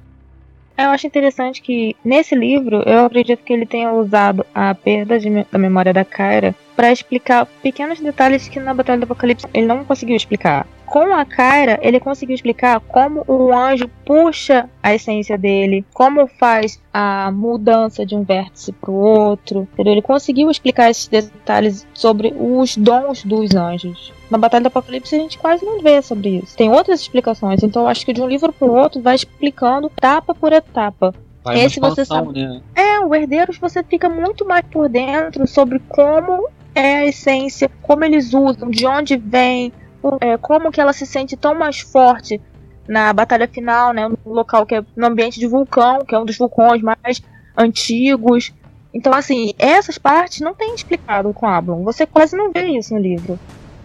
Eu 0.79 0.89
acho 0.89 1.07
interessante 1.07 1.61
que 1.61 1.95
nesse 2.03 2.35
livro 2.35 2.83
eu 2.87 3.05
acredito 3.05 3.45
que 3.45 3.53
ele 3.53 3.67
tenha 3.67 3.93
usado 3.93 4.47
a 4.55 4.75
perda 4.75 5.19
de, 5.19 5.45
da 5.53 5.59
memória 5.59 5.93
da 5.93 6.05
Kyra 6.05 6.55
para 6.77 6.93
explicar 6.93 7.47
pequenos 7.63 7.99
detalhes 7.99 8.47
que 8.47 8.61
na 8.61 8.75
Batalha 8.75 9.01
do 9.01 9.05
Apocalipse 9.05 9.47
ele 9.55 9.67
não 9.67 9.85
conseguiu 9.85 10.15
explicar. 10.15 10.67
Com 10.85 11.13
a 11.13 11.25
Kyra, 11.25 11.81
ele 11.83 11.99
conseguiu 11.99 12.37
explicar 12.37 12.79
como 12.79 13.25
o 13.27 13.53
anjo 13.53 13.89
puxa 14.05 14.71
a 14.81 14.95
essência 14.95 15.37
dele, 15.37 15.85
como 15.93 16.29
faz 16.29 16.81
a 16.95 17.31
mudança 17.33 18.07
de 18.07 18.15
um 18.15 18.23
vértice 18.23 18.71
para 18.71 18.91
o 18.93 18.95
outro. 18.95 19.67
Entendeu? 19.73 19.95
Ele 19.95 20.03
conseguiu 20.03 20.49
explicar 20.49 20.89
esses 20.89 21.09
detalhes 21.09 21.85
sobre 21.93 22.33
os 22.39 22.77
dons 22.77 23.25
dos 23.25 23.55
anjos. 23.57 24.13
Na 24.31 24.39
Batalha 24.39 24.63
do 24.63 24.69
Apocalipse 24.69 25.17
a 25.17 25.19
gente 25.19 25.39
quase 25.39 25.65
não 25.65 25.83
vê 25.83 26.01
sobre 26.03 26.39
isso. 26.39 26.57
Tem 26.57 26.71
outras 26.71 27.01
explicações, 27.01 27.63
então 27.65 27.83
eu 27.83 27.89
acho 27.89 28.07
que 28.07 28.13
de 28.13 28.23
um 28.23 28.29
livro 28.29 28.53
para 28.53 28.69
o 28.69 28.77
outro 28.77 29.01
vai 29.01 29.17
explicando 29.17 29.89
etapa 29.89 30.35
por 30.35 30.53
etapa. 30.53 31.13
Vai 31.47 31.61
Esse 31.61 31.79
você 31.79 32.05
sabe. 32.05 32.33
né? 32.33 32.61
É, 32.75 32.99
o 32.99 33.15
Herdeiros 33.15 33.57
você 33.57 33.81
fica 33.85 34.09
muito 34.09 34.45
mais 34.45 34.65
por 34.67 34.89
dentro 34.89 35.47
sobre 35.47 35.79
como 35.89 36.49
é 36.77 36.99
a 36.99 37.07
essência, 37.07 37.71
como 37.83 38.05
eles 38.05 38.35
usam, 38.35 38.69
de 38.69 38.87
onde 38.87 39.17
vem, 39.17 39.73
é, 40.21 40.37
como 40.37 40.71
que 40.71 40.81
ela 40.81 40.93
se 40.93 41.07
sente 41.07 41.35
tão 41.35 41.55
mais 41.55 41.81
forte 41.81 42.39
na 42.87 43.13
batalha 43.15 43.49
final, 43.49 43.95
né, 43.95 44.07
no 44.09 44.33
local 44.33 44.67
que 44.67 44.75
é 44.75 44.85
no 44.95 45.07
ambiente 45.07 45.41
de 45.41 45.47
vulcão, 45.47 46.05
que 46.05 46.15
é 46.15 46.19
um 46.19 46.27
dos 46.27 46.37
vulcões 46.37 46.83
mais 46.83 47.23
antigos. 47.57 48.53
Então, 48.93 49.13
assim, 49.13 49.55
essas 49.59 49.97
partes 49.97 50.41
não 50.41 50.55
tem 50.55 50.75
explicado 50.75 51.33
com 51.33 51.47
Ablon. 51.47 51.83
Você 51.83 52.07
quase 52.07 52.37
não 52.37 52.53
vê 52.53 52.67
isso 52.67 52.95
no 52.95 53.01
livro. 53.01 53.39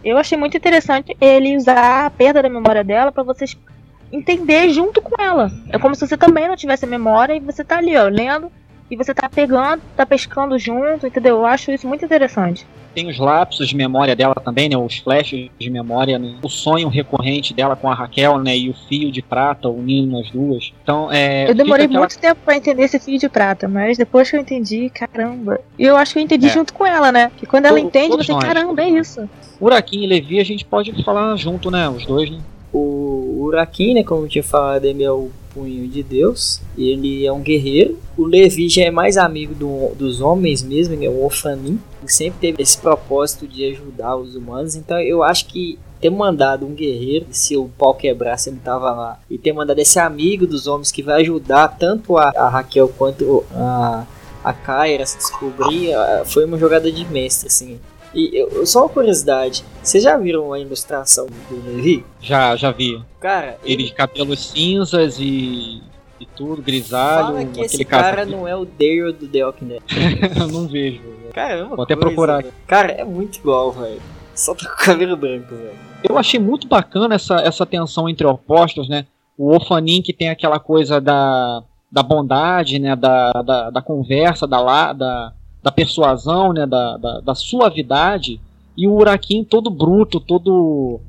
Eu 0.04 0.18
achei 0.18 0.38
muito 0.38 0.58
interessante 0.58 1.16
ele 1.20 1.56
usar 1.56 2.06
a 2.06 2.10
perda 2.10 2.44
da 2.44 2.50
memória 2.50 2.84
dela 2.84 3.12
para 3.12 3.24
vocês 3.24 3.58
entender 4.12 4.70
junto 4.70 5.02
com 5.02 5.22
ela. 5.22 5.50
É 5.70 5.80
como 5.80 5.96
se 5.96 6.06
você 6.06 6.18
também 6.18 6.48
não 6.48 6.58
tivesse 6.58 6.86
memória 6.86 7.34
e 7.34 7.40
você 7.40 7.64
tá 7.64 7.78
ali, 7.78 7.96
ó, 7.96 8.10
lendo 8.10 8.52
e 8.92 8.96
você 8.98 9.14
tá 9.14 9.30
pegando, 9.30 9.82
tá 9.96 10.06
pescando 10.06 10.60
junto, 10.60 11.08
entendeu? 11.08 11.38
Eu 11.38 11.46
acho 11.46 11.72
isso 11.72 11.88
muito 11.88 12.04
interessante. 12.04 12.68
Tem 12.94 13.08
os 13.10 13.18
lapsos 13.18 13.70
de 13.70 13.76
memória 13.78 14.14
dela 14.14 14.36
também, 14.36 14.68
né? 14.68 14.76
Os 14.76 14.98
flashes 14.98 15.50
de 15.58 15.70
memória, 15.70 16.20
né? 16.20 16.36
o 16.44 16.50
sonho 16.50 16.90
recorrente 16.90 17.54
dela 17.54 17.74
com 17.74 17.90
a 17.90 17.94
Raquel, 17.96 18.38
né? 18.40 18.58
E 18.58 18.70
o 18.70 18.74
fio 18.74 19.10
de 19.10 19.22
prata 19.22 19.70
unindo 19.70 20.18
as 20.20 20.30
duas. 20.30 20.74
Então, 20.84 21.10
é. 21.10 21.50
eu 21.50 21.56
demorei 21.56 21.86
aquela- 21.86 22.02
muito 22.02 22.20
tempo 22.20 22.42
pra 22.44 22.58
entender 22.58 22.84
esse 22.84 23.00
fio 23.00 23.18
de 23.18 23.30
prata, 23.30 23.66
mas 23.70 23.98
depois 23.98 24.30
que 24.30 24.36
eu 24.36 24.42
entendi, 24.42 24.90
caramba. 24.90 25.62
E 25.80 25.84
eu 25.86 25.96
acho 25.96 26.12
que 26.12 26.20
eu 26.20 26.24
entendi 26.24 26.48
É. 26.48 26.50
junto 26.50 26.74
com 26.74 26.86
ela, 26.86 27.14
né? 27.14 27.32
Que 27.38 27.46
quando 27.46 27.66
ela 27.68 27.78
Todo- 27.78 27.88
entende, 27.88 28.18
você, 28.18 28.34
nós. 28.34 28.44
caramba, 28.44 28.82
é 28.82 28.90
isso. 28.90 29.30
Uraquim 29.62 30.04
e 30.04 30.08
Levi 30.08 30.40
a 30.42 30.44
gente 30.44 30.66
pode 30.66 31.02
falar 31.02 31.34
junto, 31.38 31.72
né? 31.72 31.88
Os 31.88 32.06
dois, 32.06 32.30
né? 32.30 32.40
O 32.74 33.44
Urakin, 33.46 33.94
né, 33.96 34.04
como 34.04 34.26
eu 34.26 34.30
tinha 34.30 34.44
falado, 34.44 34.84
ele 34.86 35.04
é 35.04 35.12
o 35.12 35.30
punho 35.54 35.88
de 35.88 36.02
Deus. 36.04 36.60
Ele 36.78 37.26
é 37.26 37.32
um 37.32 37.42
guerreiro. 37.42 37.98
O 38.18 38.26
Levi 38.26 38.70
já 38.70 38.84
é 38.84 38.92
mais 38.92 39.18
amigo 39.18 39.54
do- 39.54 39.94
dos 39.96 40.22
homens 40.22 40.62
mesmo, 40.64 40.94
ele 40.94 41.06
é 41.06 41.10
um 41.10 41.24
Ofanim. 41.26 41.80
Ele 42.02 42.12
sempre 42.12 42.40
teve 42.40 42.62
esse 42.64 42.78
propósito 42.78 43.48
de 43.48 43.66
ajudar 43.66 44.16
os 44.16 44.36
humanos. 44.36 44.76
Então 44.76 45.00
eu 45.00 45.24
acho 45.24 45.46
que 45.48 45.78
ter 46.00 46.10
mandado 46.10 46.66
um 46.66 46.74
guerreiro, 46.74 47.28
se 47.32 47.56
o 47.56 47.70
pau 47.78 47.94
quebrasse 47.94 48.50
ele 48.50 48.60
tava 48.64 48.92
lá, 48.92 49.20
e 49.30 49.38
ter 49.38 49.54
mandado 49.54 49.78
esse 49.80 50.00
amigo 50.00 50.48
dos 50.48 50.66
homens 50.66 50.92
que 50.92 51.04
vai 51.04 51.22
ajudar 51.22 51.68
tanto 51.78 52.18
a, 52.18 52.30
a 52.36 52.50
Raquel 52.50 52.88
quanto 52.90 53.44
a, 53.54 54.06
a 54.44 54.52
Kyra 54.52 55.06
se 55.06 55.18
descobrir, 55.18 55.94
ah, 55.94 56.24
foi 56.26 56.46
uma 56.46 56.58
jogada 56.58 56.92
de 56.92 57.06
mestre, 57.06 57.48
assim. 57.48 57.80
E 58.14 58.30
eu, 58.38 58.66
só 58.66 58.82
uma 58.82 58.90
curiosidade, 58.90 59.64
vocês 59.82 60.04
já 60.04 60.18
viram 60.18 60.52
a 60.52 60.60
ilustração 60.60 61.28
do 61.28 61.66
Levi? 61.66 62.06
Já, 62.22 62.56
já 62.56 62.72
vi. 62.72 63.02
Cara, 63.20 63.58
Ele 63.64 63.84
de 63.86 63.94
cabelos 63.94 64.48
cinzas 64.50 65.18
e. 65.20 65.82
e 66.20 66.26
tudo, 66.36 66.62
grisalho. 66.62 67.28
Fala 67.28 67.46
que 67.46 67.62
esse 67.62 67.86
cara 67.86 68.26
não 68.26 68.48
é 68.48 68.56
o 68.56 68.66
Dale 68.66 69.14
do 69.14 69.28
The 69.28 69.46
Walking 69.46 69.66
Dead. 69.68 69.82
Eu 70.40 70.48
não 70.50 70.68
vejo. 70.68 71.02
Caramba, 71.34 71.76
Vou 71.78 71.84
até 71.84 71.96
procurar 71.96 72.40
aqui. 72.40 72.50
Cara, 72.68 72.92
é 72.92 73.06
muito 73.06 73.38
igual, 73.40 73.72
velho. 73.72 74.02
Só 74.36 74.54
tá 74.54 74.68
com 74.68 74.74
o 74.74 74.86
cabelo 74.86 75.16
branco, 75.16 75.56
velho. 75.56 75.72
Eu 76.04 76.18
achei 76.18 76.40
muito 76.40 76.68
bacana 76.68 77.16
essa, 77.16 77.36
essa 77.36 77.66
tensão 77.66 78.10
entre 78.10 78.26
opostos, 78.28 78.90
né? 78.90 79.06
O 79.38 79.56
Ofanin 79.56 80.02
que 80.02 80.12
tem 80.12 80.30
aquela 80.30 80.60
coisa 80.60 81.00
da, 81.00 81.64
da 81.92 82.04
bondade, 82.04 82.78
né? 82.80 82.96
Da, 82.96 83.32
da, 83.32 83.70
da 83.70 83.82
conversa, 83.82 84.46
da, 84.46 84.60
la- 84.60 84.94
da, 84.94 85.32
da 85.64 85.72
persuasão, 85.72 86.54
né? 86.54 86.66
Da, 86.66 86.98
da, 86.98 87.20
da 87.22 87.36
suavidade. 87.36 88.40
E 88.78 88.88
o 88.88 88.94
Urakin 88.94 89.44
todo 89.44 89.70
bruto, 89.70 90.20
todo 90.20 91.02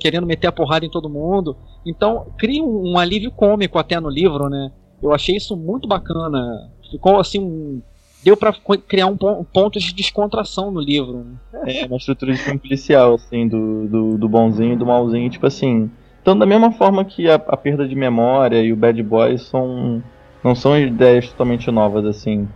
querendo 0.00 0.26
meter 0.26 0.46
a 0.46 0.52
porrada 0.52 0.86
em 0.86 0.90
todo 0.90 1.08
mundo. 1.08 1.56
Então 1.84 2.26
cria 2.38 2.62
um, 2.62 2.92
um 2.92 2.98
alívio 2.98 3.30
cômico 3.30 3.78
até 3.78 4.00
no 4.00 4.08
livro, 4.08 4.48
né? 4.48 4.70
Eu 5.02 5.12
achei 5.12 5.36
isso 5.36 5.56
muito 5.56 5.86
bacana. 5.86 6.70
Ficou 6.90 7.18
assim 7.18 7.40
um. 7.40 7.82
Deu 8.24 8.36
co- 8.36 8.78
criar 8.78 9.06
um, 9.06 9.16
pon- 9.16 9.44
ponto 9.52 9.78
de 9.78 9.94
descontração 9.94 10.70
no 10.70 10.80
livro. 10.80 11.24
né? 11.52 11.82
É 11.82 11.86
uma 11.86 11.96
estrutura 11.96 12.32
de 12.32 12.38
filme 12.38 12.58
policial, 12.58 13.14
assim, 13.14 13.46
do, 13.46 13.86
do, 13.86 14.18
do 14.18 14.28
bonzinho 14.28 14.72
e 14.72 14.76
do 14.76 14.86
malzinho, 14.86 15.30
tipo 15.30 15.46
assim. 15.46 15.90
Então, 16.22 16.36
da 16.36 16.44
mesma 16.46 16.72
forma 16.72 17.04
que 17.04 17.28
a, 17.30 17.34
a 17.36 17.56
perda 17.56 17.86
de 17.86 17.94
memória 17.94 18.60
e 18.62 18.72
o 18.72 18.76
Bad 18.76 19.00
Boy 19.02 19.38
são. 19.38 20.02
não 20.42 20.54
são 20.56 20.76
ideias 20.76 21.28
totalmente 21.28 21.70
novas, 21.70 22.04
assim. 22.04 22.48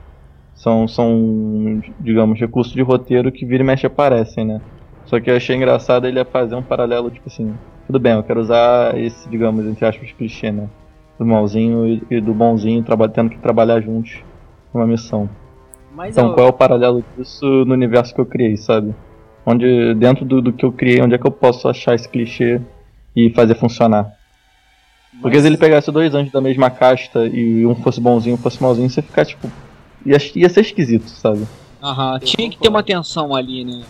São, 0.60 0.86
são, 0.86 1.80
digamos, 1.98 2.38
recursos 2.38 2.74
de 2.74 2.82
roteiro 2.82 3.32
que 3.32 3.46
vira 3.46 3.62
e 3.62 3.66
mexe 3.66 3.86
aparecem, 3.86 4.44
né? 4.44 4.60
Só 5.06 5.18
que 5.18 5.30
eu 5.30 5.36
achei 5.36 5.56
engraçado 5.56 6.06
ele 6.06 6.22
fazer 6.26 6.54
um 6.54 6.62
paralelo, 6.62 7.10
tipo 7.10 7.28
assim, 7.28 7.50
tudo 7.86 7.98
bem, 7.98 8.12
eu 8.12 8.22
quero 8.22 8.40
usar 8.40 8.94
esse, 8.98 9.26
digamos, 9.30 9.64
entre 9.64 9.86
aspas, 9.86 10.12
clichê, 10.12 10.52
né? 10.52 10.68
Do 11.18 11.24
malzinho 11.24 12.02
e, 12.10 12.20
do 12.20 12.34
bonzinho 12.34 12.84
tendo 13.14 13.30
que 13.30 13.38
trabalhar 13.38 13.80
juntos 13.80 14.18
numa 14.72 14.86
missão. 14.86 15.30
Mas 15.96 16.14
Então, 16.14 16.28
ó, 16.28 16.34
qual 16.34 16.46
é 16.48 16.50
o 16.50 16.52
paralelo 16.52 17.02
disso 17.16 17.64
no 17.64 17.72
universo 17.72 18.14
que 18.14 18.20
eu 18.20 18.26
criei, 18.26 18.58
sabe? 18.58 18.94
Onde, 19.46 19.94
dentro 19.94 20.26
do, 20.26 20.42
do 20.42 20.52
que 20.52 20.66
eu 20.66 20.72
criei, 20.72 21.00
onde 21.00 21.14
é 21.14 21.18
que 21.18 21.26
eu 21.26 21.32
posso 21.32 21.68
achar 21.68 21.94
esse 21.94 22.06
clichê 22.08 22.60
e 23.16 23.30
fazer 23.30 23.54
funcionar? 23.54 24.12
Porque 25.22 25.36
mas- 25.38 25.42
se 25.42 25.48
ele 25.48 25.56
pegasse 25.56 25.90
dois 25.90 26.14
anjos 26.14 26.30
da 26.30 26.40
mesma 26.42 26.68
casta 26.68 27.26
e 27.26 27.64
um 27.64 27.74
fosse 27.74 27.98
bonzinho 27.98 28.34
e 28.34 28.38
um 28.38 28.42
fosse 28.42 28.62
malzinho, 28.62 28.90
você 28.90 29.00
ficar 29.00 29.24
tipo. 29.24 29.50
Ia, 30.04 30.18
ia 30.34 30.48
ser 30.48 30.60
esquisito, 30.60 31.08
sabe? 31.08 31.46
Aham, 31.82 32.18
tinha 32.20 32.50
que 32.50 32.58
ter 32.58 32.68
uma 32.68 32.82
tensão 32.82 33.34
ali, 33.34 33.64
né? 33.64 33.82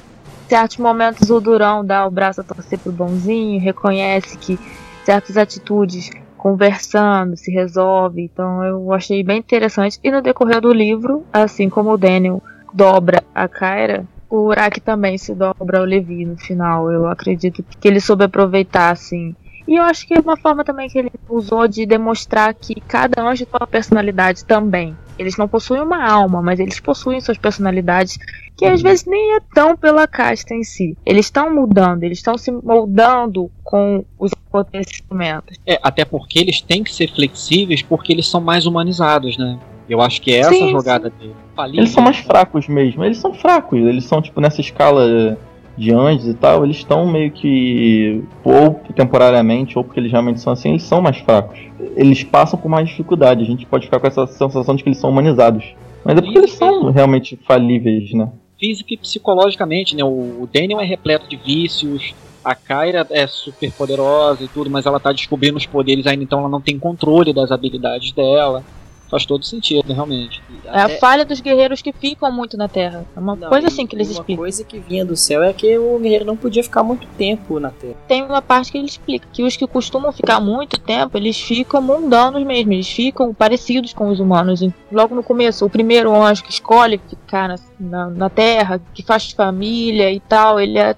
Em 0.47 0.49
certos 0.49 0.79
momentos 0.79 1.31
o 1.31 1.41
Durão 1.41 1.85
dá 1.85 2.07
o 2.07 2.11
braço 2.11 2.41
a 2.41 2.45
torcer 2.45 2.79
pro 2.79 2.91
bonzinho, 2.91 3.61
reconhece 3.61 4.37
que 4.39 4.59
certas 5.05 5.37
atitudes 5.37 6.11
conversando 6.37 7.37
se 7.37 7.51
resolve. 7.51 8.23
Então 8.23 8.65
eu 8.65 8.93
achei 8.93 9.23
bem 9.23 9.39
interessante. 9.39 9.99
E 10.03 10.11
no 10.11 10.23
decorrer 10.23 10.61
do 10.61 10.73
livro, 10.73 11.25
assim 11.33 11.69
como 11.69 11.91
o 11.91 11.99
Daniel 11.99 12.43
dobra 12.73 13.23
a 13.35 13.49
Kyra, 13.49 14.07
o 14.29 14.47
Uraki 14.47 14.81
também 14.81 15.19
se 15.19 15.35
dobra 15.35 15.81
ao 15.81 15.85
Levi 15.85 16.25
no 16.25 16.37
final. 16.37 16.91
Eu 16.91 17.07
acredito 17.07 17.65
que 17.79 17.89
ele 17.89 18.01
soube 18.01 18.25
aproveitar, 18.25 18.91
assim. 18.91 19.35
E 19.67 19.77
eu 19.77 19.83
acho 19.83 20.07
que 20.07 20.15
é 20.15 20.21
uma 20.21 20.37
forma 20.37 20.65
também 20.65 20.89
que 20.89 20.99
ele 20.99 21.13
usou 21.29 21.69
de 21.69 21.85
demonstrar 21.85 22.55
que 22.55 22.81
cada 22.81 23.23
anjo 23.23 23.45
tem 23.45 23.61
uma 23.61 23.67
personalidade 23.67 24.45
também. 24.45 24.97
Eles 25.21 25.37
não 25.37 25.47
possuem 25.47 25.83
uma 25.83 26.03
alma, 26.03 26.41
mas 26.41 26.59
eles 26.59 26.81
possuem 26.81 27.21
suas 27.21 27.37
personalidades 27.37 28.19
que 28.57 28.65
às 28.65 28.81
vezes 28.81 29.05
nem 29.05 29.37
é 29.37 29.41
tão 29.55 29.77
pela 29.77 30.07
casta 30.07 30.55
em 30.55 30.65
si. 30.65 30.97
Eles 31.05 31.27
estão 31.27 31.55
mudando, 31.55 32.05
eles 32.05 32.17
estão 32.17 32.39
se 32.39 32.51
moldando 32.51 33.51
com 33.63 34.03
os 34.19 34.33
acontecimentos. 34.33 35.59
É, 35.67 35.79
até 35.83 36.07
porque 36.07 36.39
eles 36.39 36.63
têm 36.63 36.83
que 36.83 36.95
ser 36.95 37.15
flexíveis 37.15 37.83
porque 37.83 38.15
eles 38.15 38.27
são 38.27 38.41
mais 38.41 38.65
humanizados, 38.65 39.37
né? 39.37 39.59
Eu 39.87 40.01
acho 40.01 40.23
que 40.23 40.33
é 40.33 40.39
essa 40.39 40.51
Sim, 40.53 40.69
a 40.69 40.71
jogada 40.71 41.11
dele. 41.11 41.35
Falível, 41.55 41.83
Eles 41.83 41.91
são 41.91 42.03
mais 42.03 42.17
né? 42.17 42.23
fracos 42.23 42.67
mesmo. 42.67 43.05
Eles 43.05 43.19
são 43.19 43.35
fracos. 43.35 43.79
Eles 43.79 44.05
são, 44.05 44.23
tipo, 44.23 44.41
nessa 44.41 44.63
escala 44.63 45.37
de 45.77 45.93
anjos 45.93 46.29
e 46.29 46.35
tal, 46.35 46.65
eles 46.65 46.77
estão 46.77 47.11
meio 47.11 47.31
que. 47.31 48.23
Ou 48.45 48.81
temporariamente, 48.95 49.79
ou 49.79 49.85
porque 49.85 50.01
eles 50.01 50.13
realmente 50.13 50.41
são 50.41 50.53
assim, 50.53 50.71
eles 50.71 50.83
são 50.83 51.01
mais 51.01 51.19
fracos. 51.19 51.59
Eles 51.97 52.23
passam 52.23 52.59
por 52.59 52.69
mais 52.69 52.89
dificuldade. 52.89 53.43
A 53.43 53.47
gente 53.47 53.67
pode 53.67 53.87
ficar 53.87 54.01
com 54.01 54.07
essa 54.07 54.27
sensação 54.27 54.75
de 54.75 54.83
que 54.83 54.89
eles 54.89 54.99
são 54.99 55.11
humanizados. 55.11 55.65
Mas 56.05 56.17
é 56.17 56.21
porque 56.21 56.39
eles 56.39 56.53
são 56.53 56.91
realmente 56.91 57.39
falíveis, 57.47 58.13
né? 58.13 58.29
Física 58.59 58.95
e 58.95 58.97
psicologicamente, 58.97 59.97
né? 59.97 60.05
O 60.05 60.49
Daniel 60.53 60.81
é 60.81 60.85
repleto 60.85 61.29
de 61.29 61.37
vícios, 61.37 62.15
a 62.45 62.55
Kyra 62.55 63.07
é 63.11 63.27
super 63.27 63.71
poderosa 63.73 64.45
e 64.45 64.49
tudo, 64.49 64.71
mas 64.71 64.87
ela 64.87 64.99
tá 64.99 65.13
descobrindo 65.13 65.57
os 65.57 65.67
poderes 65.67 66.07
ainda, 66.07 66.25
então 66.25 66.41
ela 66.41 66.49
não 66.49 66.61
tem 66.61 66.79
controle 66.79 67.33
das 67.33 67.51
habilidades 67.51 68.13
dela. 68.13 68.65
Faz 69.11 69.27
todo 69.27 69.45
sentido, 69.45 69.93
realmente. 69.93 70.41
É 70.67 70.83
a 70.83 70.89
falha 71.01 71.25
dos 71.25 71.41
guerreiros 71.41 71.83
que 71.83 71.93
ficam 71.93 72.31
muito 72.31 72.57
na 72.57 72.69
Terra. 72.69 73.05
É 73.17 73.19
uma 73.19 73.35
Não, 73.35 73.49
coisa 73.49 73.67
assim 73.67 73.85
que 73.87 73.97
eles 73.97 74.07
Uma 74.09 74.13
explicam. 74.21 74.37
coisa 74.43 74.65
que 74.65 74.79
vinha 74.79 75.05
do 75.05 75.17
céu 75.17 75.43
é 75.43 75.53
que 75.53 75.77
o 75.77 75.99
guerreiro 75.99 76.25
não 76.25 76.37
podia 76.37 76.63
ficar 76.63 76.85
muito 76.85 77.09
tempo 77.19 77.59
na 77.59 77.71
Terra. 77.71 77.97
Tem 78.07 78.23
uma 78.23 78.41
parte 78.41 78.71
que 78.71 78.79
ele 78.79 78.87
explica 78.87 79.27
que 79.33 79.43
os 79.43 79.57
que 79.57 79.67
costumam 79.67 80.13
ficar 80.13 80.39
muito 80.39 80.79
tempo, 80.79 81.19
eles 81.19 81.41
ficam 81.41 81.83
mundanos 81.83 82.45
mesmo, 82.45 82.73
eles 82.73 82.89
ficam 82.89 83.35
parecidos 83.35 83.93
com 83.93 84.09
os 84.11 84.21
humanos. 84.21 84.63
E 84.63 84.73
Logo 84.93 85.13
no 85.15 85.23
começo, 85.25 85.67
o 85.67 85.71
primeiro 85.71 86.15
anjo 86.15 86.45
que 86.45 86.53
escolhe 86.53 87.01
ficar 87.09 87.49
na, 87.49 87.57
na, 87.81 88.07
na 88.11 88.31
Terra, 88.31 88.81
que 88.95 89.03
faz 89.03 89.33
família 89.33 90.13
e 90.13 90.21
tal, 90.21 90.61
ele 90.61 90.79
é 90.79 90.95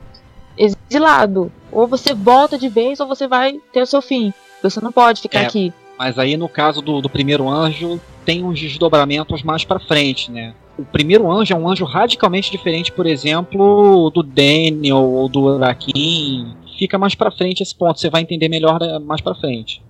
exilado. 0.56 1.50
Ou 1.70 1.86
você 1.86 2.14
volta 2.14 2.58
de 2.58 2.68
vez 2.68 3.00
ou 3.00 3.06
você 3.06 3.26
vai 3.26 3.58
ter 3.72 3.82
o 3.82 3.86
seu 3.86 4.02
fim. 4.02 4.32
Você 4.62 4.80
não 4.80 4.92
pode 4.92 5.20
ficar 5.20 5.40
É. 5.40 5.46
aqui. 5.46 5.72
Mas 5.98 6.18
aí 6.18 6.36
no 6.36 6.48
caso 6.48 6.80
do, 6.80 7.00
do 7.00 7.08
primeiro 7.08 7.48
anjo, 7.48 8.00
tem 8.24 8.44
uns 8.44 8.60
desdobramentos 8.60 9.42
mais 9.42 9.64
pra 9.64 9.78
frente, 9.78 10.30
né? 10.30 10.54
O 10.78 10.84
primeiro 10.84 11.30
anjo 11.30 11.52
é 11.52 11.56
um 11.56 11.68
anjo 11.68 11.84
radicalmente 11.84 12.50
diferente, 12.50 12.90
por 12.90 13.06
exemplo, 13.06 14.10
do 14.10 14.22
Daniel 14.22 14.98
ou 14.98 15.28
do 15.28 15.42
Urakin. 15.42 16.54
Fica 16.78 16.98
mais 16.98 17.14
pra 17.14 17.30
frente 17.30 17.62
esse 17.62 17.74
ponto, 17.74 18.00
você 18.00 18.08
vai 18.08 18.22
entender 18.22 18.48
melhor 18.48 18.80
né, 18.80 18.98
mais 18.98 19.20
pra 19.20 19.34
frente. 19.34 19.82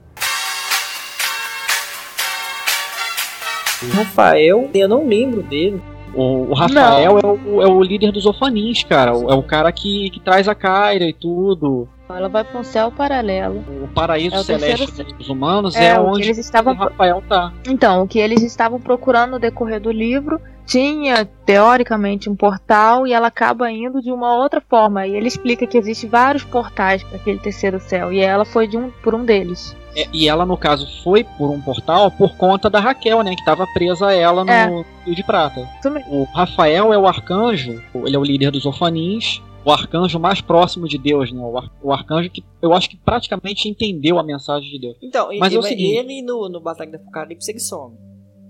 Rafael, 3.91 4.71
eu 4.75 4.89
não 4.89 5.09
lembro 5.09 5.43
dele. 5.43 5.81
O, 6.15 6.51
o 6.51 6.55
Rafael 6.55 7.19
é 7.19 7.27
o, 7.27 7.63
é 7.63 7.67
o 7.67 7.83
líder 7.83 8.13
dos 8.13 8.27
Ofanins, 8.27 8.85
cara. 8.85 9.11
É 9.11 9.35
o 9.35 9.43
cara 9.43 9.73
que, 9.73 10.11
que 10.11 10.21
traz 10.21 10.47
a 10.47 10.55
Kyra 10.55 11.05
e 11.05 11.13
tudo. 11.13 11.89
Ela 12.17 12.29
vai 12.29 12.45
para 12.45 12.59
um 12.59 12.65
céu 12.65 12.91
paralelo. 12.91 13.65
O 13.83 13.89
paraíso 13.89 14.37
É 14.37 14.41
o 14.41 14.45
celeste 14.45 14.87
terceiro 14.87 15.13
dos 15.15 15.29
humanos 15.29 15.75
É, 15.77 15.89
é, 15.89 16.01
onde 16.01 16.23
eles 16.23 16.39
estavam 16.39 16.75
o 16.75 16.77
Rafael 16.77 17.23
tá. 17.29 17.53
Então, 17.67 18.03
o 18.03 18.09
que 18.09 18.19
eles 18.19 18.43
estavam 18.43 18.81
procurando 18.81 19.33
no 19.33 19.39
decorrer 19.39 19.81
do 19.81 19.91
livro 19.91 20.41
tinha, 20.67 21.29
teoricamente, 21.45 22.31
um 22.31 22.37
portal 22.37 23.07
e 23.07 23.13
ela 23.13 23.27
acaba 23.27 23.71
indo 23.71 24.01
de 24.01 24.11
uma 24.11 24.35
outra 24.37 24.61
forma. 24.61 25.07
E 25.07 25.15
ele 25.17 25.29
explica 25.29 25.67
que 25.67 25.77
existem 25.77 26.09
vários 26.09 26.45
portais 26.45 27.03
para 27.03 27.17
aquele 27.17 27.39
terceiro 27.39 27.81
céu. 27.81 28.13
E 28.13 28.21
ela 28.21 28.45
foi 28.45 28.67
de 28.67 28.77
um, 28.77 28.91
por 29.03 29.15
um 29.15 29.25
deles. 29.25 29.77
É, 29.95 30.07
e 30.13 30.29
ela, 30.29 30.47
no 30.47 30.57
caso, 30.57 30.87
foi 31.03 31.25
por 31.25 31.51
um 31.51 31.61
portal 31.61 32.11
por 32.11 32.35
conta 32.37 32.71
da 32.71 32.81
Raquel, 32.81 33.23
né? 33.23 33.35
Que 33.37 33.45
tava 33.45 33.67
presa 33.75 34.09
a 34.09 34.15
ela 34.15 34.45
no 34.45 34.51
É. 34.51 34.85
Rio 35.05 35.15
de 35.15 35.23
Prata. 35.23 35.69
O 36.09 36.25
Rafael 36.35 36.93
é 36.93 36.99
o 36.99 37.07
arcanjo, 37.07 37.83
ele 37.95 38.17
é 38.17 38.19
o 38.19 38.25
líder 38.25 38.51
dos 38.51 38.65
Ofanins, 38.65 39.43
o 39.65 39.71
arcanjo 39.71 40.19
mais 40.19 40.41
próximo 40.41 40.89
de 40.89 40.99
Deus, 40.99 41.33
né? 41.33 41.41
O, 41.41 41.57
ar- 41.59 41.71
o 41.83 41.93
arcanjo 41.93 42.29
que 42.31 42.43
eu 42.61 42.73
acho 42.73 42.89
que 42.91 42.97
praticamente 42.97 43.69
entendeu 43.69 44.19
a 44.19 44.23
mensagem 44.23 44.69
de 44.71 44.79
Deus. 44.79 44.97
Então, 45.03 45.29
Mas 45.39 45.53
é 45.55 45.57
o 45.59 45.61
e- 45.61 45.65
seguinte- 45.65 45.97
ele 45.97 46.23
no, 46.23 46.49
no 46.49 46.61
Batalha 46.61 46.91
do 46.91 46.97
Apocalipse 46.97 47.51
ele 47.51 47.61
some. 47.61 47.97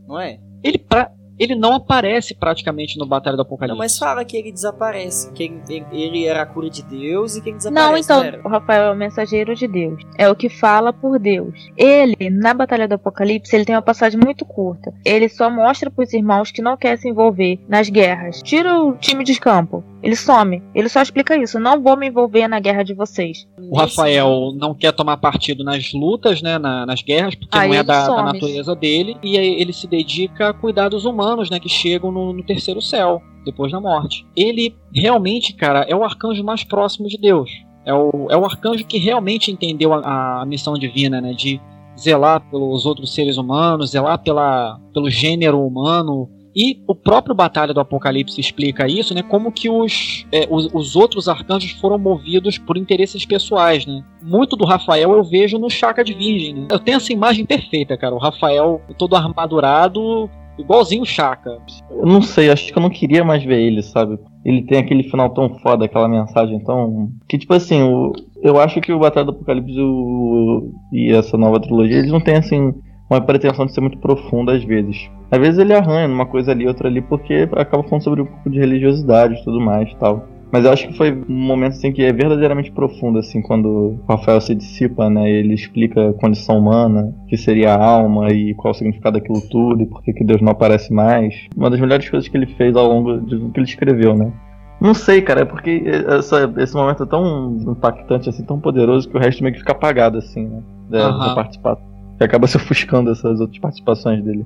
Não 0.06 0.18
é? 0.18 0.40
Ele, 0.64 0.78
pra, 0.78 1.12
ele 1.42 1.54
não 1.54 1.74
aparece 1.74 2.34
praticamente 2.34 2.98
no 2.98 3.06
Batalha 3.06 3.36
do 3.36 3.42
Apocalipse. 3.42 3.72
Não, 3.76 3.78
mas 3.78 3.98
fala 3.98 4.24
que 4.24 4.36
ele 4.36 4.52
desaparece. 4.52 5.32
Que 5.32 5.44
ele, 5.68 5.84
ele- 5.92 6.26
era 6.26 6.42
a 6.42 6.46
cura 6.46 6.70
de 6.70 6.82
Deus 6.82 7.36
e 7.36 7.42
que 7.42 7.48
ele 7.50 7.56
desaparece. 7.56 7.90
Não, 7.90 7.96
então, 7.96 8.22
era? 8.24 8.40
o 8.44 8.48
Rafael 8.48 8.84
é 8.84 8.90
o 8.92 8.96
mensageiro 8.96 9.54
de 9.54 9.66
Deus. 9.66 10.02
É 10.16 10.28
o 10.28 10.36
que 10.36 10.48
fala 10.48 10.92
por 10.92 11.18
Deus. 11.18 11.54
Ele, 11.76 12.30
na 12.30 12.54
Batalha 12.54 12.86
do 12.86 12.94
Apocalipse, 12.94 13.54
ele 13.54 13.64
tem 13.64 13.74
uma 13.74 13.82
passagem 13.82 14.18
muito 14.22 14.44
curta. 14.44 14.92
Ele 15.04 15.28
só 15.28 15.50
mostra 15.50 15.90
pros 15.90 16.12
irmãos 16.12 16.50
que 16.50 16.62
não 16.62 16.76
quer 16.76 16.96
se 16.98 17.08
envolver 17.08 17.58
nas 17.68 17.88
guerras. 17.88 18.40
Tira 18.42 18.80
o 18.80 18.94
time 18.96 19.24
de 19.24 19.38
campo. 19.40 19.82
Ele 20.02 20.16
some. 20.16 20.60
Ele 20.74 20.88
só 20.88 21.00
explica 21.00 21.36
isso. 21.36 21.60
Não 21.60 21.80
vou 21.80 21.96
me 21.96 22.08
envolver 22.08 22.48
na 22.48 22.58
guerra 22.58 22.82
de 22.82 22.92
vocês. 22.92 23.46
O 23.56 23.76
Rafael 23.76 24.52
não 24.56 24.74
quer 24.74 24.92
tomar 24.92 25.16
partido 25.16 25.62
nas 25.62 25.92
lutas, 25.92 26.42
né, 26.42 26.58
na- 26.58 26.84
nas 26.84 27.02
guerras, 27.02 27.34
porque 27.36 27.56
Aí 27.56 27.68
não 27.68 27.76
é 27.76 27.82
da, 27.84 28.08
da 28.08 28.22
natureza 28.24 28.74
dele, 28.74 29.16
e 29.22 29.38
aí 29.38 29.60
ele 29.60 29.72
se 29.72 29.86
dedica 29.86 30.48
a 30.48 30.52
cuidar 30.52 30.88
dos 30.88 31.04
humanos, 31.04 31.31
né, 31.50 31.58
que 31.60 31.68
chegam 31.68 32.10
no, 32.10 32.32
no 32.32 32.42
terceiro 32.42 32.80
céu, 32.80 33.22
depois 33.44 33.72
da 33.72 33.80
morte. 33.80 34.26
Ele 34.36 34.74
realmente, 34.94 35.54
cara, 35.54 35.84
é 35.88 35.94
o 35.94 36.04
arcanjo 36.04 36.44
mais 36.44 36.64
próximo 36.64 37.08
de 37.08 37.18
Deus. 37.18 37.50
É 37.84 37.92
o, 37.92 38.28
é 38.30 38.36
o 38.36 38.44
arcanjo 38.44 38.84
que 38.84 38.98
realmente 38.98 39.50
entendeu 39.50 39.92
a, 39.92 40.42
a 40.42 40.46
missão 40.46 40.74
divina, 40.74 41.20
né, 41.20 41.32
de 41.32 41.60
zelar 41.98 42.40
pelos 42.50 42.86
outros 42.86 43.14
seres 43.14 43.36
humanos, 43.36 43.90
zelar 43.90 44.18
pela, 44.22 44.78
pelo 44.92 45.10
gênero 45.10 45.60
humano, 45.60 46.28
e 46.54 46.82
o 46.86 46.94
próprio 46.94 47.34
Batalha 47.34 47.72
do 47.72 47.80
Apocalipse 47.80 48.38
explica 48.38 48.86
isso, 48.86 49.14
né? 49.14 49.22
Como 49.22 49.50
que 49.50 49.70
os, 49.70 50.26
é, 50.30 50.46
os, 50.50 50.68
os 50.74 50.94
outros 50.94 51.26
arcanjos 51.26 51.72
foram 51.72 51.98
movidos 51.98 52.58
por 52.58 52.76
interesses 52.76 53.24
pessoais, 53.24 53.86
né? 53.86 54.04
Muito 54.22 54.54
do 54.54 54.66
Rafael 54.66 55.12
eu 55.12 55.24
vejo 55.24 55.58
no 55.58 55.70
Chaka 55.70 56.04
de 56.04 56.12
Virgem, 56.12 56.54
né? 56.54 56.68
Eu 56.70 56.78
tenho 56.78 56.98
essa 56.98 57.12
imagem 57.12 57.46
perfeita, 57.46 57.96
cara. 57.96 58.14
O 58.14 58.18
Rafael 58.18 58.82
todo 58.98 59.16
armadurado, 59.16 60.28
igualzinho 60.62 61.02
o 61.02 61.06
Chaka. 61.06 61.58
Eu 61.90 62.06
não 62.06 62.22
sei, 62.22 62.50
acho 62.50 62.72
que 62.72 62.78
eu 62.78 62.82
não 62.82 62.90
queria 62.90 63.22
mais 63.24 63.44
ver 63.44 63.60
ele, 63.60 63.82
sabe? 63.82 64.18
Ele 64.44 64.62
tem 64.62 64.78
aquele 64.78 65.04
final 65.04 65.30
tão 65.30 65.48
foda, 65.60 65.84
aquela 65.84 66.08
mensagem 66.08 66.58
tão. 66.60 67.10
Que 67.28 67.38
tipo 67.38 67.52
assim, 67.54 67.82
o... 67.82 68.12
eu 68.42 68.58
acho 68.60 68.80
que 68.80 68.92
o 68.92 68.98
Batalha 68.98 69.26
do 69.26 69.32
Apocalipse 69.32 69.78
o- 69.80 70.72
e 70.92 71.12
essa 71.12 71.36
nova 71.36 71.60
trilogia, 71.60 71.98
eles 71.98 72.10
não 72.10 72.20
têm 72.20 72.36
assim 72.36 72.74
uma 73.08 73.20
pretensão 73.20 73.66
de 73.66 73.74
ser 73.74 73.80
muito 73.82 73.98
profunda 73.98 74.52
às 74.54 74.64
vezes. 74.64 75.08
Às 75.30 75.38
vezes 75.38 75.58
ele 75.58 75.74
arranha 75.74 76.08
numa 76.08 76.26
coisa 76.26 76.50
ali, 76.52 76.66
outra 76.66 76.88
ali, 76.88 77.00
porque 77.02 77.48
acaba 77.52 77.82
falando 77.82 78.02
sobre 78.04 78.22
um 78.22 78.26
pouco 78.26 78.50
de 78.50 78.58
religiosidade 78.58 79.34
e 79.34 79.44
tudo 79.44 79.60
mais 79.60 79.92
tal. 80.00 80.26
Mas 80.52 80.66
eu 80.66 80.70
acho 80.70 80.86
que 80.88 80.96
foi 80.98 81.10
um 81.10 81.32
momento 81.34 81.72
assim 81.72 81.90
que 81.90 82.02
é 82.02 82.12
verdadeiramente 82.12 82.70
profundo, 82.70 83.18
assim, 83.18 83.40
quando 83.40 83.66
o 83.68 84.00
Rafael 84.06 84.38
se 84.38 84.54
dissipa, 84.54 85.08
né? 85.08 85.30
Ele 85.30 85.54
explica 85.54 86.10
a 86.10 86.12
condição 86.12 86.58
humana, 86.58 87.10
o 87.24 87.26
que 87.26 87.38
seria 87.38 87.72
a 87.74 87.82
alma 87.82 88.30
e 88.30 88.52
qual 88.54 88.72
o 88.72 88.74
significado 88.74 89.18
daquilo 89.18 89.40
tudo, 89.50 89.82
e 89.82 89.86
por 89.86 90.02
que 90.02 90.12
que 90.12 90.22
Deus 90.22 90.42
não 90.42 90.52
aparece 90.52 90.92
mais. 90.92 91.34
Uma 91.56 91.70
das 91.70 91.80
melhores 91.80 92.06
coisas 92.10 92.28
que 92.28 92.36
ele 92.36 92.46
fez 92.46 92.76
ao 92.76 92.86
longo 92.86 93.18
de 93.22 93.30
tudo 93.38 93.50
que 93.50 93.60
ele 93.60 93.66
escreveu, 93.66 94.14
né? 94.14 94.30
Não 94.78 94.92
sei, 94.92 95.22
cara, 95.22 95.40
é 95.40 95.44
porque 95.46 95.84
essa- 95.86 96.52
esse 96.58 96.74
momento 96.74 97.04
é 97.04 97.06
tão 97.06 97.56
impactante, 97.68 98.28
assim, 98.28 98.44
tão 98.44 98.60
poderoso, 98.60 99.08
que 99.08 99.16
o 99.16 99.20
resto 99.20 99.42
meio 99.42 99.54
que 99.54 99.60
fica 99.60 99.72
apagado, 99.72 100.18
assim, 100.18 100.46
né? 100.48 100.60
Da, 100.90 101.08
Aham. 101.08 101.28
da 101.28 101.34
participação. 101.34 101.84
Que 102.18 102.24
acaba 102.24 102.46
se 102.46 102.56
ofuscando 102.58 103.10
essas 103.10 103.40
outras 103.40 103.58
participações 103.58 104.22
dele. 104.22 104.44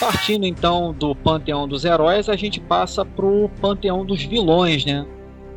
Partindo 0.00 0.46
então 0.46 0.94
do 0.94 1.14
panteão 1.14 1.68
dos 1.68 1.84
heróis, 1.84 2.28
a 2.28 2.34
gente 2.36 2.58
passa 2.58 3.04
pro 3.04 3.50
panteão 3.60 4.04
dos 4.04 4.22
vilões, 4.24 4.84
né? 4.84 5.06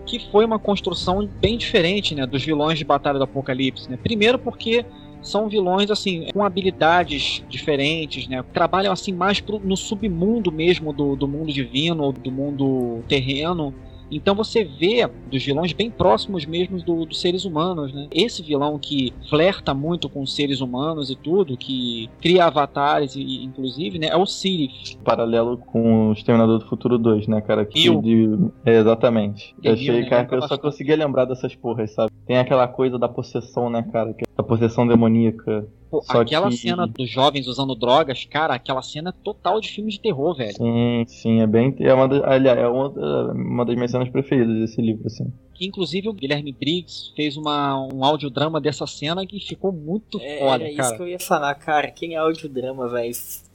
Que 0.05 0.19
foi 0.31 0.43
uma 0.43 0.59
construção 0.59 1.25
bem 1.39 1.57
diferente, 1.57 2.13
né, 2.13 2.25
dos 2.25 2.43
vilões 2.43 2.77
de 2.77 2.83
Batalha 2.83 3.17
do 3.17 3.23
Apocalipse, 3.23 3.89
né? 3.89 3.97
Primeiro 4.01 4.37
porque 4.37 4.85
são 5.21 5.47
vilões 5.47 5.89
assim 5.89 6.27
com 6.33 6.43
habilidades 6.43 7.41
diferentes, 7.47 8.27
né? 8.27 8.43
Trabalham 8.53 8.91
assim 8.91 9.13
mais 9.13 9.39
pro- 9.39 9.61
no 9.63 9.77
submundo 9.77 10.51
mesmo 10.51 10.91
do, 10.91 11.15
do 11.15 11.25
mundo 11.25 11.53
divino 11.53 12.03
ou 12.03 12.11
do 12.11 12.29
mundo 12.29 12.99
terreno. 13.07 13.73
Então 14.15 14.35
você 14.35 14.63
vê 14.63 15.09
dos 15.29 15.43
vilões 15.43 15.73
bem 15.73 15.89
próximos 15.89 16.45
mesmo 16.45 16.81
do- 16.83 17.05
dos 17.05 17.19
seres 17.19 17.45
humanos, 17.45 17.93
né? 17.93 18.07
Esse 18.11 18.41
vilão 18.43 18.77
que 18.79 19.13
flerta 19.29 19.73
muito 19.73 20.09
com 20.09 20.21
os 20.21 20.35
seres 20.35 20.61
humanos 20.61 21.09
e 21.09 21.15
tudo, 21.15 21.57
que 21.57 22.09
cria 22.21 22.45
avatares 22.45 23.15
e 23.15 23.43
inclusive, 23.43 23.97
né, 23.99 24.07
é 24.07 24.17
o 24.17 24.25
Sirith. 24.25 24.97
Paralelo 25.03 25.57
com 25.57 26.09
o 26.09 26.13
Exterminador 26.13 26.59
do 26.59 26.65
Futuro 26.65 26.97
2, 26.97 27.27
né, 27.27 27.41
cara? 27.41 27.65
Que 27.65 27.79
Rio. 27.79 28.01
de- 28.01 28.51
É, 28.65 28.77
exatamente. 28.79 29.55
Eu 29.63 29.73
Rio, 29.75 29.91
achei, 29.91 30.01
né? 30.03 30.09
cara, 30.09 30.25
que 30.25 30.35
eu 30.35 30.41
só 30.43 30.57
conseguia 30.57 30.95
lembrar 30.95 31.25
dessas 31.25 31.55
porras, 31.55 31.91
sabe? 31.93 32.11
Tem 32.25 32.37
aquela 32.37 32.67
coisa 32.67 32.97
da 32.97 33.07
possessão, 33.09 33.69
né, 33.69 33.83
cara? 33.91 34.13
Que 34.13 34.23
é 34.23 34.33
A 34.37 34.43
possessão 34.43 34.87
demoníaca. 34.87 35.67
Pô, 35.93 36.01
Só 36.01 36.21
aquela 36.21 36.49
que- 36.49 36.57
cena 36.57 36.87
dos 36.87 37.07
jovens 37.07 37.45
usando 37.45 37.75
drogas, 37.75 38.25
cara, 38.25 38.55
aquela 38.55 38.81
cena 38.81 39.11
é 39.11 39.23
total 39.23 39.61
de 39.61 39.69
filme 39.69 39.91
de 39.91 39.99
terror, 39.99 40.35
velho. 40.35 40.55
Sim, 40.57 41.05
sim, 41.07 41.39
é 41.39 41.45
bem. 41.45 41.75
É 41.81 41.93
uma, 41.93 42.07
das- 42.07 42.23
aliás, 42.23 42.57
é 42.57 42.67
uma, 42.67 42.89
uma 43.31 43.63
das 43.63 43.75
minhas 43.75 43.91
cenas 43.91 44.09
preferidas 44.09 44.55
desse 44.57 44.81
livro, 44.81 45.05
assim. 45.05 45.31
Que 45.53 45.67
inclusive 45.67 46.09
o 46.09 46.13
Guilherme 46.13 46.51
Briggs 46.51 47.13
fez 47.15 47.37
uma, 47.37 47.77
um 47.93 48.03
audiodrama 48.03 48.59
dessa 48.59 48.87
cena 48.87 49.23
que 49.23 49.39
ficou 49.39 49.71
muito 49.71 50.17
É, 50.19 50.39
foda, 50.39 50.63
era 50.63 50.69
isso 50.71 50.77
cara. 50.81 50.95
que 50.97 51.03
eu 51.03 51.07
ia 51.07 51.19
falar, 51.19 51.53
cara. 51.53 51.91
Quem 51.91 52.15
é 52.15 52.17
audiodrama, 52.17 52.89
velho, 52.89 53.13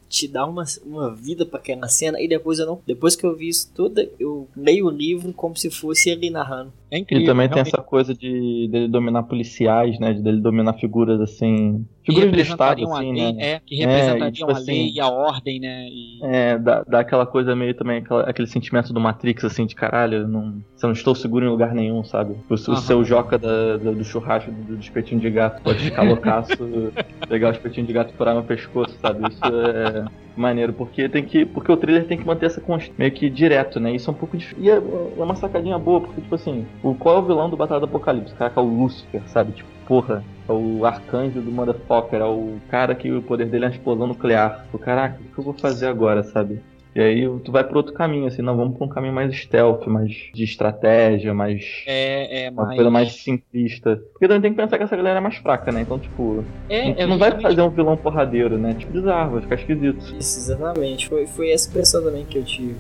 te 0.09 0.27
dá 0.29 0.47
uma, 0.47 0.65
uma 0.87 1.15
vida 1.15 1.45
pra 1.45 1.59
aquela 1.59 1.87
cena 1.89 2.19
e 2.21 2.29
depois 2.29 2.61
eu 2.61 2.67
não. 2.67 2.81
Depois 2.87 3.15
que 3.17 3.27
eu 3.27 3.37
vi 3.37 3.49
isso 3.49 3.71
tudo, 3.75 4.01
eu 4.19 4.49
leio 4.57 4.87
o 4.87 4.91
livro 4.91 5.33
como 5.35 5.55
se 5.57 5.71
fosse 5.71 6.09
ele 6.09 6.31
narrando. 6.31 6.73
É 6.91 6.99
incrível. 6.99 7.27
também 7.27 7.47
tem 7.49 7.57
realmente. 7.57 7.75
essa 7.75 7.83
coisa 7.83 8.15
de 8.15 8.69
dele 8.71 8.89
dominar 8.89 9.23
policiais, 9.25 9.99
né? 10.01 10.15
De 10.15 10.23
dele 10.23 10.41
dominar 10.41 10.75
figuras 10.75 11.21
assim. 11.21 11.87
Figuras 12.05 12.31
do 12.33 12.41
Estado, 12.41 12.85
assim, 12.91 13.13
lei, 13.13 13.33
né? 13.35 13.53
é, 13.55 13.61
que 13.61 13.75
É, 13.83 13.87
representariam 13.87 14.29
e, 14.29 14.33
tipo 14.33 14.49
a 14.51 14.53
assim, 14.53 14.73
lei 14.73 14.93
e 14.95 15.01
a 15.01 15.09
ordem, 15.09 15.61
né? 15.61 15.87
E- 15.89 16.19
É, 16.25 16.59
dá, 16.59 16.83
dá 16.83 17.01
aquela 17.01 17.27
coisa 17.27 17.55
meio 17.55 17.77
também, 17.77 17.99
aquela- 17.99 18.23
aquele 18.23 18.49
sentimento 18.49 18.93
do 18.93 19.01
Matrix, 19.01 19.45
assim, 19.45 19.67
de 19.67 19.75
caralho, 19.75 20.17
eu 20.23 20.29
não, 20.29 20.43
eu 20.83 20.89
não 20.89 20.93
estou 20.93 21.15
seguro 21.15 21.45
em 21.45 21.49
lugar 21.49 21.75
nenhum, 21.75 22.03
sabe? 22.03 22.33
O, 22.49 22.55
o 22.55 22.77
seu 22.77 23.05
joca 23.05 23.39
da- 23.39 23.77
da- 23.77 23.93
do 23.93 24.05
churrasco 24.05 24.51
do, 24.51 24.65
do 24.77 24.81
espetinho 24.81 25.21
de 25.21 25.31
gato 25.31 25.63
pode 25.63 25.85
ficar 25.85 26.03
loucaço, 26.09 26.93
pegar 27.29 27.49
o 27.49 27.53
espetinho 27.53 27.87
de 27.87 27.93
gato 27.93 28.13
e 28.15 28.17
furar 28.17 28.35
no 28.35 28.45
pescoço, 28.47 28.99
sabe? 29.01 29.29
Isso 29.29 29.47
é 29.47 30.05
maneiro, 30.39 30.73
porque 30.73 31.09
tem 31.09 31.25
que. 31.25 31.45
Porque 31.45 31.71
o 31.71 31.77
trailer 31.77 32.07
tem 32.07 32.19
que 32.19 32.27
manter 32.27 32.47
essa 32.47 32.61
const... 32.61 32.93
meio 32.97 33.13
que 33.13 33.29
direto, 33.29 33.81
né? 33.81 33.93
Isso 33.93 34.11
é 34.11 34.13
um 34.13 34.17
pouco 34.17 34.37
difícil. 34.37 34.63
E 34.63 34.71
é, 34.71 34.77
é 34.77 35.23
uma 35.23 35.35
sacadinha 35.35 35.79
boa, 35.79 36.01
porque, 36.01 36.21
tipo 36.21 36.35
assim, 36.35 36.67
o, 36.83 36.95
qual 36.95 37.17
é 37.17 37.19
o 37.19 37.23
vilão 37.23 37.51
do 37.51 37.57
Batalha 37.57 37.81
do 37.81 37.87
Apocalipse? 37.87 38.35
Caraca, 38.35 38.61
é 38.61 38.63
o 38.63 38.67
Lúcifer, 38.67 39.23
sabe? 39.29 39.53
Tipo, 39.53 39.69
porra. 39.87 40.25
é 40.49 40.53
o 40.53 40.85
arcanjo 40.85 41.41
do 41.41 41.51
Motherfucker, 41.51 42.21
é 42.21 42.25
o 42.25 42.59
cara 42.71 42.95
que 42.95 43.11
o 43.11 43.23
poder 43.23 43.47
dele 43.47 43.65
é 43.65 43.69
a 43.69 43.71
explosão 43.71 44.07
nuclear. 44.07 44.67
O 44.73 44.79
caraca, 44.79 45.19
o 45.21 45.35
que 45.35 45.39
eu 45.39 45.45
vou 45.45 45.55
fazer 45.55 45.87
agora, 45.87 46.23
sabe? 46.23 46.61
E 46.99 47.01
aí 47.01 47.41
tu 47.45 47.53
vai 47.53 47.63
pro 47.63 47.77
outro 47.77 47.95
caminho, 47.95 48.27
assim, 48.27 48.43
não, 48.43 48.57
vamos 48.57 48.77
pra 48.77 48.85
um 48.85 48.89
caminho 48.89 49.15
mais 49.15 49.33
stealth, 49.33 49.87
mais 49.87 50.11
de 50.35 50.43
estratégia, 50.43 51.33
mais. 51.33 51.85
É, 51.87 52.47
é 52.47 52.51
Uma 52.51 52.65
mais. 52.65 52.75
coisa 52.75 52.91
mais 52.91 53.13
simplista. 53.13 54.03
Porque 54.11 54.27
também 54.27 54.43
tem 54.43 54.51
que 54.51 54.57
pensar 54.61 54.77
que 54.77 54.83
essa 54.83 54.97
galera 54.97 55.19
é 55.19 55.21
mais 55.21 55.37
fraca, 55.37 55.71
né? 55.71 55.83
Então, 55.83 55.97
tipo, 55.97 56.45
É, 56.69 57.03
é 57.03 57.07
não 57.07 57.17
vai 57.17 57.41
fazer 57.41 57.63
um 57.63 57.71
vilão 57.71 57.97
porradeiro, 57.97 58.59
né? 58.59 58.75
Tipo, 58.75 58.91
bizarro, 58.91 59.35
vai 59.35 59.43
ficar 59.43 59.55
esquisito. 59.55 60.13
Isso, 60.19 60.41
exatamente. 60.41 61.07
Foi, 61.07 61.25
foi 61.29 61.53
essa 61.53 61.69
impressão 61.69 62.03
também 62.03 62.25
que 62.25 62.37
eu 62.37 62.43
tive. 62.43 62.75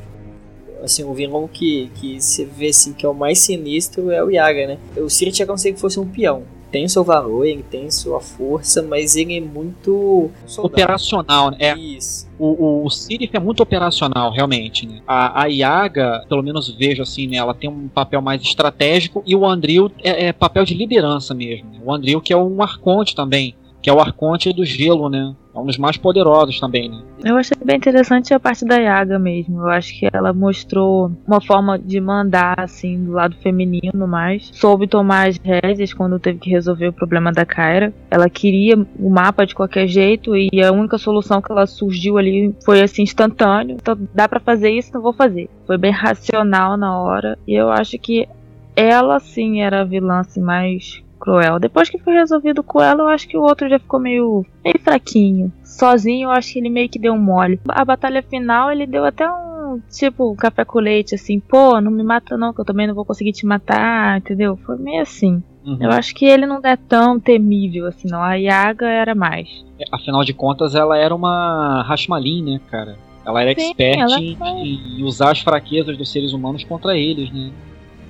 Assim, 0.83 1.05
o 1.05 1.15
vilão 1.15 1.47
que, 1.47 1.89
que 1.95 2.21
você 2.21 2.45
vê 2.45 2.71
assim, 2.71 2.93
que 2.95 3.07
é 3.07 3.09
o 3.09 3.15
mais 3.15 3.39
sinistro 3.39 4.11
é 4.11 4.21
o 4.21 4.31
Yaga, 4.31 4.67
né? 4.67 4.79
O 4.97 5.09
Siri 5.09 5.31
tinha 5.31 5.47
como 5.47 5.59
se 5.59 5.73
fosse 5.75 6.01
um 6.01 6.09
peão. 6.09 6.43
Tem 6.71 6.85
o 6.85 6.89
seu 6.89 7.03
valor, 7.03 7.45
ele 7.45 7.63
tem 7.63 7.91
sua 7.91 8.21
força, 8.21 8.83
mas 8.83 9.17
ele 9.17 9.37
é 9.37 9.41
muito. 9.41 10.31
soldado. 10.47 10.75
Operacional, 10.75 11.51
né? 11.51 11.57
É, 11.61 11.79
Isso. 11.79 12.29
o, 12.39 12.85
o 12.85 12.91
Sirif 12.91 13.35
é 13.35 13.41
muito 13.41 13.63
operacional, 13.63 14.31
realmente, 14.31 14.87
né? 14.87 15.01
A, 15.07 15.43
a 15.43 15.47
Yaga, 15.47 16.25
pelo 16.29 16.43
menos 16.43 16.69
vejo 16.71 17.03
assim, 17.03 17.27
né? 17.27 17.37
Ela 17.37 17.55
tem 17.55 17.71
um 17.71 17.89
papel 17.89 18.21
mais 18.21 18.43
estratégico 18.43 19.23
e 19.27 19.35
o 19.35 19.47
Andril 19.47 19.91
é, 20.03 20.27
é 20.27 20.33
papel 20.33 20.65
de 20.65 20.75
liderança 20.75 21.35
mesmo. 21.35 21.71
né? 21.71 21.81
O 21.85 21.93
Andril 21.93 22.21
que 22.21 22.33
é 22.33 22.37
um 22.37 22.63
arconte 22.63 23.15
também, 23.15 23.55
que 23.81 23.89
é 23.89 23.93
o 23.93 24.01
arconte 24.01 24.53
do 24.53 24.65
gelo, 24.65 25.09
né? 25.09 25.35
É 25.59 25.61
um 25.61 25.67
dos 25.67 25.77
mais 25.77 25.97
poderosos 25.97 26.61
também, 26.61 26.89
né? 26.89 27.03
Eu 27.25 27.37
achei 27.37 27.57
bem 27.65 27.77
interessante 27.77 28.33
a 28.33 28.39
parte 28.39 28.65
da 28.65 28.77
Yaga 28.77 29.19
mesmo. 29.19 29.63
Eu 29.63 29.69
acho 29.69 29.99
que 29.99 30.09
ela 30.13 30.33
mostrou 30.33 31.11
uma 31.27 31.41
forma 31.41 31.77
de 31.77 32.01
mandar, 32.01 32.61
assim, 32.61 33.05
do 33.05 33.13
lado 33.13 33.35
feminino 33.43 34.07
mais. 34.07 34.51
Soube 34.53 34.87
tomar 34.87 35.29
as 35.29 35.37
rédeas 35.39 35.93
quando 35.93 36.21
teve 36.21 36.39
que 36.39 36.51
resolver 36.51 36.89
o 36.89 36.93
problema 36.93 37.33
da 37.33 37.45
Kyra. 37.45 37.93
Ela 38.09 38.31
queria 38.31 38.77
o 38.99 39.11
mapa 39.11 39.45
de 39.45 39.55
qualquer 39.55 39.89
jeito 39.89 40.37
e 40.37 40.63
a 40.63 40.71
única 40.71 40.97
solução 40.97 41.43
que 41.43 41.51
ela 41.51 41.67
surgiu 41.67 42.19
ali 42.19 42.55
foi, 42.65 42.81
assim, 42.81 43.03
instantâneo. 43.03 43.77
Então 43.81 43.99
dá 44.15 44.29
pra 44.29 44.39
fazer 44.39 44.71
isso, 44.71 44.91
então 44.91 45.03
vou 45.03 45.13
fazer. 45.13 45.51
Foi 45.67 45.77
bem 45.77 45.91
racional 45.91 46.77
na 46.77 47.01
hora. 47.01 47.37
E 47.49 47.55
eu 47.55 47.69
acho 47.69 47.99
que 47.99 48.29
ela, 48.77 49.19
sim, 49.19 49.61
era 49.61 49.81
a 49.81 49.85
vilã, 49.85 50.21
assim, 50.21 50.41
mais 50.41 51.03
cruel. 51.19 51.59
Depois 51.59 51.91
que 51.91 51.99
foi 51.99 52.15
resolvido 52.15 52.63
com 52.63 52.81
ela, 52.81 53.03
eu 53.03 53.09
acho 53.09 53.29
que 53.29 53.37
o 53.37 53.43
outro 53.43 53.69
já 53.69 53.79
ficou 53.79 54.01
meio, 54.01 54.45
meio 54.65 54.79
fraquinho. 54.81 55.53
Sozinho, 55.65 56.27
eu 56.27 56.31
acho 56.31 56.53
que 56.53 56.59
ele 56.59 56.71
meio 56.71 56.89
que 56.89 56.99
deu 56.99 57.13
um 57.13 57.21
mole. 57.21 57.61
A 57.69 57.85
batalha 57.85 58.23
final, 58.23 58.71
ele 58.71 58.87
deu 58.87 59.05
até 59.05 59.31
um, 59.31 59.81
tipo, 59.91 60.35
café 60.37 60.65
com 60.65 60.79
leite, 60.79 61.15
assim, 61.15 61.39
pô, 61.39 61.81
não 61.81 61.91
me 61.91 62.03
mata 62.03 62.37
não, 62.37 62.53
que 62.53 62.61
eu 62.61 62.65
também 62.65 62.87
não 62.87 62.95
vou 62.95 63.05
conseguir 63.05 63.33
te 63.33 63.45
matar, 63.45 64.19
entendeu? 64.19 64.57
Foi 64.57 64.77
meio 64.77 65.03
assim. 65.03 65.43
Uhum. 65.65 65.79
Eu 65.81 65.91
acho 65.91 66.15
que 66.15 66.25
ele 66.25 66.47
não 66.47 66.61
é 66.65 66.77
tão 66.77 67.21
temível 67.21 67.87
assim, 67.87 68.09
não. 68.09 68.23
A 68.23 68.35
Yaga 68.35 68.89
era 68.89 69.15
mais. 69.15 69.65
Afinal 69.93 70.25
de 70.25 70.33
contas, 70.33 70.75
ela 70.75 70.97
era 70.97 71.15
uma 71.15 71.83
Rashmalin, 71.83 72.43
né, 72.43 72.61
cara? 72.71 72.97
Ela 73.27 73.43
era 73.43 73.55
Sim, 73.55 73.67
expert 73.67 74.01
ela 74.01 74.19
em, 74.19 74.99
em 74.99 75.03
usar 75.05 75.33
as 75.33 75.41
fraquezas 75.41 75.99
dos 75.99 76.11
seres 76.11 76.33
humanos 76.33 76.65
contra 76.65 76.97
eles, 76.97 77.31
né? 77.31 77.53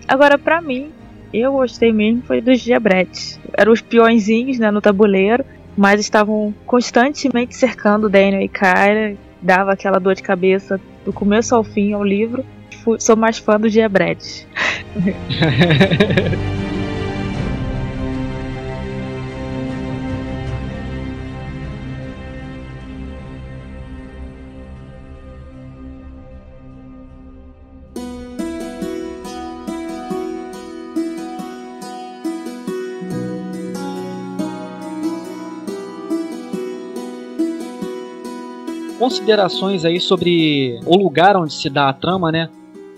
Agora, 0.06 0.38
pra 0.38 0.60
mim, 0.60 0.90
eu 1.32 1.52
gostei 1.52 1.92
mesmo 1.92 2.22
foi 2.22 2.40
dos 2.40 2.60
diabretes. 2.60 3.38
Eram 3.56 3.72
os 3.72 3.80
peõezinhos, 3.80 4.58
né, 4.58 4.70
no 4.70 4.80
tabuleiro, 4.80 5.44
mas 5.76 6.00
estavam 6.00 6.54
constantemente 6.66 7.56
cercando 7.56 8.08
Daniel 8.08 8.42
e 8.42 8.48
Kyra. 8.48 9.16
Dava 9.40 9.72
aquela 9.72 9.98
dor 10.00 10.14
de 10.14 10.22
cabeça 10.22 10.80
do 11.04 11.12
começo 11.12 11.54
ao 11.54 11.62
fim 11.62 11.92
ao 11.92 12.02
livro. 12.04 12.44
Fui- 12.82 12.98
sou 13.00 13.16
mais 13.16 13.38
fã 13.38 13.58
dos 13.58 13.72
diabretes. 13.72 14.46
Considerações 39.08 39.86
aí 39.86 39.98
sobre 39.98 40.78
o 40.84 40.94
lugar 40.94 41.34
onde 41.34 41.54
se 41.54 41.70
dá 41.70 41.88
a 41.88 41.94
trama, 41.94 42.30
né? 42.30 42.50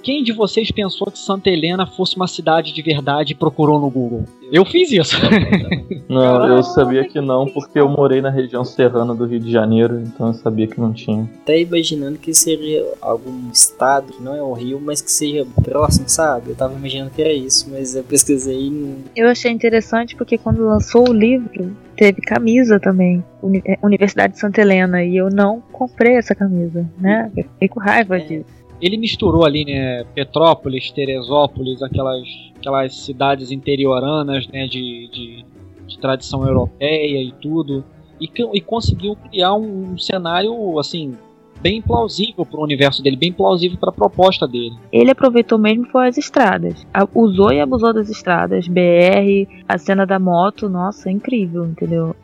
Quem 0.02 0.22
de 0.22 0.32
vocês 0.32 0.70
pensou 0.70 1.10
que 1.10 1.18
Santa 1.18 1.50
Helena 1.50 1.86
fosse 1.86 2.16
uma 2.16 2.26
cidade 2.26 2.72
de 2.72 2.82
verdade 2.82 3.32
e 3.32 3.36
procurou 3.36 3.78
no 3.78 3.90
Google? 3.90 4.24
Eu 4.50 4.64
fiz 4.64 4.90
isso. 4.90 5.16
Não, 6.08 6.46
eu 6.48 6.62
sabia 6.62 7.04
que 7.04 7.20
não, 7.20 7.46
porque 7.46 7.78
eu 7.78 7.88
morei 7.88 8.20
na 8.20 8.30
região 8.30 8.64
serrana 8.64 9.14
do 9.14 9.24
Rio 9.24 9.38
de 9.38 9.50
Janeiro, 9.50 10.00
então 10.00 10.28
eu 10.28 10.34
sabia 10.34 10.66
que 10.66 10.80
não 10.80 10.92
tinha. 10.92 11.30
Até 11.42 11.60
imaginando 11.60 12.18
que 12.18 12.34
seria 12.34 12.84
algum 13.00 13.48
estado 13.52 14.12
que 14.12 14.20
não 14.20 14.34
é 14.34 14.42
o 14.42 14.52
Rio, 14.52 14.80
mas 14.80 15.00
que 15.00 15.10
seja 15.10 15.46
próximo, 15.62 16.08
sabe? 16.08 16.50
Eu 16.50 16.56
tava 16.56 16.74
imaginando 16.74 17.10
que 17.10 17.22
era 17.22 17.32
isso, 17.32 17.68
mas 17.70 17.94
eu 17.94 18.02
pesquisei 18.02 18.66
e 18.66 18.70
não. 18.70 18.96
Eu 19.14 19.28
achei 19.28 19.52
interessante 19.52 20.16
porque 20.16 20.36
quando 20.36 20.66
lançou 20.66 21.08
o 21.08 21.12
livro, 21.12 21.76
teve 21.96 22.20
camisa 22.22 22.80
também. 22.80 23.22
É, 23.64 23.78
Universidade 23.82 24.32
de 24.32 24.40
Santa 24.40 24.62
Helena. 24.62 25.04
E 25.04 25.16
eu 25.16 25.30
não 25.30 25.60
comprei 25.72 26.14
essa 26.14 26.34
camisa, 26.34 26.88
né? 26.98 27.30
Eu 27.36 27.44
fiquei 27.44 27.68
com 27.68 27.78
raiva 27.78 28.18
disso. 28.18 28.59
Ele 28.80 28.96
misturou 28.96 29.44
ali, 29.44 29.64
né, 29.64 30.04
Petrópolis, 30.14 30.90
Teresópolis, 30.90 31.82
aquelas, 31.82 32.26
aquelas 32.56 32.96
cidades 32.96 33.50
interioranas, 33.50 34.46
né, 34.48 34.66
de, 34.66 35.08
de, 35.08 35.44
de 35.86 35.98
tradição 35.98 36.46
europeia 36.46 37.22
e 37.22 37.32
tudo, 37.32 37.84
e, 38.20 38.30
e 38.54 38.60
conseguiu 38.60 39.16
criar 39.16 39.54
um, 39.54 39.92
um 39.92 39.98
cenário, 39.98 40.78
assim, 40.78 41.14
bem 41.60 41.80
plausível 41.82 42.44
para 42.44 42.58
o 42.58 42.62
universo 42.62 43.02
dele, 43.02 43.16
bem 43.16 43.32
plausível 43.32 43.78
para 43.78 43.90
a 43.90 43.92
proposta 43.92 44.46
dele. 44.46 44.76
Ele 44.92 45.10
aproveitou 45.10 45.58
mesmo 45.58 45.86
foi 45.86 46.08
as 46.08 46.16
estradas. 46.16 46.86
Usou 47.14 47.52
e 47.52 47.60
abusou 47.60 47.92
das 47.92 48.08
estradas. 48.08 48.66
BR, 48.66 49.46
a 49.68 49.78
cena 49.78 50.06
da 50.06 50.18
moto, 50.18 50.68
nossa, 50.68 51.08
é 51.08 51.12
incrível, 51.12 51.66
entendeu? 51.66 52.16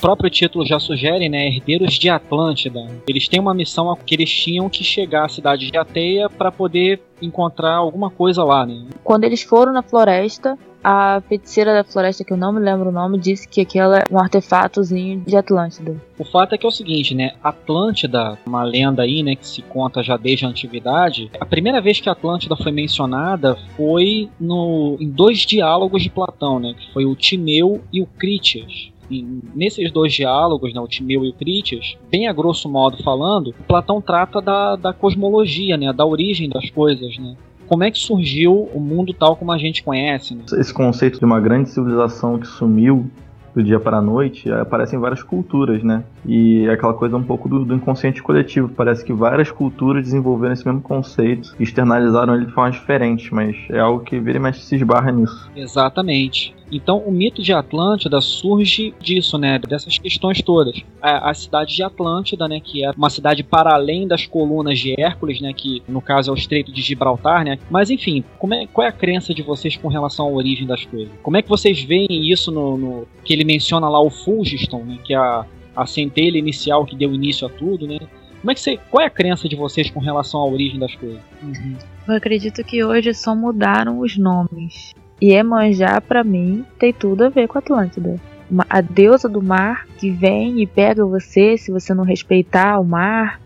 Próprio 0.00 0.30
título 0.30 0.64
já 0.66 0.78
sugere, 0.78 1.28
né, 1.28 1.48
Herdeiros 1.48 1.94
de 1.94 2.08
Atlântida. 2.08 2.86
Eles 3.08 3.28
têm 3.28 3.40
uma 3.40 3.54
missão 3.54 3.96
que 4.04 4.14
eles 4.14 4.30
tinham 4.30 4.68
que 4.68 4.84
chegar 4.84 5.24
à 5.24 5.28
cidade 5.28 5.70
de 5.70 5.76
Ateia 5.76 6.28
para 6.28 6.52
poder 6.52 7.02
encontrar 7.20 7.74
alguma 7.74 8.10
coisa 8.10 8.44
lá, 8.44 8.66
né? 8.66 8.84
Quando 9.02 9.24
eles 9.24 9.42
foram 9.42 9.72
na 9.72 9.82
floresta, 9.82 10.58
a 10.88 11.20
feiticeira 11.28 11.74
da 11.74 11.82
floresta, 11.82 12.22
que 12.22 12.32
eu 12.32 12.36
não 12.36 12.52
me 12.52 12.60
lembro 12.60 12.90
o 12.90 12.92
nome, 12.92 13.18
disse 13.18 13.48
que 13.48 13.60
aquilo 13.60 13.92
é 13.92 14.04
um 14.08 14.18
artefatozinho 14.20 15.20
de 15.26 15.36
Atlântida. 15.36 16.00
O 16.16 16.24
fato 16.24 16.54
é 16.54 16.58
que 16.58 16.64
é 16.64 16.68
o 16.68 16.72
seguinte, 16.72 17.12
né? 17.12 17.32
Atlântida, 17.42 18.38
uma 18.46 18.62
lenda 18.62 19.02
aí, 19.02 19.20
né, 19.20 19.34
que 19.34 19.46
se 19.46 19.62
conta 19.62 20.00
já 20.00 20.16
desde 20.16 20.44
a 20.44 20.48
antiguidade. 20.48 21.28
A 21.40 21.44
primeira 21.44 21.80
vez 21.80 21.98
que 21.98 22.08
Atlântida 22.08 22.54
foi 22.56 22.70
mencionada 22.70 23.56
foi 23.76 24.28
no, 24.38 24.96
em 25.00 25.10
dois 25.10 25.40
diálogos 25.40 26.04
de 26.04 26.10
Platão, 26.10 26.60
né? 26.60 26.74
Que 26.78 26.92
foi 26.92 27.04
o 27.04 27.16
Timeu 27.16 27.82
e 27.92 28.00
o 28.00 28.06
Critias. 28.06 28.92
E 29.10 29.24
nesses 29.54 29.90
dois 29.90 30.12
diálogos, 30.12 30.72
né, 30.74 30.80
o 30.80 30.88
Timeu 30.88 31.24
e 31.24 31.30
o 31.30 31.32
Critias, 31.32 31.96
bem 32.10 32.28
a 32.28 32.32
grosso 32.32 32.68
modo 32.68 33.02
falando, 33.02 33.54
Platão 33.66 34.00
trata 34.00 34.40
da, 34.40 34.76
da 34.76 34.92
cosmologia, 34.92 35.76
né, 35.76 35.92
da 35.92 36.04
origem 36.04 36.48
das 36.48 36.70
coisas, 36.70 37.16
né? 37.18 37.36
Como 37.66 37.82
é 37.82 37.90
que 37.90 37.98
surgiu 37.98 38.68
o 38.72 38.78
mundo 38.78 39.12
tal 39.12 39.34
como 39.34 39.50
a 39.50 39.58
gente 39.58 39.82
conhece, 39.82 40.34
né? 40.34 40.44
Esse 40.52 40.72
conceito 40.72 41.18
de 41.18 41.24
uma 41.24 41.40
grande 41.40 41.68
civilização 41.68 42.38
que 42.38 42.46
sumiu 42.46 43.10
do 43.56 43.64
dia 43.64 43.80
para 43.80 43.96
a 43.96 44.02
noite 44.02 44.50
aparece 44.52 44.94
em 44.94 44.98
várias 44.98 45.22
culturas, 45.22 45.82
né? 45.82 46.04
E 46.26 46.66
é 46.66 46.72
aquela 46.72 46.92
coisa 46.92 47.16
um 47.16 47.22
pouco 47.22 47.48
do, 47.48 47.64
do 47.64 47.74
inconsciente 47.74 48.22
coletivo. 48.22 48.68
Parece 48.68 49.02
que 49.02 49.14
várias 49.14 49.50
culturas 49.50 50.04
desenvolveram 50.04 50.52
esse 50.52 50.66
mesmo 50.66 50.82
conceito 50.82 51.54
externalizaram 51.58 52.34
ele 52.34 52.44
de 52.44 52.52
forma 52.52 52.70
diferente, 52.70 53.32
mas 53.34 53.56
é 53.70 53.78
algo 53.78 54.04
que 54.04 54.20
vira 54.20 54.36
e 54.36 54.40
mexe 54.40 54.60
se 54.60 54.76
esbarra 54.76 55.10
nisso. 55.10 55.50
Exatamente. 55.56 56.54
Então 56.70 56.98
o 56.98 57.12
mito 57.12 57.42
de 57.42 57.52
Atlântida 57.52 58.20
surge 58.20 58.92
disso, 59.00 59.38
né? 59.38 59.58
Dessas 59.58 59.98
questões 59.98 60.42
todas. 60.42 60.82
A, 61.00 61.30
a 61.30 61.34
cidade 61.34 61.74
de 61.76 61.82
Atlântida, 61.82 62.48
né? 62.48 62.60
Que 62.62 62.84
é 62.84 62.90
uma 62.90 63.08
cidade 63.08 63.42
para 63.44 63.72
além 63.72 64.06
das 64.06 64.26
colunas 64.26 64.78
de 64.78 65.00
Hércules, 65.00 65.40
né? 65.40 65.52
Que 65.56 65.80
no 65.88 66.00
caso 66.02 66.30
é 66.30 66.34
o 66.34 66.36
Estreito 66.36 66.72
de 66.72 66.82
Gibraltar, 66.82 67.44
né? 67.44 67.58
Mas 67.70 67.88
enfim, 67.88 68.24
é, 68.52 68.66
qual 68.66 68.84
é 68.84 68.88
a 68.88 68.92
crença 68.92 69.32
de 69.32 69.42
vocês 69.42 69.76
com 69.76 69.86
relação 69.88 70.26
à 70.26 70.30
origem 70.30 70.66
das 70.66 70.84
coisas? 70.84 71.08
Como 71.22 71.36
é 71.36 71.42
que 71.42 71.48
vocês 71.48 71.82
veem 71.82 72.06
isso 72.30 72.50
no, 72.50 72.76
no- 72.76 73.06
que 73.26 73.34
ele 73.34 73.44
menciona 73.44 73.88
lá 73.88 74.00
o 74.00 74.08
Fulgiston, 74.08 74.84
né? 74.84 74.98
Que 75.04 75.12
é 75.12 75.16
a, 75.16 75.44
a 75.74 75.86
centelha 75.86 76.38
inicial 76.38 76.86
que 76.86 76.96
deu 76.96 77.12
início 77.12 77.46
a 77.46 77.50
tudo, 77.50 77.86
né? 77.86 77.98
Como 78.40 78.50
é 78.52 78.54
que 78.54 78.60
você, 78.60 78.78
qual 78.90 79.02
é 79.02 79.06
a 79.06 79.10
crença 79.10 79.48
de 79.48 79.56
vocês 79.56 79.90
com 79.90 79.98
relação 79.98 80.40
à 80.40 80.46
origem 80.46 80.78
das 80.78 80.94
coisas? 80.94 81.20
Eu 82.06 82.14
acredito 82.14 82.62
que 82.62 82.84
hoje 82.84 83.12
só 83.12 83.34
mudaram 83.34 83.98
os 83.98 84.16
nomes. 84.16 84.94
E 85.20 85.32
Emanjá, 85.32 86.00
pra 86.00 86.22
mim, 86.22 86.64
tem 86.78 86.92
tudo 86.92 87.24
a 87.24 87.28
ver 87.28 87.48
com 87.48 87.58
Atlântida. 87.58 88.20
A 88.70 88.80
deusa 88.80 89.28
do 89.28 89.42
mar 89.42 89.86
que 89.98 90.10
vem 90.10 90.62
e 90.62 90.66
pega 90.66 91.04
você 91.04 91.58
se 91.58 91.72
você 91.72 91.92
não 91.92 92.04
respeitar 92.04 92.78
o 92.78 92.84
mar. 92.84 93.40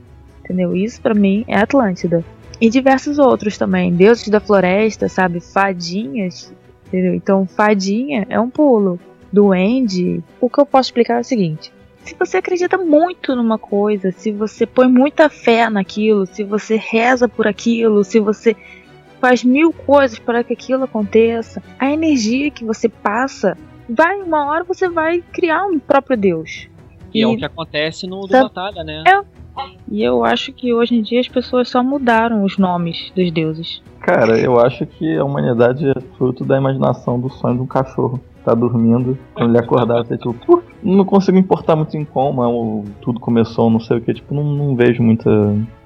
Entendeu? 0.44 0.76
Isso 0.76 1.00
pra 1.00 1.14
mim 1.14 1.44
é 1.48 1.56
Atlântida. 1.56 2.22
E 2.60 2.68
diversos 2.68 3.18
outros 3.18 3.56
também. 3.56 3.94
Deuses 3.94 4.28
da 4.28 4.40
floresta, 4.40 5.08
sabe? 5.08 5.40
Fadinhas. 5.40 6.52
Entendeu? 6.88 7.14
Então, 7.14 7.46
fadinha 7.46 8.26
é 8.28 8.38
um 8.38 8.50
pulo. 8.50 9.00
Duende, 9.32 10.22
o 10.40 10.50
que 10.50 10.60
eu 10.60 10.66
posso 10.66 10.88
explicar 10.88 11.18
é 11.18 11.20
o 11.20 11.24
seguinte: 11.24 11.72
se 12.04 12.14
você 12.18 12.38
acredita 12.38 12.76
muito 12.76 13.36
numa 13.36 13.58
coisa, 13.58 14.10
se 14.10 14.32
você 14.32 14.66
põe 14.66 14.88
muita 14.88 15.28
fé 15.28 15.68
naquilo, 15.68 16.26
se 16.26 16.42
você 16.42 16.76
reza 16.76 17.28
por 17.28 17.46
aquilo, 17.46 18.02
se 18.02 18.18
você 18.18 18.56
faz 19.20 19.44
mil 19.44 19.72
coisas 19.72 20.18
para 20.18 20.42
que 20.42 20.52
aquilo 20.52 20.84
aconteça, 20.84 21.62
a 21.78 21.90
energia 21.90 22.50
que 22.50 22.64
você 22.64 22.88
passa, 22.88 23.56
vai 23.88 24.20
uma 24.22 24.46
hora 24.46 24.64
você 24.64 24.88
vai 24.88 25.22
criar 25.32 25.66
um 25.66 25.78
próprio 25.78 26.16
Deus. 26.16 26.68
E, 27.12 27.22
é 27.22 27.26
o 27.26 27.36
que 27.36 27.44
acontece 27.44 28.06
no 28.06 28.20
do 28.20 28.28
Batalha, 28.28 28.82
né? 28.82 29.04
É. 29.06 29.40
E 29.90 30.02
eu 30.02 30.24
acho 30.24 30.52
que 30.52 30.72
hoje 30.72 30.94
em 30.94 31.02
dia 31.02 31.20
as 31.20 31.28
pessoas 31.28 31.68
só 31.68 31.82
mudaram 31.82 32.44
os 32.44 32.56
nomes 32.56 33.12
dos 33.14 33.30
deuses. 33.30 33.82
Cara, 34.00 34.38
eu 34.38 34.58
acho 34.58 34.86
que 34.86 35.16
a 35.16 35.24
humanidade 35.24 35.86
é 35.88 36.00
fruto 36.16 36.44
da 36.44 36.56
imaginação 36.56 37.20
do 37.20 37.28
sonho 37.28 37.56
de 37.56 37.62
um 37.62 37.66
cachorro. 37.66 38.20
Tá 38.44 38.54
dormindo, 38.54 39.18
quando 39.34 39.50
ele 39.50 39.58
acordar, 39.58 40.02
você 40.04 40.16
tipo, 40.16 40.32
"Pô, 40.46 40.62
não 40.82 41.04
consigo 41.04 41.36
importar 41.36 41.76
muito 41.76 41.94
em 41.96 42.04
como 42.06 42.42
o- 42.42 42.84
tudo 43.02 43.20
começou, 43.20 43.68
não 43.68 43.78
sei 43.80 43.98
o 43.98 44.00
que, 44.00 44.14
tipo, 44.14 44.34
não, 44.34 44.42
não 44.44 44.74
vejo 44.74 45.02
muita. 45.02 45.30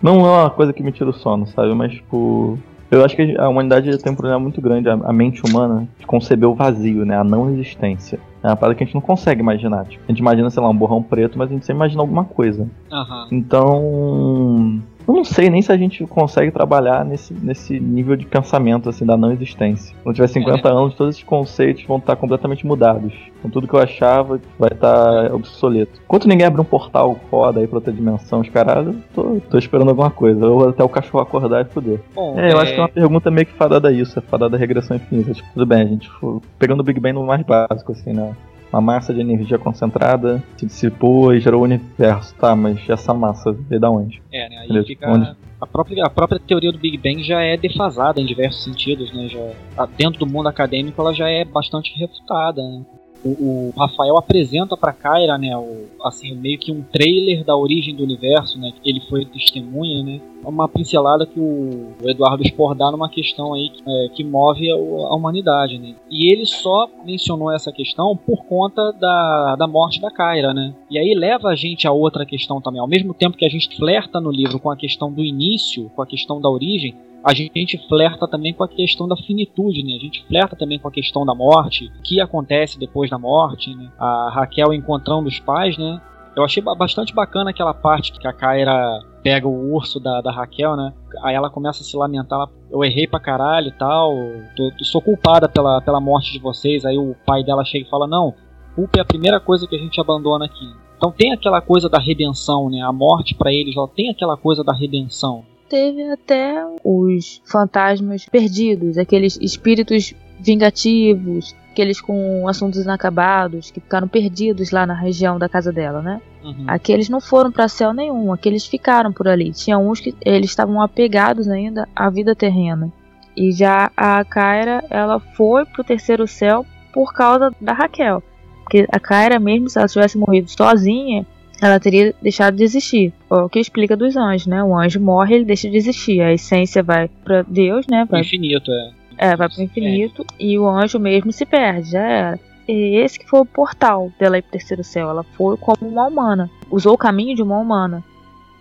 Não 0.01 0.21
é 0.25 0.31
uma 0.43 0.51
coisa 0.51 0.73
que 0.73 0.83
me 0.83 0.93
tira 0.93 1.11
o 1.11 1.13
sono, 1.13 1.47
sabe? 1.47 1.75
Mas, 1.75 1.93
tipo. 1.93 2.59
Eu 2.91 3.05
acho 3.05 3.17
que 3.17 3.37
a 3.37 3.49
humanidade 3.49 3.99
tem 3.99 4.13
um 4.13 4.15
problema 4.15 4.39
muito 4.39 4.61
grande, 4.61 4.89
a, 4.89 5.13
mente 5.13 5.43
humana, 5.45 5.89
de 5.99 6.07
conceber 6.07 6.49
o 6.49 6.55
vazio, 6.55 7.05
né? 7.05 7.19
A 7.19 7.25
não 7.25 7.51
existência. 7.51 8.21
É 8.41 8.47
uma 8.47 8.55
parada 8.57 8.77
que 8.77 8.85
a 8.85 8.87
gente 8.87 8.95
não 8.95 9.01
consegue 9.01 9.41
imaginar. 9.41 9.85
Tipo, 9.87 10.05
a 10.07 10.13
gente 10.13 10.21
imagina, 10.21 10.49
sei 10.49 10.63
lá, 10.63 10.69
um 10.69 10.77
borrão 10.77 11.03
preto, 11.03 11.37
mas 11.37 11.51
a 11.51 11.55
gente 11.55 11.67
sempre 11.67 11.79
imagina 11.79 12.03
alguma 12.03 12.25
coisa. 12.25 12.69
Aham. 12.93 13.27
Então, 13.33 14.81
eu 15.07 15.15
não 15.15 15.25
sei 15.25 15.51
nem 15.51 15.63
se 15.63 15.71
a 15.71 15.77
gente 15.77 16.05
consegue 16.07 16.51
trabalhar 16.51 17.05
nesse, 17.05 17.35
nesse 17.35 17.79
nível 17.79 18.17
de 18.17 18.27
pensamento, 18.27 18.89
assim, 18.89 19.05
da 19.05 19.17
não 19.17 19.33
existência. 19.33 19.95
Quando 20.03 20.17
tiver 20.17 20.29
50 20.29 20.69
anos, 20.69 20.95
todos 20.95 21.15
esses 21.15 21.25
conceitos 21.25 21.85
vão 21.85 21.99
estar 21.99 22.17
completamente 22.17 22.67
mudados. 22.67 23.13
Então, 23.39 23.51
tudo 23.51 23.69
que 23.69 23.75
eu 23.75 23.81
achava 23.81 24.41
vai 24.59 24.71
estar 24.71 25.33
obsoleto. 25.35 26.01
Enquanto 26.05 26.27
ninguém 26.27 26.47
abre 26.47 26.61
um 26.61 26.65
portal 26.65 27.19
foda 27.31 27.61
aí 27.61 27.67
pra 27.67 27.79
outra 27.79 27.93
dimensão, 27.93 28.41
os 28.41 28.49
caras, 28.49 28.87
eu 28.87 28.95
tô, 29.15 29.41
tô 29.51 29.59
esperando 29.59 29.91
alguma 29.91 30.11
coisa. 30.11 30.47
Ou 30.47 30.69
até 30.71 30.83
o 30.83 30.89
cachorro 30.89 31.21
acordar 31.21 31.63
e 31.63 31.73
foder. 31.73 32.01
Bom, 32.15 32.39
É, 32.39 32.53
eu 32.53 32.59
acho 32.59 32.73
que 32.73 32.79
é 32.79 32.83
uma 32.83 32.89
pergunta 32.89 33.31
meio 33.31 33.47
que 33.47 33.53
fadada 33.53 33.89
a 33.89 33.93
isso, 33.93 34.19
é 34.19 34.23
fadada 34.23 34.57
a 34.57 34.59
regressão 34.59 34.97
infinita. 34.97 35.33
Tipo, 35.33 35.49
tudo 35.53 35.67
bem, 35.67 35.83
a 35.83 35.87
gente 35.87 36.09
foi 36.09 36.41
pegando 36.59 36.81
o 36.81 36.85
Big 36.85 36.99
Bang 36.99 37.15
no 37.15 37.25
mais 37.25 37.43
básico, 37.43 37.93
assim, 37.93 38.13
né? 38.13 38.35
Uma 38.75 38.81
massa 38.81 39.15
de 39.15 39.21
energia 39.21 39.57
concentrada 39.57 40.43
se 40.57 40.67
dissipou 40.67 41.33
e 41.33 41.39
gerou 41.39 41.61
o 41.61 41.65
universo, 41.65 42.35
tá? 42.35 42.57
Mas 42.57 42.91
essa 42.91 43.15
massa 43.15 43.53
veio 43.53 43.81
da 43.81 43.89
onde? 43.89 44.21
É, 44.33 44.49
né? 44.49 44.59
Aí 44.59 44.67
Beleza, 44.67 44.89
fica. 44.89 45.09
onde? 45.09 45.33
A 45.61 45.65
própria, 45.65 46.05
a 46.05 46.11
própria 46.11 46.41
teoria 46.41 46.73
do 46.73 46.79
Big 46.79 46.99
Bang 46.99 47.23
já 47.23 47.41
é 47.41 47.57
defasada 47.57 48.21
em 48.21 48.27
diversos 48.27 48.65
sentidos, 48.65 49.15
né? 49.15 49.29
Já, 49.29 49.87
dentro 49.97 50.19
do 50.19 50.27
mundo 50.27 50.49
acadêmico 50.49 51.01
ela 51.01 51.15
já 51.15 51.29
é 51.29 51.45
bastante 51.45 51.97
refutada, 51.97 52.61
né? 52.61 52.85
O, 53.25 53.29
o 53.29 53.73
Rafael 53.77 54.17
apresenta 54.17 54.77
pra 54.77 54.93
Kyra, 54.93 55.39
né, 55.39 55.57
o, 55.57 55.87
assim, 56.05 56.35
meio 56.35 56.59
que 56.59 56.71
um 56.71 56.83
trailer 56.83 57.45
da 57.45 57.57
origem 57.57 57.95
do 57.95 58.03
universo, 58.03 58.59
né, 58.59 58.73
que 58.73 58.89
ele 58.89 59.01
foi 59.01 59.25
testemunha, 59.25 60.03
né, 60.03 60.21
uma 60.45 60.69
pincelada 60.69 61.27
que 61.27 61.41
o, 61.41 61.95
o 62.03 62.11
Eduardo 62.11 62.47
Spor 62.47 62.75
dá 62.75 62.91
numa 62.91 63.09
questão 63.09 63.55
aí 63.55 63.71
que, 63.71 63.83
é, 63.87 64.09
que 64.11 64.23
move 64.23 64.71
a, 64.71 64.75
a 64.75 65.15
humanidade, 65.15 65.79
né, 65.79 65.95
e 66.11 66.31
ele 66.31 66.45
só 66.45 66.89
mencionou 67.05 67.51
essa 67.51 67.73
questão 67.73 68.17
por 68.17 68.45
conta 68.45 68.93
da, 68.93 69.57
da 69.57 69.67
morte 69.67 70.01
da 70.01 70.11
Kyra, 70.11 70.53
né, 70.53 70.75
e 70.91 70.99
aí 70.99 71.15
leva 71.15 71.49
a 71.49 71.55
gente 71.55 71.87
a 71.87 71.93
outra 71.93 72.27
questão 72.27 72.61
também, 72.61 72.81
ao 72.81 72.89
mesmo 72.89 73.15
tempo 73.15 73.37
que 73.39 73.47
a 73.47 73.49
gente 73.51 73.75
flerta 73.77 74.21
no 74.21 74.31
livro 74.31 74.61
com 74.61 74.71
a 74.71 74.77
questão 74.77 75.11
do 75.11 75.25
início, 75.25 75.91
com 75.97 76.03
a 76.03 76.07
questão 76.07 76.41
da 76.41 76.51
origem, 76.51 76.95
a 77.25 77.33
gente 77.33 77.79
flerta 77.89 78.29
também 78.29 78.53
com 78.53 78.63
a 78.63 78.69
questão 78.69 79.09
da 79.09 79.17
finitude, 79.17 79.83
né? 79.83 79.95
A 79.97 79.99
gente 79.99 80.25
flerta 80.27 80.55
também 80.55 80.79
com 80.79 80.89
a 80.89 80.93
questão 80.93 81.25
da 81.25 81.35
morte, 81.35 81.87
o 81.87 82.03
que 82.03 82.21
acontece 82.21 82.79
depois 82.79 83.09
da 83.09 83.19
morte, 83.19 83.75
né? 83.75 83.91
A 83.99 84.31
Raquel 84.31 84.75
encontrando 84.75 85.27
os 85.29 85.41
pais, 85.41 85.79
né? 85.79 86.01
Eu 86.37 86.45
achei 86.45 86.63
ba- 86.63 86.75
bastante 86.75 87.15
bacana 87.15 87.51
aquela 87.51 87.73
parte 87.73 88.13
que 88.13 88.27
a 88.27 88.33
Kyra 88.33 89.01
pega 89.23 89.47
o 89.49 89.73
urso 89.73 89.99
da, 90.01 90.21
da 90.21 90.31
Raquel, 90.31 90.77
né? 90.77 90.93
Aí 91.23 91.35
ela 91.35 91.49
começa 91.49 91.81
a 91.81 91.85
se 91.85 91.97
lamentar, 91.97 92.47
eu 92.71 92.85
errei 92.85 93.07
pra 93.07 93.21
caralho 93.21 93.69
e 93.69 93.73
tal, 93.73 94.13
tô, 94.57 94.71
sou 94.85 95.01
culpada 95.01 95.49
pela, 95.49 95.81
pela 95.81 96.01
morte 96.01 96.33
de 96.33 96.39
vocês. 96.39 96.85
Aí 96.85 96.99
o 96.99 97.17
pai 97.25 97.43
dela 97.43 97.65
chega 97.65 97.87
e 97.87 97.89
fala, 97.89 98.07
não, 98.07 98.35
culpa 98.75 98.99
é 98.99 99.01
a 99.01 99.05
primeira 99.05 99.41
coisa 99.41 99.67
que 99.67 99.77
a 99.77 99.79
gente 99.79 100.01
abandona 100.01 100.45
aqui. 100.45 100.69
Então 100.97 101.11
tem 101.11 101.33
aquela 101.33 101.61
coisa 101.61 101.89
da 101.89 101.99
redenção, 101.99 102.69
né? 102.69 102.83
A 102.83 102.93
morte 102.93 103.35
pra 103.35 103.53
eles, 103.53 103.77
ela 103.77 103.89
tem 103.89 104.11
aquela 104.11 104.37
coisa 104.37 104.63
da 104.63 104.73
redenção. 104.75 105.45
Teve 105.75 106.09
até 106.09 106.65
os 106.85 107.43
fantasmas 107.45 108.27
perdidos, 108.27 108.97
aqueles 108.97 109.37
espíritos 109.43 110.15
vingativos, 110.39 111.53
aqueles 111.73 112.01
com 112.01 112.47
assuntos 112.47 112.85
inacabados, 112.85 113.73
que 113.73 113.81
ficaram 113.81 114.07
perdidos 114.07 114.71
lá 114.71 114.87
na 114.87 114.95
região 114.95 115.37
da 115.37 115.49
casa 115.49 115.73
dela, 115.73 116.01
né? 116.01 116.23
Uhum. 116.45 116.67
Aqueles 116.69 117.09
não 117.09 117.21
foram 117.21 117.51
para 117.51 117.67
céu 117.67 117.93
nenhum, 117.93 118.33
aqueles 118.33 118.65
ficaram 118.65 119.13
por 119.13 119.27
ali. 119.27 119.51
Tinha 119.51 119.77
uns 119.77 119.99
que 119.99 120.15
eles 120.25 120.51
estavam 120.51 120.81
apegados 120.81 121.49
ainda 121.49 121.89
à 121.97 122.09
vida 122.09 122.37
terrena. 122.37 122.93
E 123.37 123.51
já 123.51 123.91
a 123.97 124.25
Kyra, 124.25 124.85
ela 124.89 125.19
foi 125.19 125.65
pro 125.67 125.83
terceiro 125.83 126.29
céu 126.29 126.65
por 126.93 127.13
causa 127.13 127.53
da 127.61 127.73
Raquel. 127.73 128.23
Porque 128.63 128.87
a 128.93 129.01
Kyra, 129.01 129.41
mesmo 129.41 129.69
se 129.69 129.77
ela 129.77 129.89
tivesse 129.89 130.17
morrido 130.17 130.49
sozinha, 130.49 131.27
ela 131.65 131.81
teria 131.81 132.15
deixado 132.21 132.57
de 132.57 132.63
existir. 132.63 133.11
É 133.31 133.35
o 133.35 133.49
que 133.49 133.59
explica 133.59 133.97
dos 133.97 134.17
anjos, 134.17 134.47
né? 134.47 134.63
O 134.63 134.77
anjo 134.77 135.01
morre, 135.01 135.37
ele 135.37 135.47
deixa 135.47 135.71
de 135.71 135.79
existir. 135.79 136.21
A 136.21 136.31
essência 136.31 136.83
vai 136.83 137.09
para 137.25 137.41
Deus, 137.41 137.87
né? 137.87 138.07
Vai, 138.09 138.21
Infinito, 138.21 138.71
é. 138.71 138.93
é, 139.17 139.37
vai 139.37 139.49
pro 139.49 139.63
infinito. 139.63 140.27
E 140.39 140.59
o 140.59 140.69
anjo 140.69 140.99
mesmo 140.99 141.33
se 141.33 141.47
perde, 141.47 141.93
já 141.93 142.03
era. 142.03 142.41
E 142.69 142.97
esse 142.97 143.19
que 143.19 143.27
foi 143.27 143.41
o 143.41 143.47
portal 143.47 144.13
dela 144.19 144.37
ir 144.37 144.43
pro 144.43 144.53
terceiro 144.53 144.85
céu. 144.85 145.09
Ela 145.09 145.23
foi 145.23 145.57
como 145.57 145.89
uma 145.89 146.07
humana. 146.07 146.51
Usou 146.71 146.93
o 146.93 146.99
caminho 146.99 147.35
de 147.35 147.43
uma 147.43 147.59
humana. 147.59 148.05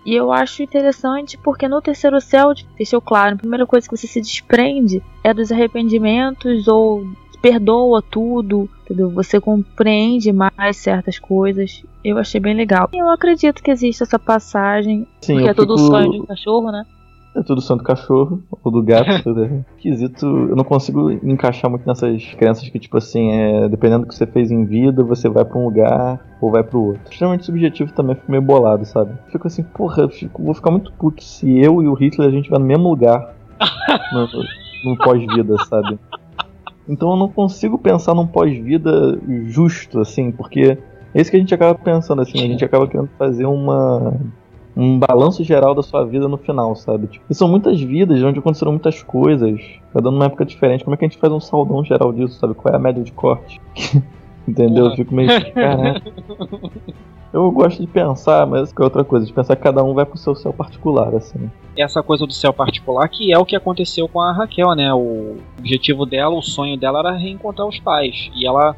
E 0.05 0.15
eu 0.15 0.31
acho 0.31 0.63
interessante 0.63 1.37
porque 1.37 1.67
no 1.67 1.81
terceiro 1.81 2.21
céu 2.21 2.53
deixou 2.77 3.01
claro, 3.01 3.35
a 3.35 3.37
primeira 3.37 3.65
coisa 3.65 3.87
que 3.87 3.97
você 3.97 4.07
se 4.07 4.21
desprende 4.21 5.03
é 5.23 5.33
dos 5.33 5.51
arrependimentos 5.51 6.69
ou 6.69 7.05
perdoa 7.43 8.01
tudo, 8.01 8.69
entendeu? 8.85 9.09
Você 9.11 9.37
compreende 9.39 10.31
mais 10.31 10.77
certas 10.77 11.19
coisas. 11.19 11.83
Eu 12.03 12.17
achei 12.17 12.39
bem 12.39 12.55
legal. 12.55 12.87
Eu 12.93 13.09
acredito 13.09 13.61
que 13.61 13.69
existe 13.69 14.01
essa 14.01 14.17
passagem, 14.17 15.05
Sim, 15.19 15.33
porque 15.35 15.49
é 15.49 15.53
tudo 15.53 15.77
fico- 15.77 15.89
sonho 15.89 16.09
de 16.11 16.21
um 16.21 16.25
cachorro, 16.25 16.71
né? 16.71 16.85
É 17.35 17.41
tudo 17.41 17.59
sonho 17.61 17.79
do 17.79 17.83
cachorro 17.83 18.41
ou 18.63 18.71
do 18.71 18.81
gato. 18.81 19.07
tudo 19.23 19.43
é 19.43 19.65
Esquisito. 19.75 20.25
Eu 20.25 20.55
não 20.55 20.63
consigo 20.63 21.11
encaixar 21.11 21.69
muito 21.69 21.85
nessas 21.85 22.23
crenças 22.35 22.69
que, 22.69 22.79
tipo 22.79 22.95
assim, 22.95 23.31
é, 23.31 23.67
dependendo 23.67 24.03
do 24.05 24.07
que 24.07 24.15
você 24.15 24.25
fez 24.27 24.49
em 24.49 24.63
vida, 24.65 25.03
você 25.03 25.27
vai 25.27 25.43
pra 25.43 25.57
um 25.59 25.65
lugar 25.65 26.19
ou 26.39 26.49
vai 26.49 26.63
pro 26.63 26.79
outro. 26.79 27.01
Extremamente 27.11 27.45
subjetivo 27.45 27.91
também, 27.91 28.15
fico 28.15 28.31
meio 28.31 28.41
bolado, 28.43 28.85
sabe? 28.85 29.11
Fico 29.31 29.47
assim, 29.47 29.63
porra, 29.63 30.07
fico- 30.07 30.41
vou 30.43 30.53
ficar 30.53 30.71
muito 30.71 30.93
puto 30.93 31.21
se 31.23 31.59
eu 31.59 31.81
e 31.83 31.87
o 31.87 31.93
Hitler 31.93 32.29
a 32.29 32.31
gente 32.31 32.49
vai 32.49 32.59
no 32.59 32.65
mesmo 32.65 32.87
lugar 32.89 33.33
no, 34.13 34.91
no 34.91 34.97
pós-vida, 34.99 35.57
sabe? 35.65 35.99
Então 36.87 37.11
eu 37.11 37.17
não 37.17 37.29
consigo 37.29 37.77
pensar 37.77 38.13
num 38.13 38.27
pós-vida 38.27 39.19
justo, 39.45 39.99
assim, 39.99 40.31
porque 40.31 40.77
é 41.13 41.21
isso 41.21 41.31
que 41.31 41.37
a 41.37 41.39
gente 41.39 41.53
acaba 41.53 41.77
pensando, 41.77 42.21
assim, 42.21 42.39
a 42.39 42.47
gente 42.47 42.65
acaba 42.65 42.87
querendo 42.87 43.09
fazer 43.17 43.45
uma 43.45 44.13
um 44.75 44.97
balanço 44.97 45.43
geral 45.43 45.75
da 45.75 45.83
sua 45.83 46.03
vida 46.03 46.27
no 46.27 46.37
final, 46.37 46.75
sabe? 46.75 47.07
Tipo, 47.07 47.25
e 47.29 47.35
são 47.35 47.47
muitas 47.47 47.79
vidas 47.79 48.21
onde 48.23 48.39
aconteceram 48.39 48.71
muitas 48.71 49.03
coisas, 49.03 49.61
cada 49.93 50.09
uma 50.09 50.25
época 50.25 50.45
diferente. 50.45 50.83
Como 50.83 50.95
é 50.95 50.97
que 50.97 51.05
a 51.05 51.07
gente 51.07 51.19
faz 51.19 51.31
um 51.31 51.39
saldão 51.39 51.83
geral 51.83 52.11
disso, 52.11 52.39
sabe? 52.39 52.55
Qual 52.55 52.73
é 52.73 52.77
a 52.77 52.79
média 52.79 53.03
de 53.03 53.11
corte? 53.11 53.61
Entendeu? 54.47 54.87
Eu 54.87 54.95
fico 54.95 55.13
meio. 55.13 55.29
Caraca. 55.53 56.01
Eu 57.33 57.49
gosto 57.49 57.81
de 57.81 57.87
pensar, 57.87 58.45
mas 58.45 58.71
que 58.71 58.79
é 58.79 58.85
outra 58.85 59.03
coisa, 59.03 59.25
de 59.25 59.33
pensar 59.33 59.55
que 59.55 59.63
cada 59.63 59.83
um 59.83 59.95
vai 59.95 60.05
pro 60.05 60.19
seu 60.19 60.35
céu 60.35 60.53
particular, 60.53 61.15
assim. 61.15 61.49
essa 61.75 62.03
coisa 62.03 62.27
do 62.27 62.31
céu 62.31 62.53
particular, 62.53 63.09
que 63.09 63.33
é 63.33 63.39
o 63.39 63.45
que 63.45 63.55
aconteceu 63.55 64.07
com 64.07 64.21
a 64.21 64.31
Raquel, 64.31 64.75
né? 64.75 64.93
O 64.93 65.37
objetivo 65.57 66.05
dela, 66.05 66.35
o 66.35 66.43
sonho 66.43 66.77
dela 66.77 66.99
era 66.99 67.11
reencontrar 67.13 67.67
os 67.67 67.79
pais. 67.79 68.29
E 68.35 68.45
ela 68.45 68.75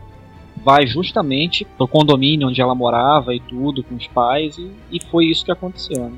vai 0.64 0.88
justamente 0.88 1.66
pro 1.78 1.86
condomínio 1.86 2.47
onde 2.47 2.62
ela 2.62 2.74
morava 2.74 3.36
e 3.36 3.41
tudo, 3.41 3.84
com 3.84 3.95
os 3.95 4.08
pais, 4.08 4.58
e, 4.58 4.72
e 4.89 5.03
foi 5.03 5.26
isso 5.26 5.43
que 5.43 5.51
aconteceu, 5.51 6.06
né? 6.06 6.18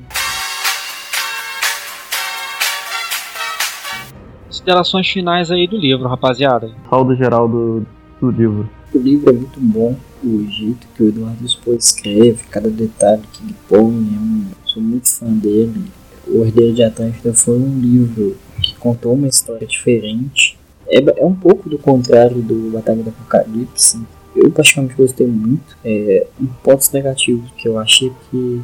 Considerações 4.46 5.08
finais 5.08 5.50
aí 5.50 5.66
do 5.66 5.76
livro, 5.76 6.08
rapaziada. 6.08 6.70
Saldo 6.88 7.16
geral 7.16 7.48
do, 7.48 7.84
do 8.20 8.30
livro. 8.30 8.77
O 8.94 8.98
livro 8.98 9.30
é 9.30 9.32
muito 9.32 9.60
bom, 9.60 9.96
o 10.24 10.46
jeito 10.50 10.86
que 10.94 11.02
o 11.02 11.08
Eduardo 11.08 11.46
Spohr 11.46 11.76
escreve, 11.76 12.38
cada 12.50 12.70
detalhe 12.70 13.22
que 13.32 13.42
ele 13.44 13.54
põe, 13.68 13.82
é 13.82 14.18
um, 14.18 14.44
sou 14.64 14.82
muito 14.82 15.10
fã 15.10 15.26
dele. 15.26 15.84
O 16.26 16.44
Herdeiro 16.44 16.74
de 16.74 16.82
Atlântida 16.82 17.32
foi 17.34 17.58
um 17.58 17.78
livro 17.78 18.36
que 18.62 18.74
contou 18.76 19.14
uma 19.14 19.28
história 19.28 19.66
diferente. 19.66 20.58
É, 20.88 21.20
é 21.20 21.24
um 21.24 21.34
pouco 21.34 21.68
do 21.68 21.78
contrário 21.78 22.40
do 22.40 22.70
Batalha 22.72 23.02
do 23.02 23.10
Apocalipse. 23.10 24.00
Eu 24.34 24.50
particularmente 24.50 24.96
gostei 24.96 25.26
muito. 25.26 25.76
É, 25.84 26.26
um 26.40 26.46
ponto 26.46 26.84
negativo 26.92 27.44
que 27.56 27.68
eu 27.68 27.78
achei 27.78 28.10
que 28.30 28.62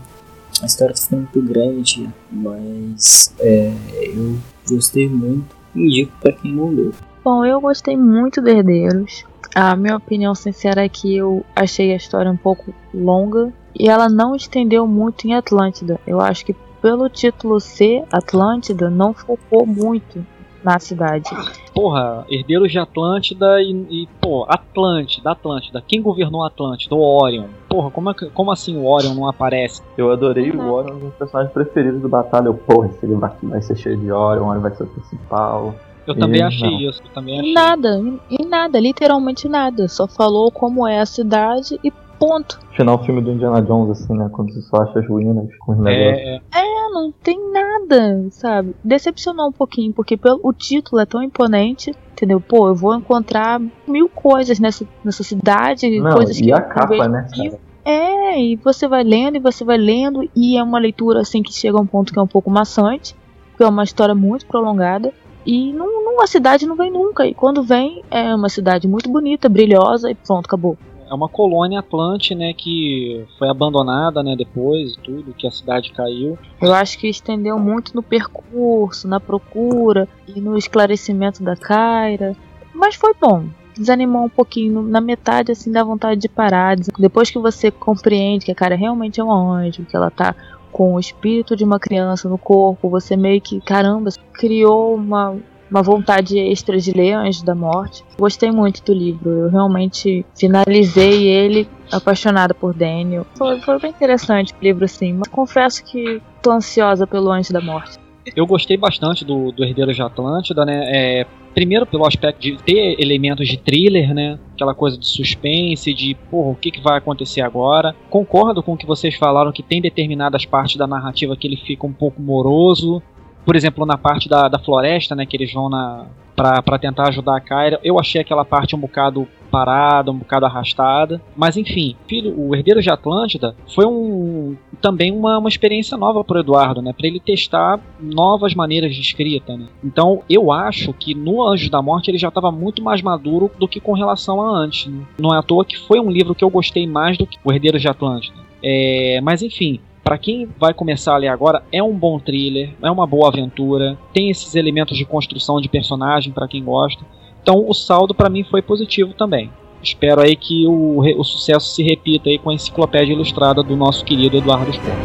a 0.62 0.66
história 0.66 0.94
foi 0.96 1.18
muito 1.18 1.42
grande, 1.42 2.08
mas 2.30 3.34
é, 3.38 3.72
eu 4.14 4.36
gostei 4.68 5.08
muito. 5.08 5.54
Indico 5.74 6.12
para 6.20 6.32
quem 6.32 6.52
não 6.52 6.70
leu. 6.70 6.92
Bom, 7.24 7.44
eu 7.44 7.60
gostei 7.60 7.96
muito 7.96 8.40
do 8.40 8.48
Herdeiros. 8.48 9.24
A 9.54 9.76
minha 9.76 9.96
opinião 9.96 10.34
sincera 10.34 10.84
é 10.84 10.88
que 10.88 11.16
eu 11.16 11.44
achei 11.54 11.92
a 11.92 11.96
história 11.96 12.30
um 12.30 12.36
pouco 12.36 12.74
longa 12.92 13.52
e 13.78 13.88
ela 13.88 14.08
não 14.08 14.34
estendeu 14.34 14.84
muito 14.86 15.28
em 15.28 15.34
Atlântida. 15.34 16.00
Eu 16.04 16.20
acho 16.20 16.44
que 16.44 16.56
pelo 16.82 17.08
título 17.08 17.60
C, 17.60 18.04
Atlântida, 18.12 18.90
não 18.90 19.14
focou 19.14 19.64
muito 19.64 20.26
na 20.64 20.78
cidade. 20.78 21.30
Porra, 21.72 22.24
herdeiros 22.28 22.72
de 22.72 22.78
Atlântida 22.78 23.60
e, 23.60 23.70
e 23.90 24.08
pô, 24.20 24.44
Atlântida, 24.48 25.30
Atlântida. 25.30 25.82
Quem 25.86 26.02
governou 26.02 26.42
Atlântida? 26.44 26.94
O 26.94 27.00
Orion. 27.00 27.46
Porra, 27.68 27.90
como, 27.90 28.10
é 28.10 28.14
como 28.34 28.50
assim 28.50 28.76
o 28.76 28.86
Orion 28.86 29.14
não 29.14 29.28
aparece? 29.28 29.82
Eu 29.96 30.10
adorei 30.10 30.50
o 30.50 30.72
Orion, 30.72 30.96
um 30.96 30.98
dos 30.98 31.14
personagens 31.14 31.52
preferidos 31.52 32.00
do 32.00 32.08
Batalha. 32.08 32.46
Eu, 32.46 32.54
porra, 32.54 32.88
esse 32.88 33.06
livro 33.06 33.24
aqui 33.24 33.46
vai 33.46 33.62
ser 33.62 33.76
cheio 33.76 33.96
de 33.98 34.10
Orion, 34.10 34.44
o 34.44 34.48
Orion 34.48 34.62
vai 34.62 34.74
ser 34.74 34.82
o 34.82 34.86
principal. 34.86 35.74
Eu 36.06 36.14
também 36.14 36.40
E 36.40 36.42
achei 36.42 36.70
não. 36.70 36.80
isso, 36.80 37.02
eu 37.02 37.10
também 37.12 37.38
achei. 37.38 37.50
E 37.50 37.54
nada, 37.54 38.02
e 38.30 38.42
e 38.42 38.46
nada, 38.46 38.78
literalmente 38.80 39.48
nada. 39.48 39.88
Só 39.88 40.06
falou 40.06 40.50
como 40.50 40.86
é 40.86 41.00
a 41.00 41.06
cidade 41.06 41.78
e 41.82 41.90
ponto. 42.18 42.58
Final 42.72 43.04
filme 43.04 43.20
do 43.20 43.32
Indiana 43.32 43.60
Jones, 43.62 43.90
assim, 43.90 44.14
né? 44.14 44.28
Quando 44.32 44.52
você 44.52 44.60
só 44.62 44.82
acha 44.82 44.98
as 44.98 45.08
ruínas 45.08 45.48
com 45.58 45.72
os 45.72 45.78
negócios. 45.78 46.26
É, 46.26 46.36
é, 46.36 46.40
É, 46.54 46.90
não 46.90 47.12
tem 47.12 47.38
nada, 47.52 48.26
sabe? 48.30 48.74
Decepcionou 48.82 49.48
um 49.48 49.52
pouquinho, 49.52 49.92
porque 49.92 50.16
pelo, 50.16 50.40
o 50.42 50.52
título 50.52 51.00
é 51.00 51.06
tão 51.06 51.22
imponente, 51.22 51.92
entendeu? 52.12 52.40
Pô, 52.40 52.68
eu 52.68 52.74
vou 52.74 52.94
encontrar 52.94 53.60
mil 53.86 54.08
coisas 54.08 54.58
nessa, 54.58 54.86
nessa 55.04 55.22
cidade, 55.22 55.98
Não, 56.00 56.12
coisas 56.12 56.38
que 56.38 56.46
e 56.46 56.52
a 56.52 56.60
capa, 56.60 56.88
vejo 56.88 57.08
né, 57.08 57.26
cara? 57.34 57.60
É, 57.84 58.40
e 58.40 58.56
você 58.56 58.88
vai 58.88 59.04
lendo 59.04 59.36
e 59.36 59.40
você 59.40 59.62
vai 59.64 59.76
lendo, 59.76 60.28
e 60.34 60.56
é 60.56 60.62
uma 60.62 60.78
leitura 60.78 61.20
assim 61.20 61.42
que 61.42 61.52
chega 61.52 61.76
a 61.76 61.80
um 61.80 61.86
ponto 61.86 62.12
que 62.12 62.18
é 62.18 62.22
um 62.22 62.26
pouco 62.26 62.50
maçante, 62.50 63.14
porque 63.50 63.62
é 63.62 63.68
uma 63.68 63.84
história 63.84 64.14
muito 64.14 64.46
prolongada. 64.46 65.12
E 65.46 65.72
não, 65.72 66.04
não, 66.04 66.22
a 66.22 66.26
cidade 66.26 66.66
não 66.66 66.76
vem 66.76 66.90
nunca. 66.90 67.26
E 67.26 67.34
quando 67.34 67.62
vem, 67.62 68.02
é 68.10 68.34
uma 68.34 68.48
cidade 68.48 68.88
muito 68.88 69.10
bonita, 69.10 69.48
brilhosa, 69.48 70.10
e 70.10 70.14
pronto, 70.14 70.46
acabou. 70.46 70.76
é 71.08 71.14
uma 71.14 71.28
colônia 71.28 71.80
Atlante, 71.80 72.34
né, 72.34 72.52
que 72.54 73.24
foi 73.38 73.48
abandonada, 73.48 74.22
né, 74.22 74.34
depois 74.36 74.96
tudo, 75.02 75.34
que 75.34 75.46
a 75.46 75.50
cidade 75.50 75.92
caiu. 75.92 76.38
Eu 76.60 76.72
acho 76.72 76.98
que 76.98 77.08
estendeu 77.08 77.58
muito 77.58 77.94
no 77.94 78.02
percurso, 78.02 79.06
na 79.06 79.20
procura 79.20 80.08
e 80.26 80.40
no 80.40 80.56
esclarecimento 80.56 81.42
da 81.42 81.54
Kyra. 81.56 82.34
Mas 82.74 82.94
foi 82.94 83.12
bom. 83.20 83.44
Desanimou 83.76 84.24
um 84.24 84.28
pouquinho. 84.28 84.82
Na 84.82 85.00
metade, 85.00 85.50
assim, 85.52 85.70
dá 85.70 85.82
vontade 85.82 86.20
de 86.20 86.28
parar. 86.28 86.76
Depois 86.98 87.28
que 87.30 87.38
você 87.38 87.70
compreende 87.70 88.44
que 88.44 88.52
a 88.52 88.54
Kyra 88.54 88.76
realmente 88.76 89.20
é 89.20 89.24
um 89.24 89.32
anjo, 89.32 89.84
que 89.84 89.96
ela 89.96 90.10
tá 90.10 90.34
com 90.74 90.94
o 90.94 90.98
espírito 90.98 91.54
de 91.54 91.62
uma 91.62 91.78
criança 91.78 92.28
no 92.28 92.36
corpo, 92.36 92.90
você 92.90 93.16
meio 93.16 93.40
que, 93.40 93.60
caramba, 93.60 94.10
criou 94.32 94.96
uma, 94.96 95.36
uma 95.70 95.82
vontade 95.84 96.36
extra 96.36 96.76
de 96.78 96.90
ler 96.90 97.12
Anjos 97.12 97.44
da 97.44 97.54
Morte. 97.54 98.04
Gostei 98.18 98.50
muito 98.50 98.82
do 98.82 98.92
livro. 98.92 99.30
Eu 99.30 99.48
realmente 99.50 100.26
finalizei 100.36 101.28
ele 101.28 101.68
apaixonada 101.92 102.52
por 102.52 102.74
Daniel. 102.74 103.24
Foi, 103.36 103.60
foi 103.60 103.78
bem 103.78 103.92
interessante 103.92 104.52
o 104.52 104.56
livro, 104.60 104.84
assim. 104.84 105.12
Mas 105.12 105.28
confesso 105.28 105.84
que 105.84 106.20
tô 106.42 106.50
ansiosa 106.50 107.06
pelo 107.06 107.30
Anjo 107.30 107.52
da 107.52 107.60
Morte. 107.60 108.03
Eu 108.34 108.46
gostei 108.46 108.76
bastante 108.76 109.24
do, 109.24 109.52
do 109.52 109.64
Herdeiros 109.64 109.96
de 109.96 110.02
Atlântida, 110.02 110.64
né? 110.64 110.84
É, 110.86 111.26
primeiro 111.54 111.86
pelo 111.86 112.06
aspecto 112.06 112.40
de 112.40 112.56
ter 112.56 112.96
elementos 112.98 113.46
de 113.46 113.56
thriller, 113.56 114.14
né? 114.14 114.38
Aquela 114.54 114.74
coisa 114.74 114.98
de 114.98 115.06
suspense, 115.06 115.92
de 115.92 116.14
porra, 116.30 116.50
o 116.50 116.54
que, 116.54 116.70
que 116.70 116.80
vai 116.80 116.98
acontecer 116.98 117.42
agora. 117.42 117.94
Concordo 118.10 118.62
com 118.62 118.72
o 118.72 118.76
que 118.76 118.86
vocês 118.86 119.14
falaram 119.14 119.52
que 119.52 119.62
tem 119.62 119.80
determinadas 119.80 120.44
partes 120.44 120.76
da 120.76 120.86
narrativa 120.86 121.36
que 121.36 121.46
ele 121.46 121.56
fica 121.56 121.86
um 121.86 121.92
pouco 121.92 122.20
moroso. 122.20 123.02
Por 123.44 123.56
exemplo, 123.56 123.84
na 123.84 123.98
parte 123.98 124.28
da, 124.28 124.48
da 124.48 124.58
floresta, 124.58 125.14
né? 125.14 125.26
Que 125.26 125.36
eles 125.36 125.52
vão 125.52 125.68
na. 125.68 126.06
Pra, 126.34 126.60
pra 126.60 126.80
tentar 126.80 127.10
ajudar 127.10 127.36
a 127.36 127.40
Kyra, 127.40 127.78
eu 127.84 127.96
achei 127.96 128.20
aquela 128.20 128.44
parte 128.44 128.74
um 128.74 128.80
bocado 128.80 129.28
parada, 129.54 130.10
um 130.10 130.18
bocado 130.18 130.46
arrastada. 130.46 131.22
Mas 131.36 131.56
enfim, 131.56 131.94
filho, 132.08 132.34
o 132.36 132.56
Herdeiro 132.56 132.82
de 132.82 132.90
Atlântida 132.90 133.54
foi 133.72 133.86
um 133.86 134.56
também 134.80 135.12
uma, 135.12 135.38
uma 135.38 135.48
experiência 135.48 135.96
nova 135.96 136.24
para 136.24 136.40
Eduardo, 136.40 136.82
né? 136.82 136.92
Para 136.92 137.06
ele 137.06 137.20
testar 137.20 137.80
novas 138.00 138.52
maneiras 138.52 138.92
de 138.92 139.00
escrita, 139.00 139.56
né? 139.56 139.66
Então 139.82 140.22
eu 140.28 140.50
acho 140.50 140.92
que 140.92 141.14
no 141.14 141.40
Anjos 141.40 141.70
da 141.70 141.80
Morte 141.80 142.10
ele 142.10 142.18
já 142.18 142.28
estava 142.28 142.50
muito 142.50 142.82
mais 142.82 143.00
maduro 143.00 143.48
do 143.56 143.68
que 143.68 143.78
com 143.78 143.92
relação 143.92 144.42
a 144.42 144.58
antes. 144.58 144.86
Né? 144.86 145.04
Não 145.18 145.32
é 145.32 145.38
à 145.38 145.42
toa 145.42 145.64
que 145.64 145.78
foi 145.78 146.00
um 146.00 146.10
livro 146.10 146.34
que 146.34 146.42
eu 146.42 146.50
gostei 146.50 146.86
mais 146.86 147.16
do 147.16 147.24
que 147.24 147.38
o 147.44 147.52
Herdeiro 147.52 147.78
de 147.78 147.86
Atlântida. 147.86 148.36
É, 148.60 149.20
mas 149.22 149.40
enfim, 149.40 149.78
para 150.04 150.18
quem 150.18 150.46
vai 150.58 150.74
começar 150.74 151.14
a 151.14 151.16
ler 151.16 151.28
agora, 151.28 151.62
é 151.72 151.82
um 151.82 151.96
bom 151.96 152.18
thriller, 152.18 152.74
é 152.82 152.90
uma 152.90 153.06
boa 153.06 153.28
aventura, 153.28 153.96
tem 154.12 154.28
esses 154.28 154.54
elementos 154.54 154.98
de 154.98 155.04
construção 155.06 155.60
de 155.60 155.68
personagem 155.68 156.30
para 156.30 156.46
quem 156.46 156.62
gosta. 156.62 157.02
Então 157.44 157.62
o 157.68 157.74
saldo 157.74 158.14
para 158.14 158.30
mim 158.30 158.42
foi 158.42 158.62
positivo 158.62 159.12
também. 159.12 159.52
Espero 159.82 160.22
aí 160.22 160.34
que 160.34 160.66
o, 160.66 161.00
o 161.00 161.22
sucesso 161.22 161.74
se 161.74 161.82
repita 161.82 162.30
aí 162.30 162.38
com 162.38 162.48
a 162.48 162.54
enciclopédia 162.54 163.12
ilustrada 163.12 163.62
do 163.62 163.76
nosso 163.76 164.02
querido 164.02 164.38
Eduardo 164.38 164.72
Spohr. 164.72 164.96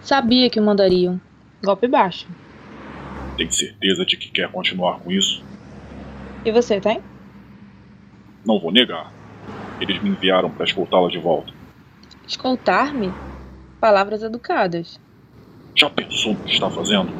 Sabia 0.00 0.50
que 0.50 0.60
mandariam. 0.60 1.20
Golpe 1.62 1.86
baixo. 1.86 2.26
Tem 3.36 3.50
certeza 3.50 4.04
de 4.04 4.16
que 4.16 4.30
quer 4.30 4.50
continuar 4.50 5.00
com 5.00 5.12
isso? 5.12 5.44
E 6.44 6.50
você, 6.50 6.80
tem? 6.80 7.02
Não 8.44 8.58
vou 8.58 8.72
negar. 8.72 9.12
Eles 9.80 10.02
me 10.02 10.10
enviaram 10.10 10.50
para 10.50 10.64
escoltá-la 10.64 11.08
de 11.08 11.18
volta. 11.18 11.52
Escoltar-me? 12.26 13.12
Palavras 13.80 14.22
educadas. 14.22 14.98
Já 15.74 15.90
pensou 15.90 16.32
no 16.32 16.40
que 16.40 16.52
está 16.52 16.70
fazendo? 16.70 17.12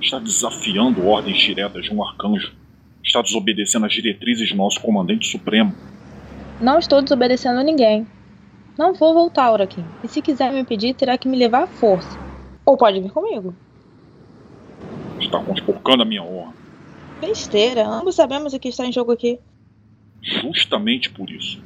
Está 0.00 0.18
desafiando 0.18 1.06
ordens 1.06 1.38
diretas 1.40 1.84
de 1.84 1.92
um 1.92 2.04
arcanjo. 2.04 2.52
Está 3.02 3.20
desobedecendo 3.20 3.86
as 3.86 3.92
diretrizes 3.92 4.50
do 4.50 4.56
nosso 4.56 4.80
comandante 4.80 5.26
supremo. 5.26 5.74
Não 6.60 6.78
estou 6.78 7.02
desobedecendo 7.02 7.58
a 7.58 7.64
ninguém. 7.64 8.06
Não 8.78 8.94
vou 8.94 9.12
voltar, 9.12 9.52
Urakin. 9.52 9.84
E 10.04 10.08
se 10.08 10.22
quiser 10.22 10.52
me 10.52 10.60
impedir, 10.60 10.94
terá 10.94 11.18
que 11.18 11.28
me 11.28 11.36
levar 11.36 11.64
à 11.64 11.66
força. 11.66 12.18
Ou 12.64 12.76
pode 12.76 13.00
vir 13.00 13.10
comigo. 13.10 13.54
Está 15.22 15.38
conspurcando 15.38 16.02
a 16.02 16.06
minha 16.06 16.22
honra. 16.22 16.52
Besteira. 17.20 17.86
Ambos 17.86 18.16
sabemos 18.16 18.52
o 18.52 18.58
que 18.58 18.68
está 18.68 18.84
em 18.84 18.92
jogo 18.92 19.12
aqui. 19.12 19.38
Justamente 20.20 21.10
por 21.10 21.30
isso. 21.30 21.62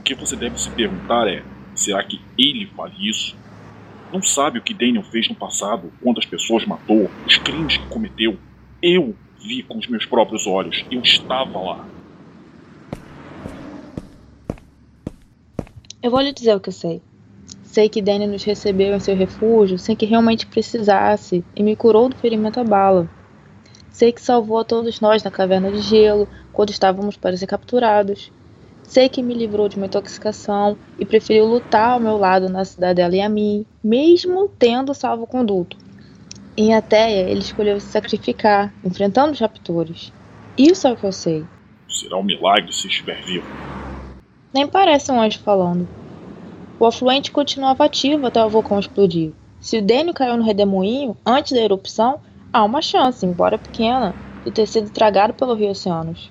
O 0.00 0.02
que 0.02 0.14
você 0.14 0.34
deve 0.34 0.58
se 0.60 0.70
perguntar 0.70 1.28
é: 1.28 1.44
será 1.74 2.02
que 2.02 2.20
ele 2.38 2.66
faria 2.66 3.10
isso? 3.10 3.36
Não 4.12 4.22
sabe 4.22 4.58
o 4.58 4.62
que 4.62 4.72
Daniel 4.72 5.02
fez 5.02 5.28
no 5.28 5.34
passado, 5.34 5.92
quantas 6.02 6.24
pessoas 6.24 6.64
matou, 6.64 7.10
os 7.26 7.36
crimes 7.38 7.76
que 7.76 7.86
cometeu. 7.88 8.38
Eu 8.82 9.14
vi 9.40 9.62
com 9.62 9.78
os 9.78 9.86
meus 9.86 10.06
próprios 10.06 10.46
olhos. 10.46 10.84
Eu 10.90 11.00
estava 11.02 11.58
lá. 11.58 11.86
Eu 16.02 16.10
vou 16.10 16.20
lhe 16.20 16.32
dizer 16.32 16.54
o 16.54 16.60
que 16.60 16.68
eu 16.68 16.72
sei. 16.72 17.02
Sei 17.76 17.90
que 17.90 18.00
Danny 18.00 18.26
nos 18.26 18.42
recebeu 18.42 18.94
em 18.94 19.00
seu 19.00 19.14
refúgio 19.14 19.78
sem 19.78 19.94
que 19.94 20.06
realmente 20.06 20.46
precisasse 20.46 21.44
e 21.54 21.62
me 21.62 21.76
curou 21.76 22.08
do 22.08 22.16
ferimento 22.16 22.58
à 22.58 22.64
bala. 22.64 23.06
Sei 23.90 24.10
que 24.12 24.22
salvou 24.22 24.58
a 24.58 24.64
todos 24.64 24.98
nós 24.98 25.22
na 25.22 25.30
caverna 25.30 25.70
de 25.70 25.82
gelo 25.82 26.26
quando 26.54 26.70
estávamos 26.70 27.18
para 27.18 27.36
ser 27.36 27.46
capturados. 27.46 28.32
Sei 28.82 29.10
que 29.10 29.22
me 29.22 29.34
livrou 29.34 29.68
de 29.68 29.76
uma 29.76 29.84
intoxicação 29.84 30.78
e 30.98 31.04
preferiu 31.04 31.44
lutar 31.44 31.90
ao 31.90 32.00
meu 32.00 32.16
lado 32.16 32.48
na 32.48 32.64
cidadela 32.64 33.14
e 33.14 33.20
a 33.20 33.28
mim, 33.28 33.66
mesmo 33.84 34.48
tendo 34.58 34.94
salvo 34.94 35.26
conduto. 35.26 35.76
Em 36.56 36.74
Ateia, 36.74 37.28
ele 37.28 37.40
escolheu 37.40 37.78
se 37.78 37.88
sacrificar, 37.88 38.72
enfrentando 38.82 39.32
os 39.32 39.38
raptores. 39.38 40.10
Isso 40.56 40.88
é 40.88 40.92
o 40.92 40.96
que 40.96 41.04
eu 41.04 41.12
sei. 41.12 41.44
Será 41.90 42.16
um 42.16 42.22
milagre 42.22 42.72
se 42.72 42.86
estiver 42.86 43.22
vivo. 43.22 43.44
Nem 44.50 44.66
parece 44.66 45.12
um 45.12 45.20
anjo 45.20 45.40
falando. 45.40 46.05
O 46.78 46.84
afluente 46.84 47.30
continuava 47.30 47.84
ativo 47.84 48.26
até 48.26 48.44
o 48.44 48.50
vulcão 48.50 48.78
explodir. 48.78 49.32
Se 49.58 49.78
o 49.78 49.82
Dênio 49.82 50.12
caiu 50.12 50.36
no 50.36 50.44
redemoinho 50.44 51.16
antes 51.24 51.52
da 51.52 51.60
erupção, 51.60 52.20
há 52.52 52.62
uma 52.62 52.82
chance, 52.82 53.24
embora 53.24 53.56
pequena, 53.56 54.14
de 54.44 54.50
ter 54.50 54.66
sido 54.66 54.90
tragado 54.90 55.32
pelo 55.32 55.54
rio 55.54 55.70
Oceanos. 55.70 56.30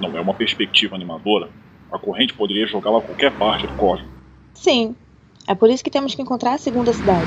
Não 0.00 0.16
é 0.16 0.20
uma 0.20 0.34
perspectiva 0.34 0.96
animadora. 0.96 1.48
A 1.92 1.98
corrente 1.98 2.34
poderia 2.34 2.66
jogá-la 2.66 2.98
a 2.98 3.02
qualquer 3.02 3.32
parte 3.38 3.66
do 3.66 3.72
cosmos. 3.74 4.08
Sim, 4.52 4.96
é 5.46 5.54
por 5.54 5.70
isso 5.70 5.84
que 5.84 5.90
temos 5.90 6.14
que 6.14 6.22
encontrar 6.22 6.54
a 6.54 6.58
segunda 6.58 6.92
cidade. 6.92 7.26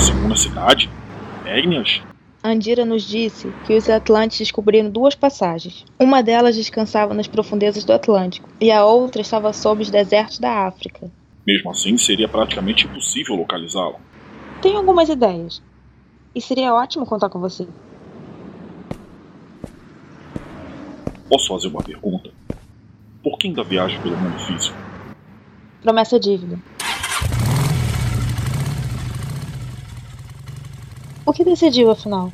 Segunda 0.00 0.34
cidade? 0.34 0.88
Egnias? 1.44 2.00
Andira 2.44 2.84
nos 2.84 3.04
disse 3.04 3.46
que 3.64 3.76
os 3.76 3.88
Atlantes 3.88 4.36
descobriram 4.38 4.90
duas 4.90 5.14
passagens. 5.14 5.84
Uma 6.00 6.24
delas 6.24 6.56
descansava 6.56 7.14
nas 7.14 7.28
profundezas 7.28 7.84
do 7.84 7.92
Atlântico 7.92 8.48
e 8.60 8.72
a 8.72 8.84
outra 8.84 9.22
estava 9.22 9.52
sob 9.52 9.82
os 9.82 9.90
desertos 9.90 10.40
da 10.40 10.66
África. 10.66 11.08
Mesmo 11.46 11.70
assim, 11.70 11.96
seria 11.96 12.26
praticamente 12.28 12.84
impossível 12.84 13.36
localizá-la. 13.36 14.00
Tenho 14.60 14.78
algumas 14.78 15.08
ideias. 15.08 15.62
E 16.34 16.40
seria 16.40 16.74
ótimo 16.74 17.06
contar 17.06 17.28
com 17.28 17.38
você. 17.38 17.64
Posso 21.28 21.46
fazer 21.46 21.68
uma 21.68 21.82
pergunta? 21.82 22.30
Por 23.22 23.38
que 23.38 23.46
ainda 23.46 23.62
viaja 23.62 24.00
pelo 24.02 24.16
mundo 24.16 24.38
físico? 24.40 24.76
Promessa 25.80 26.18
dívida. 26.18 26.58
O 31.24 31.32
que 31.32 31.44
decidiu, 31.44 31.90
afinal? 31.90 32.32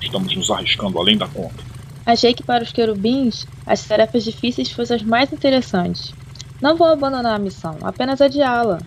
Estamos 0.00 0.34
nos 0.36 0.50
arriscando 0.50 0.98
além 0.98 1.16
da 1.16 1.26
conta. 1.28 1.62
Achei 2.04 2.34
que 2.34 2.42
para 2.42 2.64
os 2.64 2.72
querubins, 2.72 3.46
as 3.66 3.84
tarefas 3.84 4.24
difíceis 4.24 4.70
fossem 4.70 4.96
as 4.96 5.02
mais 5.02 5.32
interessantes. 5.32 6.12
Não 6.60 6.76
vou 6.76 6.88
abandonar 6.88 7.34
a 7.34 7.38
missão, 7.38 7.76
apenas 7.82 8.20
adiá-la. 8.20 8.80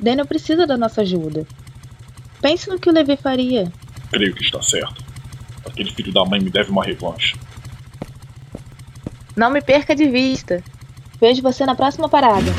Daniel 0.00 0.26
precisa 0.26 0.66
da 0.66 0.76
nossa 0.76 1.02
ajuda. 1.02 1.46
Pense 2.40 2.68
no 2.68 2.78
que 2.78 2.88
o 2.88 2.92
Levi 2.92 3.16
faria. 3.16 3.72
Creio 4.10 4.34
que 4.34 4.42
está 4.42 4.60
certo. 4.60 5.02
Aquele 5.66 5.90
filho 5.92 6.12
da 6.12 6.24
mãe 6.24 6.40
me 6.40 6.50
deve 6.50 6.70
uma 6.70 6.84
revanche. 6.84 7.36
Não 9.36 9.50
me 9.50 9.62
perca 9.62 9.94
de 9.94 10.08
vista. 10.08 10.62
Vejo 11.20 11.40
você 11.40 11.64
na 11.64 11.74
próxima 11.74 12.08
parada. 12.08 12.50